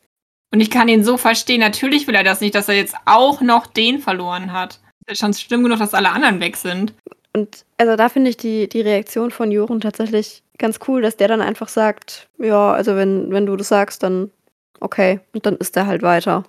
Und 0.53 0.61
ich 0.61 0.71
kann 0.71 0.87
ihn 0.87 1.03
so 1.03 1.17
verstehen. 1.17 1.59
Natürlich 1.59 2.07
will 2.07 2.15
er 2.15 2.23
das 2.23 2.39
nicht, 2.41 2.55
dass 2.55 2.69
er 2.69 2.75
jetzt 2.75 2.95
auch 3.05 3.41
noch 3.41 3.67
den 3.67 3.99
verloren 3.99 4.53
hat. 4.53 4.79
Ist 5.07 5.19
schon 5.19 5.33
schlimm 5.33 5.63
genug, 5.63 5.79
dass 5.79 5.93
alle 5.93 6.09
anderen 6.11 6.39
weg 6.39 6.55
sind. 6.57 6.93
Und 7.33 7.65
also, 7.77 7.95
da 7.95 8.09
finde 8.09 8.29
ich 8.29 8.37
die 8.37 8.67
die 8.69 8.81
Reaktion 8.81 9.31
von 9.31 9.51
Joren 9.51 9.81
tatsächlich 9.81 10.43
ganz 10.57 10.79
cool, 10.87 11.01
dass 11.01 11.17
der 11.17 11.27
dann 11.27 11.41
einfach 11.41 11.67
sagt: 11.67 12.29
„Ja, 12.39 12.71
also 12.73 12.95
wenn 12.95 13.31
wenn 13.31 13.45
du 13.45 13.55
das 13.57 13.67
sagst, 13.69 14.03
dann 14.03 14.31
okay.“ 14.79 15.19
Und 15.33 15.45
dann 15.45 15.57
isst 15.57 15.75
er 15.77 15.87
halt 15.87 16.01
weiter. 16.03 16.43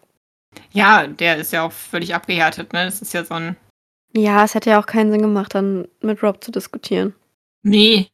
Ja, 0.73 1.07
der 1.07 1.37
ist 1.39 1.53
ja 1.53 1.63
auch 1.65 1.73
völlig 1.73 2.15
abgehärtet, 2.15 2.73
ne? 2.73 2.85
Das 2.87 3.03
ist 3.03 3.13
ja 3.15 3.25
so 3.25 3.35
'n 3.35 3.57
Ja, 4.19 4.45
es 4.45 4.55
hätte 4.55 4.71
ja 4.71 4.81
auch 4.81 4.87
keinen 4.87 5.13
Sinn 5.13 5.23
gemacht, 5.23 5.55
dann 5.55 5.87
mit 6.01 6.23
Robb 6.23 6.43
zu 6.43 6.51
diskutieren. 6.51 7.15
Ne, 7.63 8.09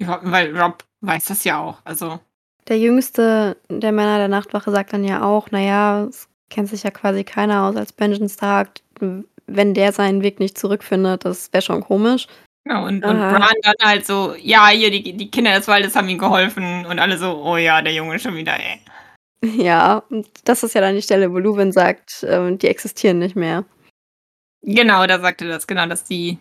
überhaupt 0.00 0.30
weil 0.30 0.56
Robb 0.56 0.84
weiß 1.00 1.26
das 1.26 1.44
ja 1.44 1.60
auch, 1.60 1.78
also 1.84 2.18
Der 2.68 2.78
Jüngste 2.78 3.56
der 3.68 3.92
Männer 3.92 4.18
der 4.18 4.28
Nachtwache 4.28 4.70
sagt 4.70 4.92
dann 4.92 5.04
ja 5.04 5.22
auch: 5.22 5.48
„Na 5.50 5.60
ja, 5.60 6.04
es 6.04 6.28
kennt 6.50 6.68
sich 6.68 6.82
ja 6.82 6.90
quasi 6.90 7.24
keiner 7.24 7.64
aus 7.64 7.76
als 7.76 7.92
Benjen 7.92 8.28
Stark. 8.28 8.70
Wenn 9.46 9.74
der 9.74 9.92
seinen 9.92 10.22
Weg 10.22 10.40
nicht 10.40 10.56
zurückfindet, 10.58 11.24
das 11.24 11.52
wäre 11.52 11.62
schon 11.62 11.82
komisch.“ 11.82 12.26
Ja, 12.66 12.80
und 12.80 13.04
und. 13.04 13.18
Bran 13.18 13.54
dann 13.62 13.74
halt 13.82 14.06
so: 14.06 14.34
„Ja, 14.40 14.68
hier, 14.68 14.90
die 14.90 15.12
die 15.16 15.30
Kinder 15.30 15.54
des 15.56 15.68
Waldes 15.68 15.94
haben 15.94 16.08
ihm 16.08 16.18
geholfen.“ 16.18 16.86
Und 16.86 16.98
alle 16.98 17.18
so: 17.18 17.42
„Oh 17.44 17.56
ja, 17.58 17.82
der 17.82 17.92
Junge 17.92 18.18
schon 18.18 18.34
wieder, 18.36 18.54
ey.“ 18.54 18.80
Ja, 19.56 20.02
und 20.10 20.26
das 20.44 20.62
ist 20.62 20.74
ja 20.74 20.80
dann 20.80 20.94
die 20.94 21.02
Stelle, 21.02 21.30
wo 21.32 21.38
Luwin 21.38 21.70
sagt, 21.72 22.24
ähm, 22.28 22.56
die 22.58 22.68
existieren 22.68 23.18
nicht 23.18 23.36
mehr. 23.36 23.64
Genau, 24.66 25.06
da 25.06 25.20
sagt 25.20 25.42
er 25.42 25.48
das, 25.48 25.66
genau, 25.66 25.86
dass 25.86 26.04
die 26.04 26.38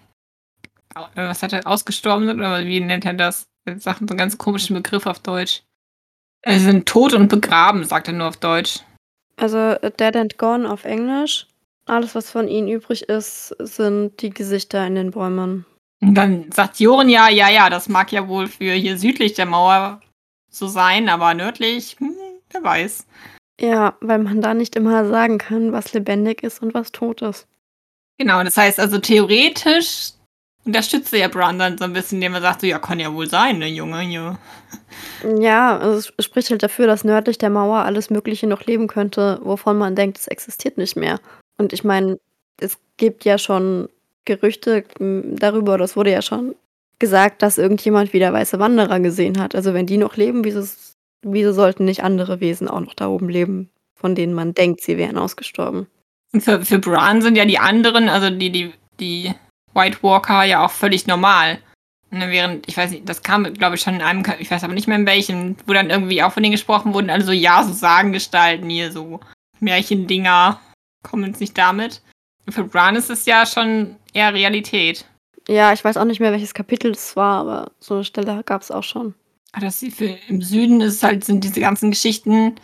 was 1.15 1.41
hat 1.41 1.53
er, 1.53 1.65
ausgestorben 1.65 2.27
sind 2.27 2.39
oder 2.39 2.65
wie 2.65 2.79
nennt 2.79 3.05
er 3.05 3.13
das? 3.13 3.45
Er 3.65 3.79
sagt 3.79 3.99
so 3.99 4.05
'n 4.05 4.17
ganz 4.17 4.37
komischen 4.37 4.75
Begriff 4.75 5.05
auf 5.05 5.19
Deutsch. 5.19 5.63
Äh, 6.43 6.59
sind 6.59 6.87
tot 6.87 7.13
und 7.13 7.29
begraben, 7.29 7.83
sagt 7.83 8.07
er 8.07 8.13
nur 8.13 8.27
auf 8.27 8.37
Deutsch. 8.37 8.79
Also, 9.37 9.75
dead 9.99 10.15
and 10.15 10.37
gone 10.37 10.69
auf 10.69 10.85
Englisch. 10.85 11.47
Alles, 11.85 12.13
was 12.15 12.29
von 12.29 12.47
ihnen 12.47 12.67
übrig 12.67 13.09
ist, 13.09 13.55
sind 13.59 14.21
die 14.21 14.29
Gesichter 14.29 14.85
in 14.85 14.95
den 14.95 15.11
Bäumen. 15.11 15.65
Und 16.01 16.15
dann 16.15 16.51
sagt 16.51 16.79
Joren 16.79 17.09
ja: 17.09 17.29
„Ja, 17.29 17.49
ja, 17.49 17.69
das 17.69 17.89
mag 17.89 18.11
ja 18.11 18.27
wohl 18.27 18.47
für 18.47 18.73
hier 18.73 18.97
südlich 18.97 19.33
der 19.33 19.45
Mauer 19.45 20.01
so 20.49 20.67
sein, 20.67 21.09
aber 21.09 21.33
nördlich, 21.33 21.95
hm, 21.99 22.15
wer 22.51 22.63
weiß.“ 22.63 23.07
Ja, 23.59 23.97
weil 24.01 24.19
man 24.19 24.41
da 24.41 24.53
nicht 24.53 24.75
immer 24.75 25.05
sagen 25.07 25.37
kann, 25.37 25.71
was 25.71 25.93
lebendig 25.93 26.43
ist 26.43 26.61
und 26.61 26.73
was 26.73 26.91
tot 26.91 27.21
ist. 27.21 27.47
Genau, 28.19 28.43
das 28.43 28.57
heißt 28.57 28.79
also, 28.79 28.99
theoretisch 28.99 30.11
unterstützt 30.65 31.13
er 31.13 31.19
ja 31.19 31.27
Bran 31.27 31.59
dann 31.59 31.77
so 31.77 31.83
'n 31.85 31.93
bisschen, 31.93 32.17
indem 32.17 32.35
er 32.35 32.41
sagt 32.41 32.61
so: 32.61 32.67
„Ja, 32.67 32.79
kann 32.79 32.99
ja 32.99 33.13
wohl 33.13 33.27
sein, 33.29 33.57
ne, 33.59 33.67
Junge 33.67 33.99
hier.“ 34.01 34.37
Ja, 35.39 35.77
also, 35.79 36.11
es 36.17 36.25
spricht 36.25 36.49
halt 36.51 36.63
dafür, 36.63 36.87
dass 36.87 37.03
nördlich 37.03 37.37
der 37.37 37.49
Mauer 37.49 37.79
alles 37.85 38.09
Mögliche 38.09 38.47
noch 38.47 38.65
leben 38.65 38.87
könnte, 38.87 39.39
wovon 39.43 39.77
man 39.77 39.95
denkt, 39.95 40.17
es 40.19 40.27
existiert 40.27 40.77
nicht 40.77 40.95
mehr. 40.97 41.19
Und 41.57 41.73
ich 41.73 41.83
meine, 41.83 42.19
es 42.59 42.77
gibt 42.97 43.25
ja 43.25 43.37
schon 43.37 43.89
Gerüchte, 44.25 44.83
darüber 44.99 45.79
es 45.81 45.95
wurde 45.97 46.11
ja 46.11 46.21
schon 46.21 46.55
gesagt, 46.99 47.41
dass 47.41 47.57
irgendjemand 47.57 48.13
wieder 48.13 48.33
weiße 48.33 48.59
Wanderer 48.59 48.99
gesehen 49.01 49.39
hat. 49.39 49.55
Also, 49.55 49.73
wenn 49.73 49.85
die 49.87 49.97
noch 49.97 50.17
leben, 50.17 50.43
wieso 50.45 50.63
wieso 51.25 51.53
sollten 51.53 51.85
nicht 51.85 52.03
andere 52.03 52.39
Wesen 52.41 52.67
auch 52.67 52.81
noch 52.81 52.93
da 52.95 53.07
oben 53.07 53.29
leben, 53.29 53.69
von 53.95 54.15
denen 54.15 54.33
man 54.33 54.53
denkt, 54.53 54.81
sie 54.81 54.97
wären 54.97 55.17
ausgestorben? 55.17 55.87
Für 56.39 56.65
für 56.65 56.79
Bran 56.79 57.21
sind 57.21 57.35
ja 57.35 57.45
die 57.45 57.59
anderen, 57.59 58.09
also 58.09 58.29
die 58.29 58.51
die 58.51 58.73
die 58.99 59.33
White 59.73 59.99
Walker 60.01 60.43
ja 60.43 60.65
auch 60.65 60.71
völlig 60.71 61.07
normal, 61.07 61.59
Ne, 62.13 62.29
während, 62.29 62.67
ich 62.67 62.77
weiß 62.77 62.91
nicht, 62.91 63.09
das 63.09 63.23
kam, 63.23 63.51
glaube 63.55 63.75
ich, 63.75 63.81
schon 63.81 63.95
in 63.95 64.01
einem, 64.03 64.23
ich 64.37 64.51
weiß 64.51 64.63
aber 64.63 64.75
nicht 64.75 64.87
mehr 64.87 64.97
in 64.97 65.07
welchem, 65.07 65.55
wo 65.65 65.73
dann 65.73 65.89
irgendwie 65.89 66.21
auch 66.21 66.31
von 66.31 66.43
denen 66.43 66.51
gesprochen 66.51 66.93
wurden, 66.93 67.09
also 67.09 67.31
ja, 67.31 67.63
so 67.63 67.73
Sagengestalten 67.73 68.69
hier, 68.69 68.91
so 68.91 69.19
Märchendinger, 69.59 70.59
kommen 71.01 71.23
uns 71.23 71.39
nicht 71.39 71.57
damit. 71.57 72.03
Für 72.47 72.65
Bran 72.65 72.95
ist 72.95 73.09
es 73.09 73.25
ja 73.25 73.47
schon 73.47 73.95
eher 74.13 74.31
Realität. 74.31 75.05
Ja, 75.47 75.73
ich 75.73 75.83
weiß 75.83 75.97
auch 75.97 76.05
nicht 76.05 76.19
mehr, 76.19 76.31
welches 76.31 76.53
Kapitel 76.53 76.91
es 76.91 77.15
war, 77.15 77.39
aber 77.39 77.71
so 77.79 77.95
eine 77.95 78.03
Stelle 78.03 78.43
gab 78.43 78.61
es 78.61 78.69
auch 78.69 78.83
schon. 78.83 79.15
Ah, 79.51 79.61
das 79.61 79.79
für, 79.79 80.15
Im 80.27 80.43
Süden 80.43 80.81
ist 80.81 81.01
halt, 81.01 81.23
sind 81.23 81.43
diese 81.43 81.61
ganzen 81.61 81.89
Geschichten 81.89 82.57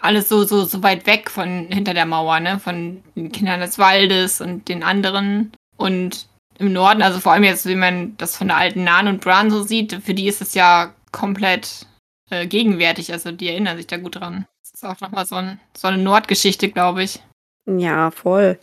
alles 0.00 0.28
so, 0.28 0.44
so, 0.44 0.64
so 0.64 0.82
weit 0.82 1.06
weg 1.06 1.30
von 1.30 1.66
hinter 1.70 1.94
der 1.94 2.06
Mauer, 2.06 2.40
ne? 2.40 2.58
Von 2.58 3.02
den 3.16 3.32
Kindern 3.32 3.60
des 3.60 3.78
Waldes 3.78 4.40
und 4.40 4.68
den 4.68 4.82
anderen. 4.82 5.52
Und 5.76 6.28
im 6.58 6.72
Norden, 6.72 7.02
also 7.02 7.20
vor 7.20 7.32
allem 7.32 7.44
jetzt, 7.44 7.66
wie 7.66 7.74
man 7.74 8.16
das 8.16 8.36
von 8.36 8.48
der 8.48 8.56
alten 8.56 8.84
Nan 8.84 9.08
und 9.08 9.20
Bran 9.20 9.50
so 9.50 9.62
sieht, 9.62 9.94
für 10.04 10.14
die 10.14 10.26
ist 10.26 10.42
es 10.42 10.54
ja 10.54 10.92
komplett 11.12 11.86
äh, 12.30 12.46
gegenwärtig. 12.46 13.12
Also 13.12 13.32
die 13.32 13.48
erinnern 13.48 13.76
sich 13.76 13.86
da 13.86 13.96
gut 13.96 14.16
dran. 14.16 14.46
Das 14.62 14.74
ist 14.74 14.84
auch 14.84 15.00
nochmal 15.00 15.26
so, 15.26 15.36
ein, 15.36 15.60
so 15.76 15.88
eine 15.88 15.98
Nordgeschichte, 15.98 16.70
glaube 16.70 17.04
ich. 17.04 17.20
Ja, 17.66 18.10
voll. 18.10 18.58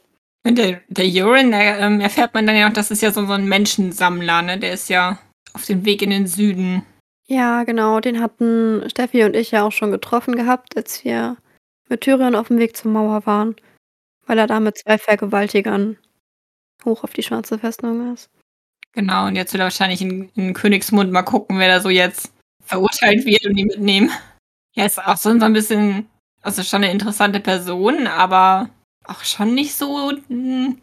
Und 0.45 0.57
der, 0.57 0.81
der 0.89 1.05
Euron, 1.05 1.51
da 1.51 1.59
ähm, 1.59 1.99
erfährt 1.99 2.33
man 2.33 2.45
dann 2.45 2.55
ja 2.55 2.67
noch, 2.67 2.73
das 2.73 2.91
ist 2.91 3.01
ja 3.01 3.11
so, 3.11 3.25
so 3.25 3.33
ein 3.33 3.47
Menschensammler, 3.47 4.41
ne? 4.41 4.59
Der 4.59 4.73
ist 4.73 4.89
ja 4.89 5.17
auf 5.53 5.65
dem 5.65 5.85
Weg 5.85 6.01
in 6.01 6.11
den 6.11 6.27
Süden. 6.27 6.83
Ja, 7.27 7.63
genau. 7.63 7.99
Den 7.99 8.21
hatten 8.21 8.87
Steffi 8.89 9.23
und 9.23 9.35
ich 9.35 9.51
ja 9.51 9.63
auch 9.63 9.71
schon 9.71 9.91
getroffen 9.91 10.35
gehabt, 10.35 10.77
als 10.77 11.03
wir 11.03 11.37
mit 11.89 12.01
Tyrion 12.01 12.35
auf 12.35 12.47
dem 12.47 12.59
Weg 12.59 12.77
zur 12.77 12.91
Mauer 12.91 13.25
waren. 13.25 13.55
Weil 14.27 14.37
er 14.37 14.47
da 14.47 14.59
mit 14.59 14.77
zwei 14.77 14.97
Vergewaltigern 14.97 15.97
hoch 16.83 17.03
auf 17.03 17.13
die 17.13 17.23
schwarze 17.23 17.59
Festung 17.59 18.13
ist. 18.13 18.29
Genau, 18.93 19.27
und 19.27 19.35
jetzt 19.35 19.53
will 19.53 19.61
er 19.61 19.65
wahrscheinlich 19.65 20.01
in, 20.01 20.29
in 20.35 20.53
Königsmund 20.53 21.11
mal 21.11 21.23
gucken, 21.23 21.59
wer 21.59 21.67
da 21.67 21.81
so 21.81 21.89
jetzt 21.89 22.31
verurteilt 22.63 23.25
wird 23.25 23.45
und 23.45 23.55
die 23.55 23.65
mitnehmen. 23.65 24.09
Ja, 24.73 24.85
ist 24.85 24.99
auch 24.99 25.17
so 25.17 25.29
ein 25.29 25.53
bisschen, 25.53 26.07
also 26.41 26.63
schon 26.63 26.83
eine 26.83 26.91
interessante 26.91 27.39
Person, 27.39 28.07
aber 28.07 28.69
auch 29.03 29.23
schon 29.23 29.53
nicht 29.53 29.75
so, 29.75 30.11
hm, 30.27 30.79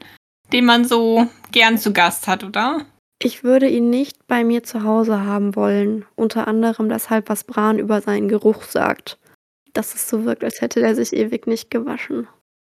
den 0.52 0.64
man 0.64 0.84
so 0.84 1.26
gern 1.50 1.78
zu 1.78 1.92
Gast 1.92 2.28
hat, 2.28 2.44
oder? 2.44 2.84
Ich 3.24 3.44
würde 3.44 3.68
ihn 3.68 3.90
nicht 3.90 4.26
bei 4.26 4.44
mir 4.44 4.62
zu 4.62 4.82
Hause 4.84 5.24
haben 5.24 5.54
wollen. 5.54 6.04
Unter 6.16 6.48
anderem 6.48 6.88
deshalb, 6.88 7.28
was 7.28 7.44
Bran 7.44 7.78
über 7.78 8.00
seinen 8.00 8.28
Geruch 8.28 8.64
sagt. 8.64 9.18
Dass 9.72 9.94
es 9.94 10.08
so 10.08 10.24
wirkt, 10.24 10.44
als 10.44 10.60
hätte 10.60 10.80
er 10.80 10.94
sich 10.94 11.12
ewig 11.12 11.46
nicht 11.46 11.70
gewaschen. 11.70 12.26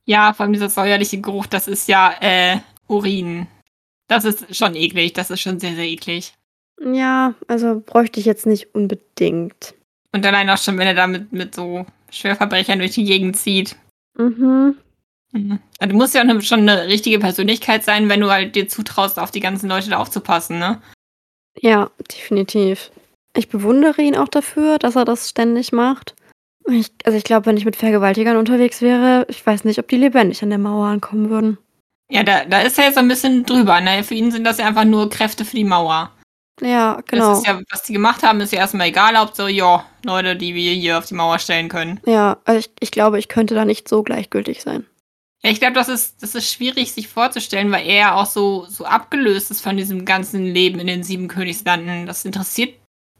Ja, 0.05 0.33
vor 0.33 0.43
allem 0.43 0.53
dieser 0.53 0.69
säuerliche 0.69 1.21
Geruch, 1.21 1.45
das 1.45 1.67
ist 1.67 1.87
ja 1.87 2.13
äh, 2.19 2.57
Urin. 2.87 3.47
Das 4.07 4.25
ist 4.25 4.55
schon 4.55 4.75
eklig, 4.75 5.13
das 5.13 5.31
ist 5.31 5.41
schon 5.41 5.59
sehr, 5.59 5.75
sehr 5.75 5.87
eklig. 5.87 6.33
Ja, 6.83 7.35
also 7.47 7.81
bräuchte 7.85 8.19
ich 8.19 8.25
jetzt 8.25 8.45
nicht 8.45 8.75
unbedingt. 8.75 9.75
Und 10.11 10.25
allein 10.25 10.49
auch 10.49 10.57
schon, 10.57 10.77
wenn 10.77 10.87
er 10.87 10.95
da 10.95 11.07
mit, 11.07 11.31
mit 11.31 11.55
so 11.55 11.85
Schwerverbrechern 12.09 12.79
durch 12.79 12.91
die 12.91 13.05
Gegend 13.05 13.37
zieht. 13.37 13.75
Mhm. 14.17 14.75
Mhm. 15.31 15.59
Du 15.79 15.95
musst 15.95 16.15
ja 16.15 16.23
auch 16.23 16.41
schon 16.41 16.61
eine 16.61 16.87
richtige 16.87 17.19
Persönlichkeit 17.19 17.83
sein, 17.83 18.09
wenn 18.09 18.21
du 18.21 18.31
halt 18.31 18.55
dir 18.55 18.67
zutraust, 18.67 19.19
auf 19.19 19.31
die 19.31 19.39
ganzen 19.39 19.69
Leute 19.69 19.89
da 19.89 19.97
aufzupassen, 19.97 20.59
ne? 20.59 20.81
Ja, 21.59 21.91
definitiv. 22.11 22.91
Ich 23.35 23.49
bewundere 23.49 24.01
ihn 24.01 24.15
auch 24.15 24.27
dafür, 24.27 24.77
dass 24.77 24.95
er 24.95 25.05
das 25.05 25.29
ständig 25.29 25.71
macht. 25.71 26.15
Ich, 26.67 26.91
also 27.05 27.17
ich 27.17 27.23
glaube, 27.23 27.45
wenn 27.45 27.57
ich 27.57 27.65
mit 27.65 27.75
Vergewaltigern 27.75 28.37
unterwegs 28.37 28.81
wäre, 28.81 29.25
ich 29.29 29.45
weiß 29.45 29.63
nicht, 29.63 29.79
ob 29.79 29.87
die 29.87 29.97
lebendig 29.97 30.43
an 30.43 30.49
der 30.49 30.59
Mauer 30.59 30.87
ankommen 30.87 31.29
würden. 31.29 31.57
Ja, 32.09 32.23
da, 32.23 32.45
da 32.45 32.61
ist 32.61 32.77
er 32.77 32.85
jetzt 32.85 32.97
ein 32.97 33.07
bisschen 33.07 33.45
drüber. 33.45 33.79
Ne? 33.79 34.03
Für 34.03 34.15
ihn 34.15 34.31
sind 34.31 34.43
das 34.43 34.57
ja 34.57 34.67
einfach 34.67 34.83
nur 34.83 35.09
Kräfte 35.09 35.45
für 35.45 35.55
die 35.55 35.63
Mauer. 35.63 36.11
Ja, 36.61 37.01
genau. 37.07 37.29
Das 37.29 37.39
ist 37.39 37.47
ja, 37.47 37.59
was 37.71 37.83
die 37.83 37.93
gemacht 37.93 38.21
haben, 38.21 38.41
ist 38.41 38.53
ja 38.53 38.59
erstmal 38.59 38.87
egal, 38.87 39.15
ob 39.15 39.35
so, 39.35 39.47
ja, 39.47 39.83
Leute, 40.03 40.35
die 40.35 40.53
wir 40.53 40.73
hier 40.73 40.97
auf 40.97 41.05
die 41.05 41.15
Mauer 41.15 41.39
stellen 41.39 41.69
können. 41.69 41.99
Ja, 42.05 42.37
also 42.45 42.59
ich, 42.59 42.71
ich 42.79 42.91
glaube, 42.91 43.17
ich 43.17 43.29
könnte 43.29 43.55
da 43.55 43.65
nicht 43.65 43.87
so 43.89 44.03
gleichgültig 44.03 44.61
sein. 44.61 44.85
Ja, 45.43 45.49
ich 45.49 45.59
glaube, 45.59 45.73
das 45.73 45.89
ist, 45.89 46.21
das 46.21 46.35
ist 46.35 46.51
schwierig, 46.51 46.91
sich 46.91 47.07
vorzustellen, 47.07 47.71
weil 47.71 47.87
er 47.87 47.95
ja 47.95 48.15
auch 48.15 48.27
so, 48.27 48.65
so 48.67 48.85
abgelöst 48.85 49.49
ist 49.49 49.61
von 49.61 49.75
diesem 49.75 50.05
ganzen 50.05 50.45
Leben 50.45 50.79
in 50.79 50.87
den 50.87 51.03
sieben 51.03 51.27
Königslanden. 51.27 52.05
Das 52.05 52.25
interessiert 52.25 52.75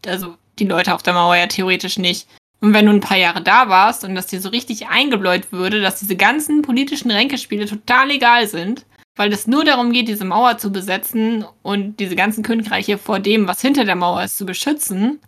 also 0.05 0.35
die 0.59 0.65
Leute 0.65 0.93
auf 0.93 1.03
der 1.03 1.13
Mauer 1.13 1.35
ja 1.35 1.47
theoretisch 1.47 1.97
nicht. 1.97 2.27
Und 2.59 2.73
wenn 2.73 2.85
du 2.85 2.91
ein 2.91 3.01
paar 3.01 3.17
Jahre 3.17 3.41
da 3.41 3.69
warst 3.69 4.03
und 4.03 4.13
das 4.13 4.27
dir 4.27 4.39
so 4.39 4.49
richtig 4.49 4.87
eingebläut 4.87 5.51
würde, 5.51 5.81
dass 5.81 5.99
diese 5.99 6.15
ganzen 6.15 6.61
politischen 6.61 7.09
Ränkespiele 7.09 7.65
total 7.65 8.11
egal 8.11 8.47
sind, 8.47 8.85
weil 9.15 9.33
es 9.33 9.47
nur 9.47 9.65
darum 9.65 9.91
geht, 9.91 10.07
diese 10.07 10.25
Mauer 10.25 10.57
zu 10.57 10.71
besetzen 10.71 11.43
und 11.63 11.99
diese 11.99 12.15
ganzen 12.15 12.43
Königreiche 12.43 12.97
vor 12.97 13.19
dem, 13.19 13.47
was 13.47 13.61
hinter 13.61 13.83
der 13.83 13.95
Mauer 13.95 14.23
ist, 14.23 14.37
zu 14.37 14.45
beschützen, 14.45 15.19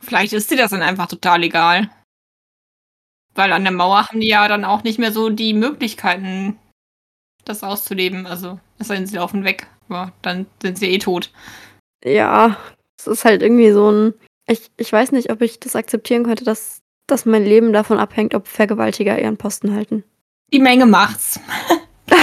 vielleicht 0.00 0.32
ist 0.32 0.50
dir 0.50 0.56
das 0.56 0.72
dann 0.72 0.82
einfach 0.82 1.06
total 1.06 1.44
egal. 1.44 1.88
Weil 3.34 3.52
an 3.52 3.64
der 3.64 3.72
Mauer 3.72 4.08
haben 4.08 4.20
die 4.20 4.28
ja 4.28 4.46
dann 4.48 4.64
auch 4.64 4.82
nicht 4.82 4.98
mehr 4.98 5.12
so 5.12 5.30
die 5.30 5.54
Möglichkeiten, 5.54 6.58
das 7.44 7.62
auszuleben. 7.62 8.26
Also, 8.26 8.58
es 8.78 8.88
sei 8.88 8.96
denn, 8.96 9.06
sie 9.06 9.16
laufen 9.16 9.44
weg. 9.44 9.68
Aber 9.88 10.12
dann 10.22 10.46
sind 10.60 10.78
sie 10.78 10.90
eh 10.90 10.98
tot. 10.98 11.30
Ja, 12.04 12.56
es 12.98 13.06
ist 13.06 13.24
halt 13.24 13.42
irgendwie 13.42 13.72
so 13.72 13.90
ein 13.90 14.14
ich, 14.46 14.70
ich 14.76 14.92
weiß 14.92 15.12
nicht, 15.12 15.30
ob 15.30 15.42
ich 15.42 15.60
das 15.60 15.76
akzeptieren 15.76 16.24
könnte, 16.24 16.44
dass, 16.44 16.82
dass 17.06 17.26
mein 17.26 17.44
Leben 17.44 17.72
davon 17.72 17.98
abhängt, 17.98 18.34
ob 18.34 18.48
Vergewaltiger 18.48 19.20
ihren 19.20 19.36
Posten 19.36 19.74
halten. 19.74 20.04
Die 20.52 20.58
Menge 20.58 20.86
macht's. 20.86 21.40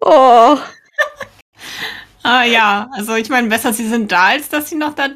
oh. 0.00 0.58
ah 2.22 2.44
ja, 2.44 2.88
also 2.92 3.14
ich 3.14 3.30
meine, 3.30 3.48
besser 3.48 3.72
sie 3.72 3.88
sind 3.88 4.12
da, 4.12 4.26
als 4.26 4.48
dass 4.48 4.68
sie 4.68 4.76
noch 4.76 4.94
da 4.94 5.08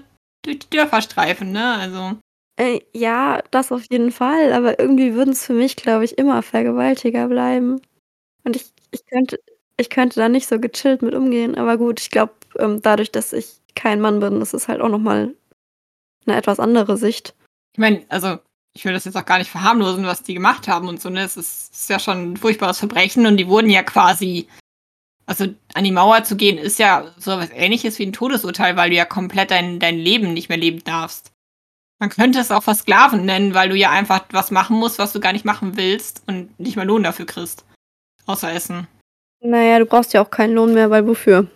durch 0.43 0.61
die 0.61 0.71
Dörfer 0.71 1.03
streifen, 1.03 1.53
ne? 1.53 1.75
Also. 1.75 2.17
Äh, 2.57 2.81
ja, 2.95 3.43
das 3.51 3.71
auf 3.71 3.85
jeden 3.91 4.13
Fall, 4.13 4.53
aber 4.53 4.79
irgendwie 4.79 5.15
würden 5.15 5.33
es 5.33 5.45
für 5.45 5.53
mich, 5.53 5.77
glaube 5.77 6.05
ich, 6.05 6.17
immer 6.17 6.43
Vergewaltiger 6.43 7.29
bleiben. 7.29 7.83
Und 8.45 8.57
ich, 8.57 8.73
ich 8.91 9.05
könnte, 9.07 9.39
ich 9.77 9.91
könnte 9.91 10.19
da 10.19 10.29
nicht 10.29 10.49
so 10.49 10.59
gechillt 10.59 11.03
mit 11.03 11.15
umgehen. 11.15 11.55
Aber 11.55 11.77
gut, 11.77 12.01
ich 12.01 12.11
glaube, 12.11 12.33
ähm, 12.59 12.81
dadurch, 12.81 13.13
dass 13.13 13.33
ich 13.33 13.61
kein 13.75 14.01
Mann 14.01 14.21
bin, 14.21 14.41
ist 14.41 14.69
halt 14.69 14.81
auch 14.81 14.89
nochmal 14.89 15.35
eine 16.27 16.37
etwas 16.37 16.59
andere 16.59 16.97
Sicht. 16.97 17.35
Ich 17.75 17.79
meine, 17.79 18.05
also 18.09 18.39
ich 18.75 18.85
will 18.85 18.93
das 18.93 19.05
jetzt 19.05 19.17
auch 19.17 19.25
gar 19.25 19.39
nicht 19.39 19.51
verharmlosen, 19.51 20.07
was 20.07 20.23
die 20.23 20.35
gemacht 20.35 20.69
haben 20.69 20.89
und 20.89 21.01
so, 21.01 21.11
ne? 21.11 21.23
Es 21.23 21.37
ist, 21.37 21.75
ist, 21.75 21.91
ja 21.91 21.99
schon 21.99 22.33
ein 22.33 22.37
furchtbares 22.37 22.79
Verbrechen 22.79 23.27
und 23.27 23.37
die 23.37 23.49
wurden 23.49 23.71
ja 23.71 23.83
quasi. 23.83 24.49
Also 25.29 25.47
an 25.75 25.83
die 25.83 25.91
Mauer 25.91 26.23
zu 26.23 26.37
gehen, 26.37 26.57
ist 26.57 26.79
ja 26.79 27.13
so 27.19 27.33
was 27.33 27.51
ähnliches 27.51 27.99
wie 27.99 28.07
ein 28.07 28.13
Todesurteil, 28.13 28.77
weil 28.77 28.91
du 28.91 28.97
ja 28.97 29.05
komplett 29.05 29.51
dein, 29.51 29.81
dein 29.81 29.99
Leben 29.99 30.33
nicht 30.33 30.49
mehr 30.49 30.59
leben 30.59 30.85
darfst. 30.85 31.33
Man 31.99 32.11
könnte 32.11 32.39
es 32.41 32.51
auch 32.51 32.63
Versklaven 32.63 33.25
nennen, 33.25 33.55
weil 33.55 33.71
du 33.71 33.77
ja 33.77 33.91
einfach 33.91 34.25
was 34.31 34.51
machen 34.51 34.79
musst, 34.79 34.99
was 34.99 35.13
du 35.13 35.21
gar 35.21 35.33
nicht 35.33 35.45
machen 35.45 35.77
willst 35.77 36.23
und 36.27 36.59
nicht 36.61 36.77
mehr 36.77 36.85
Lohn 36.85 37.03
dafür 37.03 37.27
kriegst. 37.27 37.65
Außer 38.27 38.53
Essen. 38.53 38.87
Naja, 39.41 39.79
du 39.79 39.87
brauchst 39.87 40.13
ja 40.13 40.23
auch 40.23 40.31
keinen 40.31 40.55
Lohn 40.55 40.75
mehr, 40.75 40.91
weil 40.91 41.07
wofür? 41.07 41.47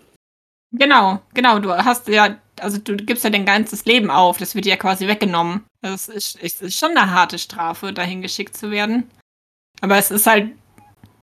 Genau, 0.72 1.20
genau. 1.34 1.58
Du 1.58 1.72
hast 1.72 2.08
ja, 2.08 2.36
also 2.60 2.78
du 2.78 2.96
gibst 2.96 3.24
ja 3.24 3.30
dein 3.30 3.44
ganzes 3.44 3.84
Leben 3.84 4.10
auf. 4.10 4.38
Das 4.38 4.54
wird 4.54 4.64
dir 4.64 4.70
ja 4.70 4.76
quasi 4.76 5.08
weggenommen. 5.08 5.64
Das 5.82 6.08
ist, 6.08 6.36
ist 6.36 6.78
schon 6.78 6.96
eine 6.96 7.10
harte 7.10 7.38
Strafe, 7.38 7.92
dahin 7.92 8.22
geschickt 8.22 8.56
zu 8.56 8.70
werden. 8.70 9.10
Aber 9.80 9.96
es 9.98 10.10
ist 10.10 10.26
halt, 10.26 10.52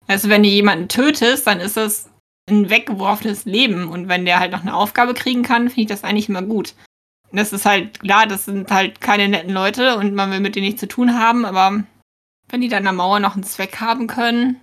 also 0.07 0.29
wenn 0.29 0.43
du 0.43 0.49
jemanden 0.49 0.87
tötest, 0.87 1.45
dann 1.47 1.59
ist 1.59 1.77
das 1.77 2.09
ein 2.49 2.69
weggeworfenes 2.69 3.45
Leben. 3.45 3.89
Und 3.89 4.07
wenn 4.07 4.25
der 4.25 4.39
halt 4.39 4.51
noch 4.51 4.61
eine 4.61 4.75
Aufgabe 4.75 5.13
kriegen 5.13 5.43
kann, 5.43 5.69
finde 5.69 5.81
ich 5.81 5.87
das 5.87 6.03
eigentlich 6.03 6.29
immer 6.29 6.41
gut. 6.41 6.73
Das 7.33 7.51
ist 7.51 7.65
halt 7.65 7.99
klar, 7.99 8.27
das 8.27 8.45
sind 8.45 8.69
halt 8.69 9.01
keine 9.01 9.27
netten 9.27 9.53
Leute 9.53 9.97
und 9.97 10.13
man 10.13 10.31
will 10.31 10.39
mit 10.39 10.55
denen 10.55 10.67
nichts 10.67 10.79
zu 10.79 10.87
tun 10.87 11.17
haben, 11.17 11.45
aber 11.45 11.83
wenn 12.49 12.61
die 12.61 12.69
dann 12.69 12.79
an 12.79 12.83
der 12.83 12.93
Mauer 12.93 13.19
noch 13.19 13.33
einen 13.33 13.43
Zweck 13.43 13.79
haben 13.79 14.07
können. 14.07 14.61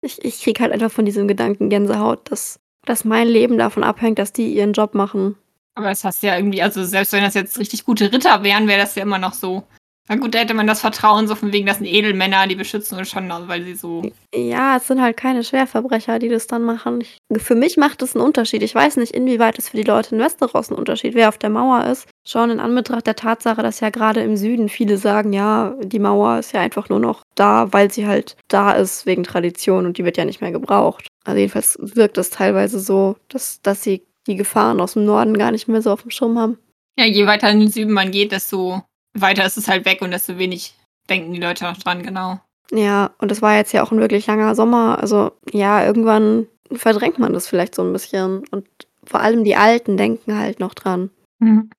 Ich, 0.00 0.24
ich 0.24 0.42
krieg 0.42 0.60
halt 0.60 0.72
einfach 0.72 0.90
von 0.90 1.04
diesem 1.04 1.28
Gedanken 1.28 1.68
Gänsehaut, 1.68 2.30
dass 2.30 2.60
dass 2.84 3.04
mein 3.04 3.28
Leben 3.28 3.58
davon 3.58 3.84
abhängt, 3.84 4.18
dass 4.18 4.32
die 4.32 4.52
ihren 4.52 4.72
Job 4.72 4.94
machen. 4.94 5.36
Aber 5.74 5.88
das 5.88 6.04
hast 6.04 6.22
du 6.22 6.26
ja 6.26 6.36
irgendwie, 6.36 6.62
also 6.62 6.84
selbst 6.84 7.12
wenn 7.12 7.22
das 7.22 7.34
jetzt 7.34 7.58
richtig 7.58 7.84
gute 7.84 8.12
Ritter 8.12 8.42
wären, 8.42 8.68
wäre 8.68 8.80
das 8.80 8.94
ja 8.94 9.02
immer 9.02 9.18
noch 9.18 9.32
so. 9.32 9.64
Na 10.08 10.16
gut, 10.16 10.34
da 10.34 10.40
hätte 10.40 10.54
man 10.54 10.66
das 10.66 10.80
Vertrauen 10.80 11.28
so 11.28 11.36
von 11.36 11.52
wegen, 11.52 11.64
das 11.64 11.78
sind 11.78 11.86
Edelmänner, 11.86 12.48
die 12.48 12.56
beschützen 12.56 12.98
uns 12.98 13.08
schon, 13.08 13.30
weil 13.30 13.62
sie 13.62 13.74
so. 13.74 14.02
Ja, 14.34 14.76
es 14.76 14.88
sind 14.88 15.00
halt 15.00 15.16
keine 15.16 15.44
Schwerverbrecher, 15.44 16.18
die 16.18 16.28
das 16.28 16.48
dann 16.48 16.64
machen. 16.64 17.00
Ich, 17.00 17.18
für 17.40 17.54
mich 17.54 17.76
macht 17.76 18.02
es 18.02 18.16
einen 18.16 18.24
Unterschied. 18.24 18.62
Ich 18.62 18.74
weiß 18.74 18.96
nicht, 18.96 19.12
inwieweit 19.12 19.58
es 19.58 19.68
für 19.68 19.76
die 19.76 19.84
Leute 19.84 20.16
in 20.16 20.20
Westeros 20.20 20.70
ein 20.70 20.74
Unterschied, 20.76 21.14
wer 21.14 21.28
auf 21.28 21.38
der 21.38 21.50
Mauer 21.50 21.84
ist. 21.84 22.08
Schon 22.26 22.50
in 22.50 22.58
Anbetracht 22.58 23.06
der 23.06 23.14
Tatsache, 23.14 23.62
dass 23.62 23.78
ja 23.78 23.90
gerade 23.90 24.20
im 24.22 24.36
Süden 24.36 24.68
viele 24.68 24.98
sagen, 24.98 25.32
ja, 25.32 25.76
die 25.82 26.00
Mauer 26.00 26.40
ist 26.40 26.52
ja 26.52 26.60
einfach 26.60 26.88
nur 26.88 26.98
noch 26.98 27.22
da, 27.36 27.72
weil 27.72 27.92
sie 27.92 28.06
halt 28.06 28.36
da 28.48 28.72
ist 28.72 29.06
wegen 29.06 29.22
Tradition 29.22 29.86
und 29.86 29.98
die 29.98 30.04
wird 30.04 30.16
ja 30.16 30.24
nicht 30.24 30.40
mehr 30.40 30.52
gebraucht. 30.52 31.06
Also 31.24 31.38
jedenfalls 31.38 31.78
wirkt 31.80 32.18
es 32.18 32.30
teilweise 32.30 32.80
so, 32.80 33.16
dass, 33.28 33.62
dass 33.62 33.82
sie 33.82 34.02
die 34.26 34.36
Gefahren 34.36 34.80
aus 34.80 34.94
dem 34.94 35.04
Norden 35.04 35.38
gar 35.38 35.52
nicht 35.52 35.68
mehr 35.68 35.82
so 35.82 35.92
auf 35.92 36.02
dem 36.02 36.10
Schirm 36.10 36.38
haben. 36.38 36.58
Ja, 36.98 37.06
je 37.06 37.26
weiter 37.26 37.50
in 37.50 37.60
den 37.60 37.70
Süden 37.70 37.92
man 37.92 38.10
geht, 38.10 38.32
desto 38.32 38.82
weiter 39.14 39.44
ist 39.44 39.56
es 39.56 39.68
halt 39.68 39.84
weg 39.84 40.02
und 40.02 40.10
desto 40.10 40.38
wenig 40.38 40.74
denken 41.08 41.32
die 41.32 41.40
Leute 41.40 41.64
noch 41.64 41.76
dran, 41.76 42.02
genau. 42.02 42.40
Ja, 42.70 43.10
und 43.18 43.30
es 43.30 43.42
war 43.42 43.56
jetzt 43.56 43.72
ja 43.72 43.82
auch 43.82 43.92
ein 43.92 44.00
wirklich 44.00 44.26
langer 44.26 44.54
Sommer. 44.54 44.98
Also 45.00 45.32
ja, 45.50 45.84
irgendwann 45.84 46.46
verdrängt 46.72 47.18
man 47.18 47.32
das 47.32 47.46
vielleicht 47.46 47.74
so 47.74 47.82
ein 47.82 47.92
bisschen. 47.92 48.44
Und 48.50 48.66
vor 49.04 49.20
allem 49.20 49.44
die 49.44 49.56
Alten 49.56 49.96
denken 49.96 50.36
halt 50.36 50.60
noch 50.60 50.74
dran. 50.74 51.10
Mhm. 51.38 51.70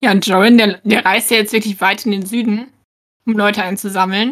Ja, 0.00 0.12
und 0.12 0.24
Joran, 0.26 0.58
der, 0.58 0.80
der 0.84 1.04
reist 1.04 1.30
ja 1.30 1.38
jetzt 1.38 1.52
wirklich 1.52 1.80
weit 1.80 2.06
in 2.06 2.12
den 2.12 2.24
Süden, 2.24 2.68
um 3.26 3.32
Leute 3.32 3.64
einzusammeln. 3.64 4.30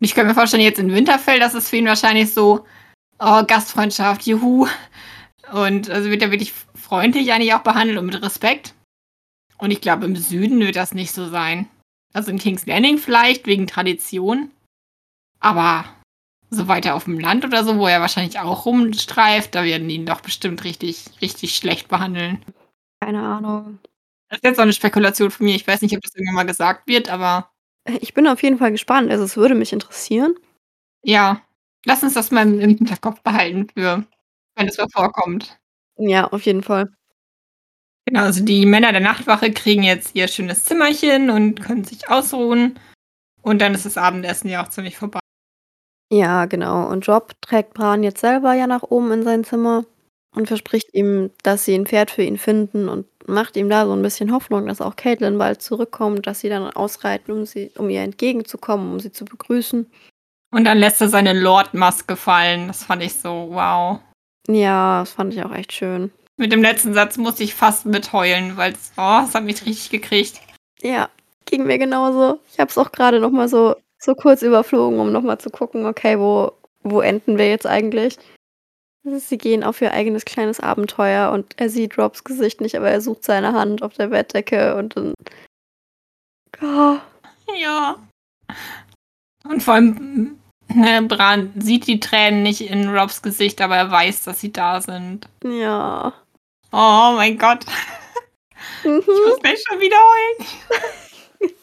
ich 0.00 0.14
kann 0.14 0.26
mir 0.26 0.34
vorstellen, 0.34 0.62
jetzt 0.62 0.78
in 0.78 0.92
Winterfell, 0.92 1.38
das 1.38 1.54
ist 1.54 1.68
für 1.68 1.76
ihn 1.76 1.86
wahrscheinlich 1.86 2.32
so, 2.32 2.64
oh, 3.18 3.44
Gastfreundschaft, 3.44 4.26
juhu. 4.26 4.66
Und 5.52 5.90
also 5.90 6.10
wird 6.10 6.22
er 6.22 6.30
wirklich 6.30 6.54
freundlich 6.74 7.32
eigentlich 7.32 7.52
auch 7.52 7.60
behandelt 7.60 7.98
und 7.98 8.06
mit 8.06 8.22
Respekt. 8.22 8.74
Und 9.58 9.70
ich 9.70 9.82
glaube, 9.82 10.06
im 10.06 10.16
Süden 10.16 10.60
wird 10.60 10.76
das 10.76 10.94
nicht 10.94 11.12
so 11.12 11.28
sein. 11.28 11.68
Also 12.14 12.30
in 12.30 12.38
King's 12.38 12.64
Landing 12.64 12.96
vielleicht, 12.98 13.46
wegen 13.46 13.66
Tradition. 13.66 14.50
Aber 15.40 15.84
so 16.48 16.68
weiter 16.68 16.94
auf 16.94 17.04
dem 17.04 17.18
Land 17.18 17.44
oder 17.44 17.64
so, 17.64 17.76
wo 17.76 17.86
er 17.86 18.00
wahrscheinlich 18.00 18.38
auch 18.38 18.64
rumstreift, 18.64 19.54
da 19.54 19.64
werden 19.64 19.88
die 19.88 19.96
ihn 19.96 20.06
doch 20.06 20.20
bestimmt 20.20 20.62
richtig, 20.64 21.04
richtig 21.20 21.56
schlecht 21.56 21.88
behandeln. 21.88 22.42
Keine 23.00 23.20
Ahnung. 23.20 23.80
Das 24.28 24.38
ist 24.38 24.44
jetzt 24.44 24.58
auch 24.58 24.62
eine 24.62 24.72
Spekulation 24.72 25.30
von 25.30 25.44
mir. 25.44 25.56
Ich 25.56 25.66
weiß 25.66 25.82
nicht, 25.82 25.96
ob 25.96 26.02
das 26.02 26.14
irgendwann 26.14 26.36
mal 26.36 26.46
gesagt 26.46 26.86
wird, 26.86 27.10
aber. 27.10 27.50
Ich 28.00 28.14
bin 28.14 28.26
auf 28.28 28.42
jeden 28.42 28.58
Fall 28.58 28.70
gespannt. 28.70 29.10
Also 29.10 29.24
es 29.24 29.36
würde 29.36 29.54
mich 29.54 29.72
interessieren. 29.72 30.34
Ja. 31.02 31.42
Lass 31.84 32.02
uns 32.02 32.14
das 32.14 32.30
mal 32.30 32.46
im 32.48 32.58
Hinterkopf 32.60 33.20
behalten 33.22 33.68
für, 33.74 34.04
wenn 34.56 34.68
es 34.68 34.78
mal 34.78 34.88
vorkommt. 34.88 35.58
Ja, 35.98 36.28
auf 36.28 36.42
jeden 36.42 36.62
Fall. 36.62 36.90
Genau, 38.06 38.22
also 38.22 38.44
die 38.44 38.66
Männer 38.66 38.92
der 38.92 39.00
Nachtwache 39.00 39.50
kriegen 39.52 39.82
jetzt 39.82 40.14
ihr 40.14 40.28
schönes 40.28 40.64
Zimmerchen 40.64 41.30
und 41.30 41.60
können 41.62 41.84
sich 41.84 42.08
ausruhen. 42.08 42.78
Und 43.42 43.60
dann 43.60 43.74
ist 43.74 43.86
das 43.86 43.96
Abendessen 43.96 44.48
ja 44.48 44.62
auch 44.62 44.68
ziemlich 44.68 44.96
vorbei. 44.96 45.20
Ja, 46.12 46.44
genau. 46.44 46.86
Und 46.88 47.06
Job 47.06 47.32
trägt 47.40 47.74
Bran 47.74 48.02
jetzt 48.02 48.20
selber 48.20 48.54
ja 48.54 48.66
nach 48.66 48.82
oben 48.82 49.10
in 49.12 49.22
sein 49.22 49.44
Zimmer 49.44 49.84
und 50.34 50.48
verspricht 50.48 50.92
ihm, 50.94 51.30
dass 51.42 51.64
sie 51.64 51.74
ein 51.74 51.86
Pferd 51.86 52.10
für 52.10 52.22
ihn 52.22 52.38
finden 52.38 52.88
und 52.88 53.06
macht 53.26 53.56
ihm 53.56 53.70
da 53.70 53.86
so 53.86 53.92
ein 53.92 54.02
bisschen 54.02 54.32
Hoffnung, 54.32 54.66
dass 54.66 54.80
auch 54.80 54.96
Caitlin 54.96 55.38
bald 55.38 55.62
zurückkommt, 55.62 56.26
dass 56.26 56.40
sie 56.40 56.48
dann 56.48 56.70
ausreiten, 56.70 57.32
um, 57.32 57.46
sie, 57.46 57.70
um 57.76 57.88
ihr 57.88 58.02
entgegenzukommen, 58.02 58.92
um 58.92 59.00
sie 59.00 59.12
zu 59.12 59.24
begrüßen. 59.24 59.90
Und 60.52 60.64
dann 60.64 60.78
lässt 60.78 61.00
er 61.00 61.08
seine 61.08 61.32
Lord-Maske 61.32 62.16
fallen. 62.16 62.68
Das 62.68 62.84
fand 62.84 63.02
ich 63.02 63.14
so, 63.14 63.48
wow. 63.50 64.00
Ja, 64.46 65.00
das 65.00 65.10
fand 65.10 65.34
ich 65.34 65.42
auch 65.42 65.52
echt 65.52 65.72
schön. 65.72 66.12
Mit 66.36 66.52
dem 66.52 66.62
letzten 66.62 66.94
Satz 66.94 67.16
musste 67.16 67.44
ich 67.44 67.54
fast 67.54 67.86
mitheulen, 67.86 68.56
weil 68.56 68.72
es, 68.72 68.92
oh, 68.96 69.00
hat 69.02 69.44
mich 69.44 69.64
richtig 69.64 69.90
gekriegt. 69.90 70.40
Ja, 70.82 71.08
ging 71.44 71.64
mir 71.64 71.78
genauso. 71.78 72.40
Ich 72.52 72.58
habe 72.58 72.70
es 72.70 72.78
auch 72.78 72.90
gerade 72.90 73.20
noch 73.20 73.30
mal 73.30 73.48
so, 73.48 73.76
so 73.98 74.14
kurz 74.14 74.42
überflogen, 74.42 74.98
um 74.98 75.12
noch 75.12 75.22
mal 75.22 75.38
zu 75.38 75.50
gucken, 75.50 75.86
okay, 75.86 76.18
wo, 76.18 76.52
wo 76.82 77.00
enden 77.00 77.38
wir 77.38 77.48
jetzt 77.48 77.66
eigentlich? 77.66 78.18
Sie 79.04 79.38
gehen 79.38 79.62
auf 79.62 79.80
ihr 79.82 79.92
eigenes 79.92 80.24
kleines 80.24 80.60
Abenteuer 80.60 81.30
und 81.30 81.54
er 81.58 81.68
sieht 81.68 81.98
Robs 81.98 82.24
Gesicht 82.24 82.60
nicht, 82.60 82.74
aber 82.74 82.90
er 82.90 83.02
sucht 83.02 83.22
seine 83.22 83.52
Hand 83.52 83.82
auf 83.82 83.94
der 83.94 84.08
Bettdecke 84.08 84.76
und 84.76 84.96
dann. 84.96 85.14
Oh. 86.62 86.96
Ja. 87.60 87.96
Und 89.46 89.62
vor 89.62 89.74
allem, 89.74 90.38
ne, 90.68 91.02
Bran 91.02 91.52
sieht 91.56 91.86
die 91.86 92.00
Tränen 92.00 92.42
nicht 92.42 92.62
in 92.62 92.88
Robs 92.88 93.20
Gesicht, 93.20 93.60
aber 93.60 93.76
er 93.76 93.90
weiß, 93.90 94.24
dass 94.24 94.40
sie 94.40 94.52
da 94.52 94.80
sind. 94.80 95.28
Ja. 95.44 96.14
Oh 96.76 97.12
mein 97.14 97.38
Gott. 97.38 97.64
Mhm. 98.82 98.98
Ich 98.98 99.06
muss 99.06 99.38
gleich 99.40 99.62
schon 99.64 99.78
wieder 99.78 99.96
heulen. 99.96 101.54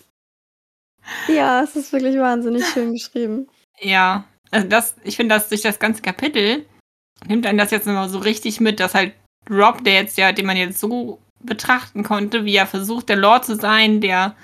ja, 1.35 1.61
es 1.61 1.75
ist 1.75 1.91
wirklich 1.91 2.17
wahnsinnig 2.17 2.65
schön 2.67 2.93
geschrieben. 2.93 3.49
Ja, 3.81 4.23
also 4.51 4.69
das, 4.69 4.95
ich 5.03 5.17
finde, 5.17 5.35
dass 5.35 5.49
durch 5.49 5.63
das 5.63 5.79
ganze 5.79 6.01
Kapitel 6.01 6.65
nimmt 7.27 7.45
einen 7.45 7.57
das 7.57 7.71
jetzt 7.71 7.87
immer 7.87 8.07
so 8.07 8.19
richtig 8.19 8.61
mit, 8.61 8.79
dass 8.79 8.95
halt 8.95 9.13
Rob, 9.49 9.83
der 9.83 9.95
jetzt 9.95 10.17
ja, 10.17 10.31
den 10.31 10.45
man 10.45 10.55
jetzt 10.55 10.79
so 10.79 11.19
betrachten 11.43 12.03
konnte, 12.03 12.45
wie 12.45 12.55
er 12.55 12.67
versucht, 12.67 13.09
der 13.09 13.17
Lord 13.17 13.43
zu 13.43 13.57
sein, 13.57 13.99
der 13.99 14.37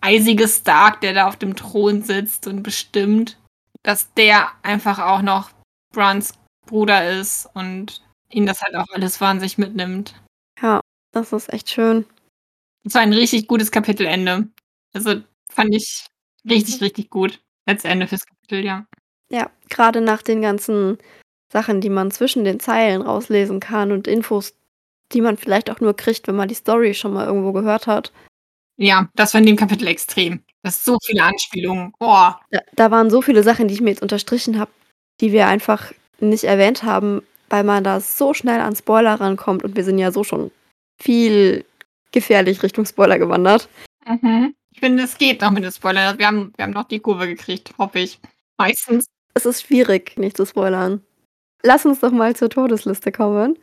eisige 0.00 0.46
Stark, 0.46 1.00
der 1.00 1.14
da 1.14 1.26
auf 1.26 1.36
dem 1.36 1.56
Thron 1.56 2.02
sitzt 2.02 2.46
und 2.46 2.62
bestimmt, 2.62 3.36
dass 3.82 4.14
der 4.14 4.52
einfach 4.62 5.00
auch 5.00 5.22
noch 5.22 5.50
Bruns 5.92 6.34
Bruder 6.66 7.10
ist 7.10 7.48
und 7.54 8.03
ihn 8.34 8.46
das 8.46 8.62
halt 8.62 8.74
auch 8.74 8.88
alles 8.92 9.20
wahnsinnig 9.20 9.58
mitnimmt. 9.58 10.14
Ja, 10.60 10.80
das 11.12 11.32
ist 11.32 11.52
echt 11.52 11.70
schön. 11.70 12.04
Das 12.84 12.94
war 12.94 13.02
ein 13.02 13.12
richtig 13.12 13.46
gutes 13.46 13.70
Kapitelende. 13.70 14.48
Also 14.92 15.22
fand 15.50 15.74
ich 15.74 16.06
richtig, 16.48 16.80
richtig 16.80 17.10
gut 17.10 17.40
als 17.66 17.84
Ende 17.84 18.06
fürs 18.06 18.26
Kapitel, 18.26 18.64
ja. 18.64 18.86
Ja, 19.30 19.50
gerade 19.70 20.00
nach 20.00 20.22
den 20.22 20.42
ganzen 20.42 20.98
Sachen, 21.52 21.80
die 21.80 21.88
man 21.88 22.10
zwischen 22.10 22.44
den 22.44 22.60
Zeilen 22.60 23.02
rauslesen 23.02 23.60
kann 23.60 23.92
und 23.92 24.06
Infos, 24.06 24.54
die 25.12 25.20
man 25.20 25.36
vielleicht 25.36 25.70
auch 25.70 25.80
nur 25.80 25.96
kriegt, 25.96 26.28
wenn 26.28 26.36
man 26.36 26.48
die 26.48 26.54
Story 26.54 26.94
schon 26.94 27.14
mal 27.14 27.26
irgendwo 27.26 27.52
gehört 27.52 27.86
hat. 27.86 28.12
Ja, 28.76 29.08
das 29.14 29.32
war 29.32 29.40
in 29.40 29.46
dem 29.46 29.56
Kapitel 29.56 29.86
extrem. 29.86 30.42
Das 30.62 30.76
ist 30.76 30.84
so 30.84 30.98
viele 31.04 31.22
Anspielungen. 31.22 31.92
Oh. 32.00 32.30
Da, 32.50 32.60
da 32.74 32.90
waren 32.90 33.10
so 33.10 33.22
viele 33.22 33.42
Sachen, 33.42 33.68
die 33.68 33.74
ich 33.74 33.80
mir 33.80 33.90
jetzt 33.90 34.02
unterstrichen 34.02 34.58
habe, 34.58 34.70
die 35.20 35.30
wir 35.32 35.46
einfach 35.46 35.92
nicht 36.20 36.44
erwähnt 36.44 36.82
haben, 36.82 37.22
weil 37.54 37.62
man 37.62 37.84
da 37.84 38.00
so 38.00 38.34
schnell 38.34 38.60
an 38.60 38.74
Spoiler 38.74 39.14
rankommt 39.14 39.62
und 39.62 39.76
wir 39.76 39.84
sind 39.84 39.98
ja 39.98 40.10
so 40.10 40.24
schon 40.24 40.50
viel 41.00 41.64
gefährlich 42.10 42.64
Richtung 42.64 42.84
Spoiler 42.84 43.16
gewandert. 43.16 43.68
Mhm. 44.04 44.56
Ich 44.72 44.80
finde, 44.80 45.04
es 45.04 45.16
geht 45.18 45.40
noch 45.40 45.52
mit 45.52 45.62
den 45.62 45.70
Spoilern. 45.70 46.18
Wir 46.18 46.26
haben, 46.26 46.52
wir 46.56 46.64
haben 46.64 46.72
noch 46.72 46.88
die 46.88 46.98
Kurve 46.98 47.28
gekriegt, 47.28 47.72
hoffe 47.78 48.00
ich. 48.00 48.18
Meistens. 48.58 49.06
Es 49.34 49.46
ist 49.46 49.62
schwierig, 49.62 50.18
nicht 50.18 50.36
zu 50.36 50.46
spoilern. 50.46 51.00
Lass 51.62 51.86
uns 51.86 52.00
doch 52.00 52.10
mal 52.10 52.34
zur 52.34 52.50
Todesliste 52.50 53.12
kommen. 53.12 53.56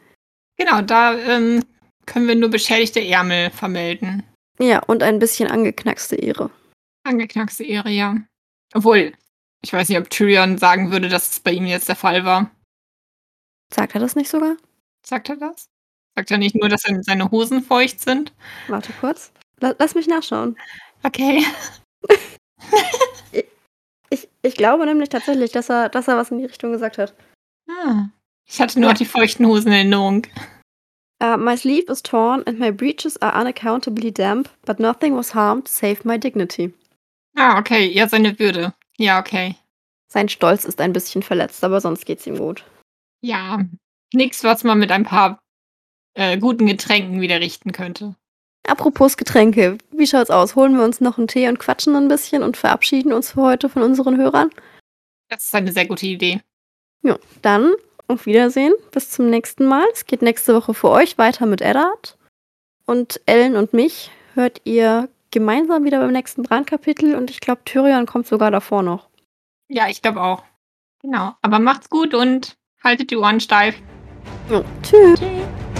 Genau, 0.57 0.81
da 0.81 1.17
ähm, 1.17 1.65
können 2.05 2.29
wir 2.29 2.35
nur 2.35 2.49
beschädigte 2.49 3.05
Ärmel 3.05 3.49
vermelden. 3.49 4.23
Ja, 4.57 4.79
und 4.83 5.03
ein 5.03 5.19
bisschen 5.19 5.51
angeknackste 5.51 6.15
Ehre. 6.15 6.49
Angeknackste 7.03 7.65
Ehre, 7.65 7.89
ja. 7.89 8.15
Obwohl, 8.73 9.11
ich 9.61 9.73
weiß 9.73 9.89
nicht, 9.89 9.97
ob 9.97 10.09
Tyrion 10.09 10.57
sagen 10.57 10.91
würde, 10.91 11.09
dass 11.09 11.31
es 11.31 11.39
bei 11.41 11.51
ihm 11.51 11.65
jetzt 11.65 11.89
der 11.89 11.97
Fall 11.97 12.23
war. 12.23 12.51
Sagt 13.73 13.95
er 13.95 14.01
das 14.01 14.15
nicht 14.15 14.29
sogar? 14.29 14.57
Sagt 15.05 15.29
er 15.29 15.37
das? 15.37 15.69
Sagt 16.15 16.31
er 16.31 16.37
nicht 16.37 16.55
nur, 16.55 16.69
dass 16.69 16.83
seine 16.83 17.31
Hosen 17.31 17.63
feucht 17.63 18.01
sind? 18.01 18.33
Warte 18.67 18.93
kurz. 18.99 19.31
Lass 19.59 19.95
mich 19.95 20.07
nachschauen. 20.07 20.57
Okay. 21.03 21.45
ich, 23.31 23.45
ich, 24.09 24.29
ich, 24.41 24.55
glaube 24.55 24.85
nämlich 24.85 25.09
tatsächlich, 25.09 25.51
dass 25.51 25.69
er, 25.69 25.89
dass 25.89 26.07
er 26.07 26.17
was 26.17 26.31
in 26.31 26.39
die 26.39 26.45
Richtung 26.45 26.71
gesagt 26.71 26.97
hat. 26.97 27.13
Ah. 27.69 28.09
Ich 28.47 28.59
hatte 28.59 28.79
nur 28.79 28.89
ja. 28.89 28.95
die 28.95 29.05
feuchten 29.05 29.45
Hosen 29.45 29.67
in 29.67 29.73
Erinnerung. 29.73 30.27
Uh, 31.23 31.37
my 31.37 31.55
sleeve 31.55 31.89
is 31.89 32.01
torn 32.01 32.43
and 32.47 32.59
my 32.59 32.71
breeches 32.71 33.15
are 33.21 33.39
unaccountably 33.39 34.11
damp, 34.11 34.49
but 34.65 34.79
nothing 34.79 35.15
was 35.15 35.33
harmed 35.35 35.67
save 35.67 36.03
my 36.03 36.17
dignity. 36.17 36.73
Ah, 37.37 37.59
okay. 37.59 37.87
Ja, 37.87 38.09
seine 38.09 38.37
Würde. 38.39 38.73
Ja, 38.97 39.19
okay. 39.19 39.55
Sein 40.07 40.27
Stolz 40.27 40.65
ist 40.65 40.81
ein 40.81 40.91
bisschen 40.91 41.23
verletzt, 41.23 41.63
aber 41.63 41.79
sonst 41.79 42.05
geht's 42.05 42.27
ihm 42.27 42.37
gut. 42.37 42.65
Ja, 43.21 43.59
nichts, 44.13 44.43
was 44.43 44.63
man 44.63 44.79
mit 44.79 44.91
ein 44.91 45.03
paar 45.03 45.39
äh, 46.13 46.37
guten 46.37 46.65
Getränken 46.65 47.21
wieder 47.21 47.39
richten 47.39 47.71
könnte. 47.71 48.15
Apropos 48.67 49.17
Getränke, 49.17 49.77
wie 49.91 50.07
schaut's 50.07 50.29
aus? 50.29 50.55
Holen 50.55 50.75
wir 50.75 50.83
uns 50.83 51.01
noch 51.01 51.17
einen 51.17 51.27
Tee 51.27 51.47
und 51.47 51.59
quatschen 51.59 51.95
ein 51.95 52.07
bisschen 52.07 52.43
und 52.43 52.57
verabschieden 52.57 53.13
uns 53.13 53.31
für 53.31 53.41
heute 53.41 53.69
von 53.69 53.81
unseren 53.81 54.17
Hörern? 54.17 54.49
Das 55.29 55.45
ist 55.45 55.55
eine 55.55 55.71
sehr 55.71 55.87
gute 55.87 56.05
Idee. 56.05 56.41
Ja, 57.01 57.17
dann 57.41 57.73
auf 58.07 58.25
Wiedersehen. 58.25 58.73
Bis 58.91 59.09
zum 59.09 59.29
nächsten 59.29 59.65
Mal. 59.65 59.85
Es 59.93 60.05
geht 60.05 60.21
nächste 60.21 60.53
Woche 60.53 60.73
für 60.73 60.89
euch 60.89 61.17
weiter 61.17 61.45
mit 61.45 61.61
Eddard. 61.61 62.17
Und 62.85 63.21
Ellen 63.25 63.55
und 63.55 63.73
mich 63.73 64.11
hört 64.33 64.61
ihr 64.65 65.09
gemeinsam 65.31 65.85
wieder 65.85 65.99
beim 65.99 66.11
nächsten 66.11 66.43
Brandkapitel 66.43 67.15
und 67.15 67.29
ich 67.29 67.39
glaube, 67.39 67.61
Tyrion 67.63 68.05
kommt 68.05 68.27
sogar 68.27 68.51
davor 68.51 68.83
noch. 68.83 69.09
Ja, 69.69 69.87
ich 69.87 70.01
glaube 70.01 70.21
auch. 70.21 70.43
Genau. 71.01 71.33
Aber 71.41 71.59
macht's 71.59 71.89
gut 71.89 72.13
und 72.13 72.57
haltet 72.83 73.11
die 73.11 73.17
Ohren 73.17 73.39
steif. 73.39 73.75
Ja, 74.49 74.63
tschüss. 74.83 75.19
tschüss. 75.19 75.70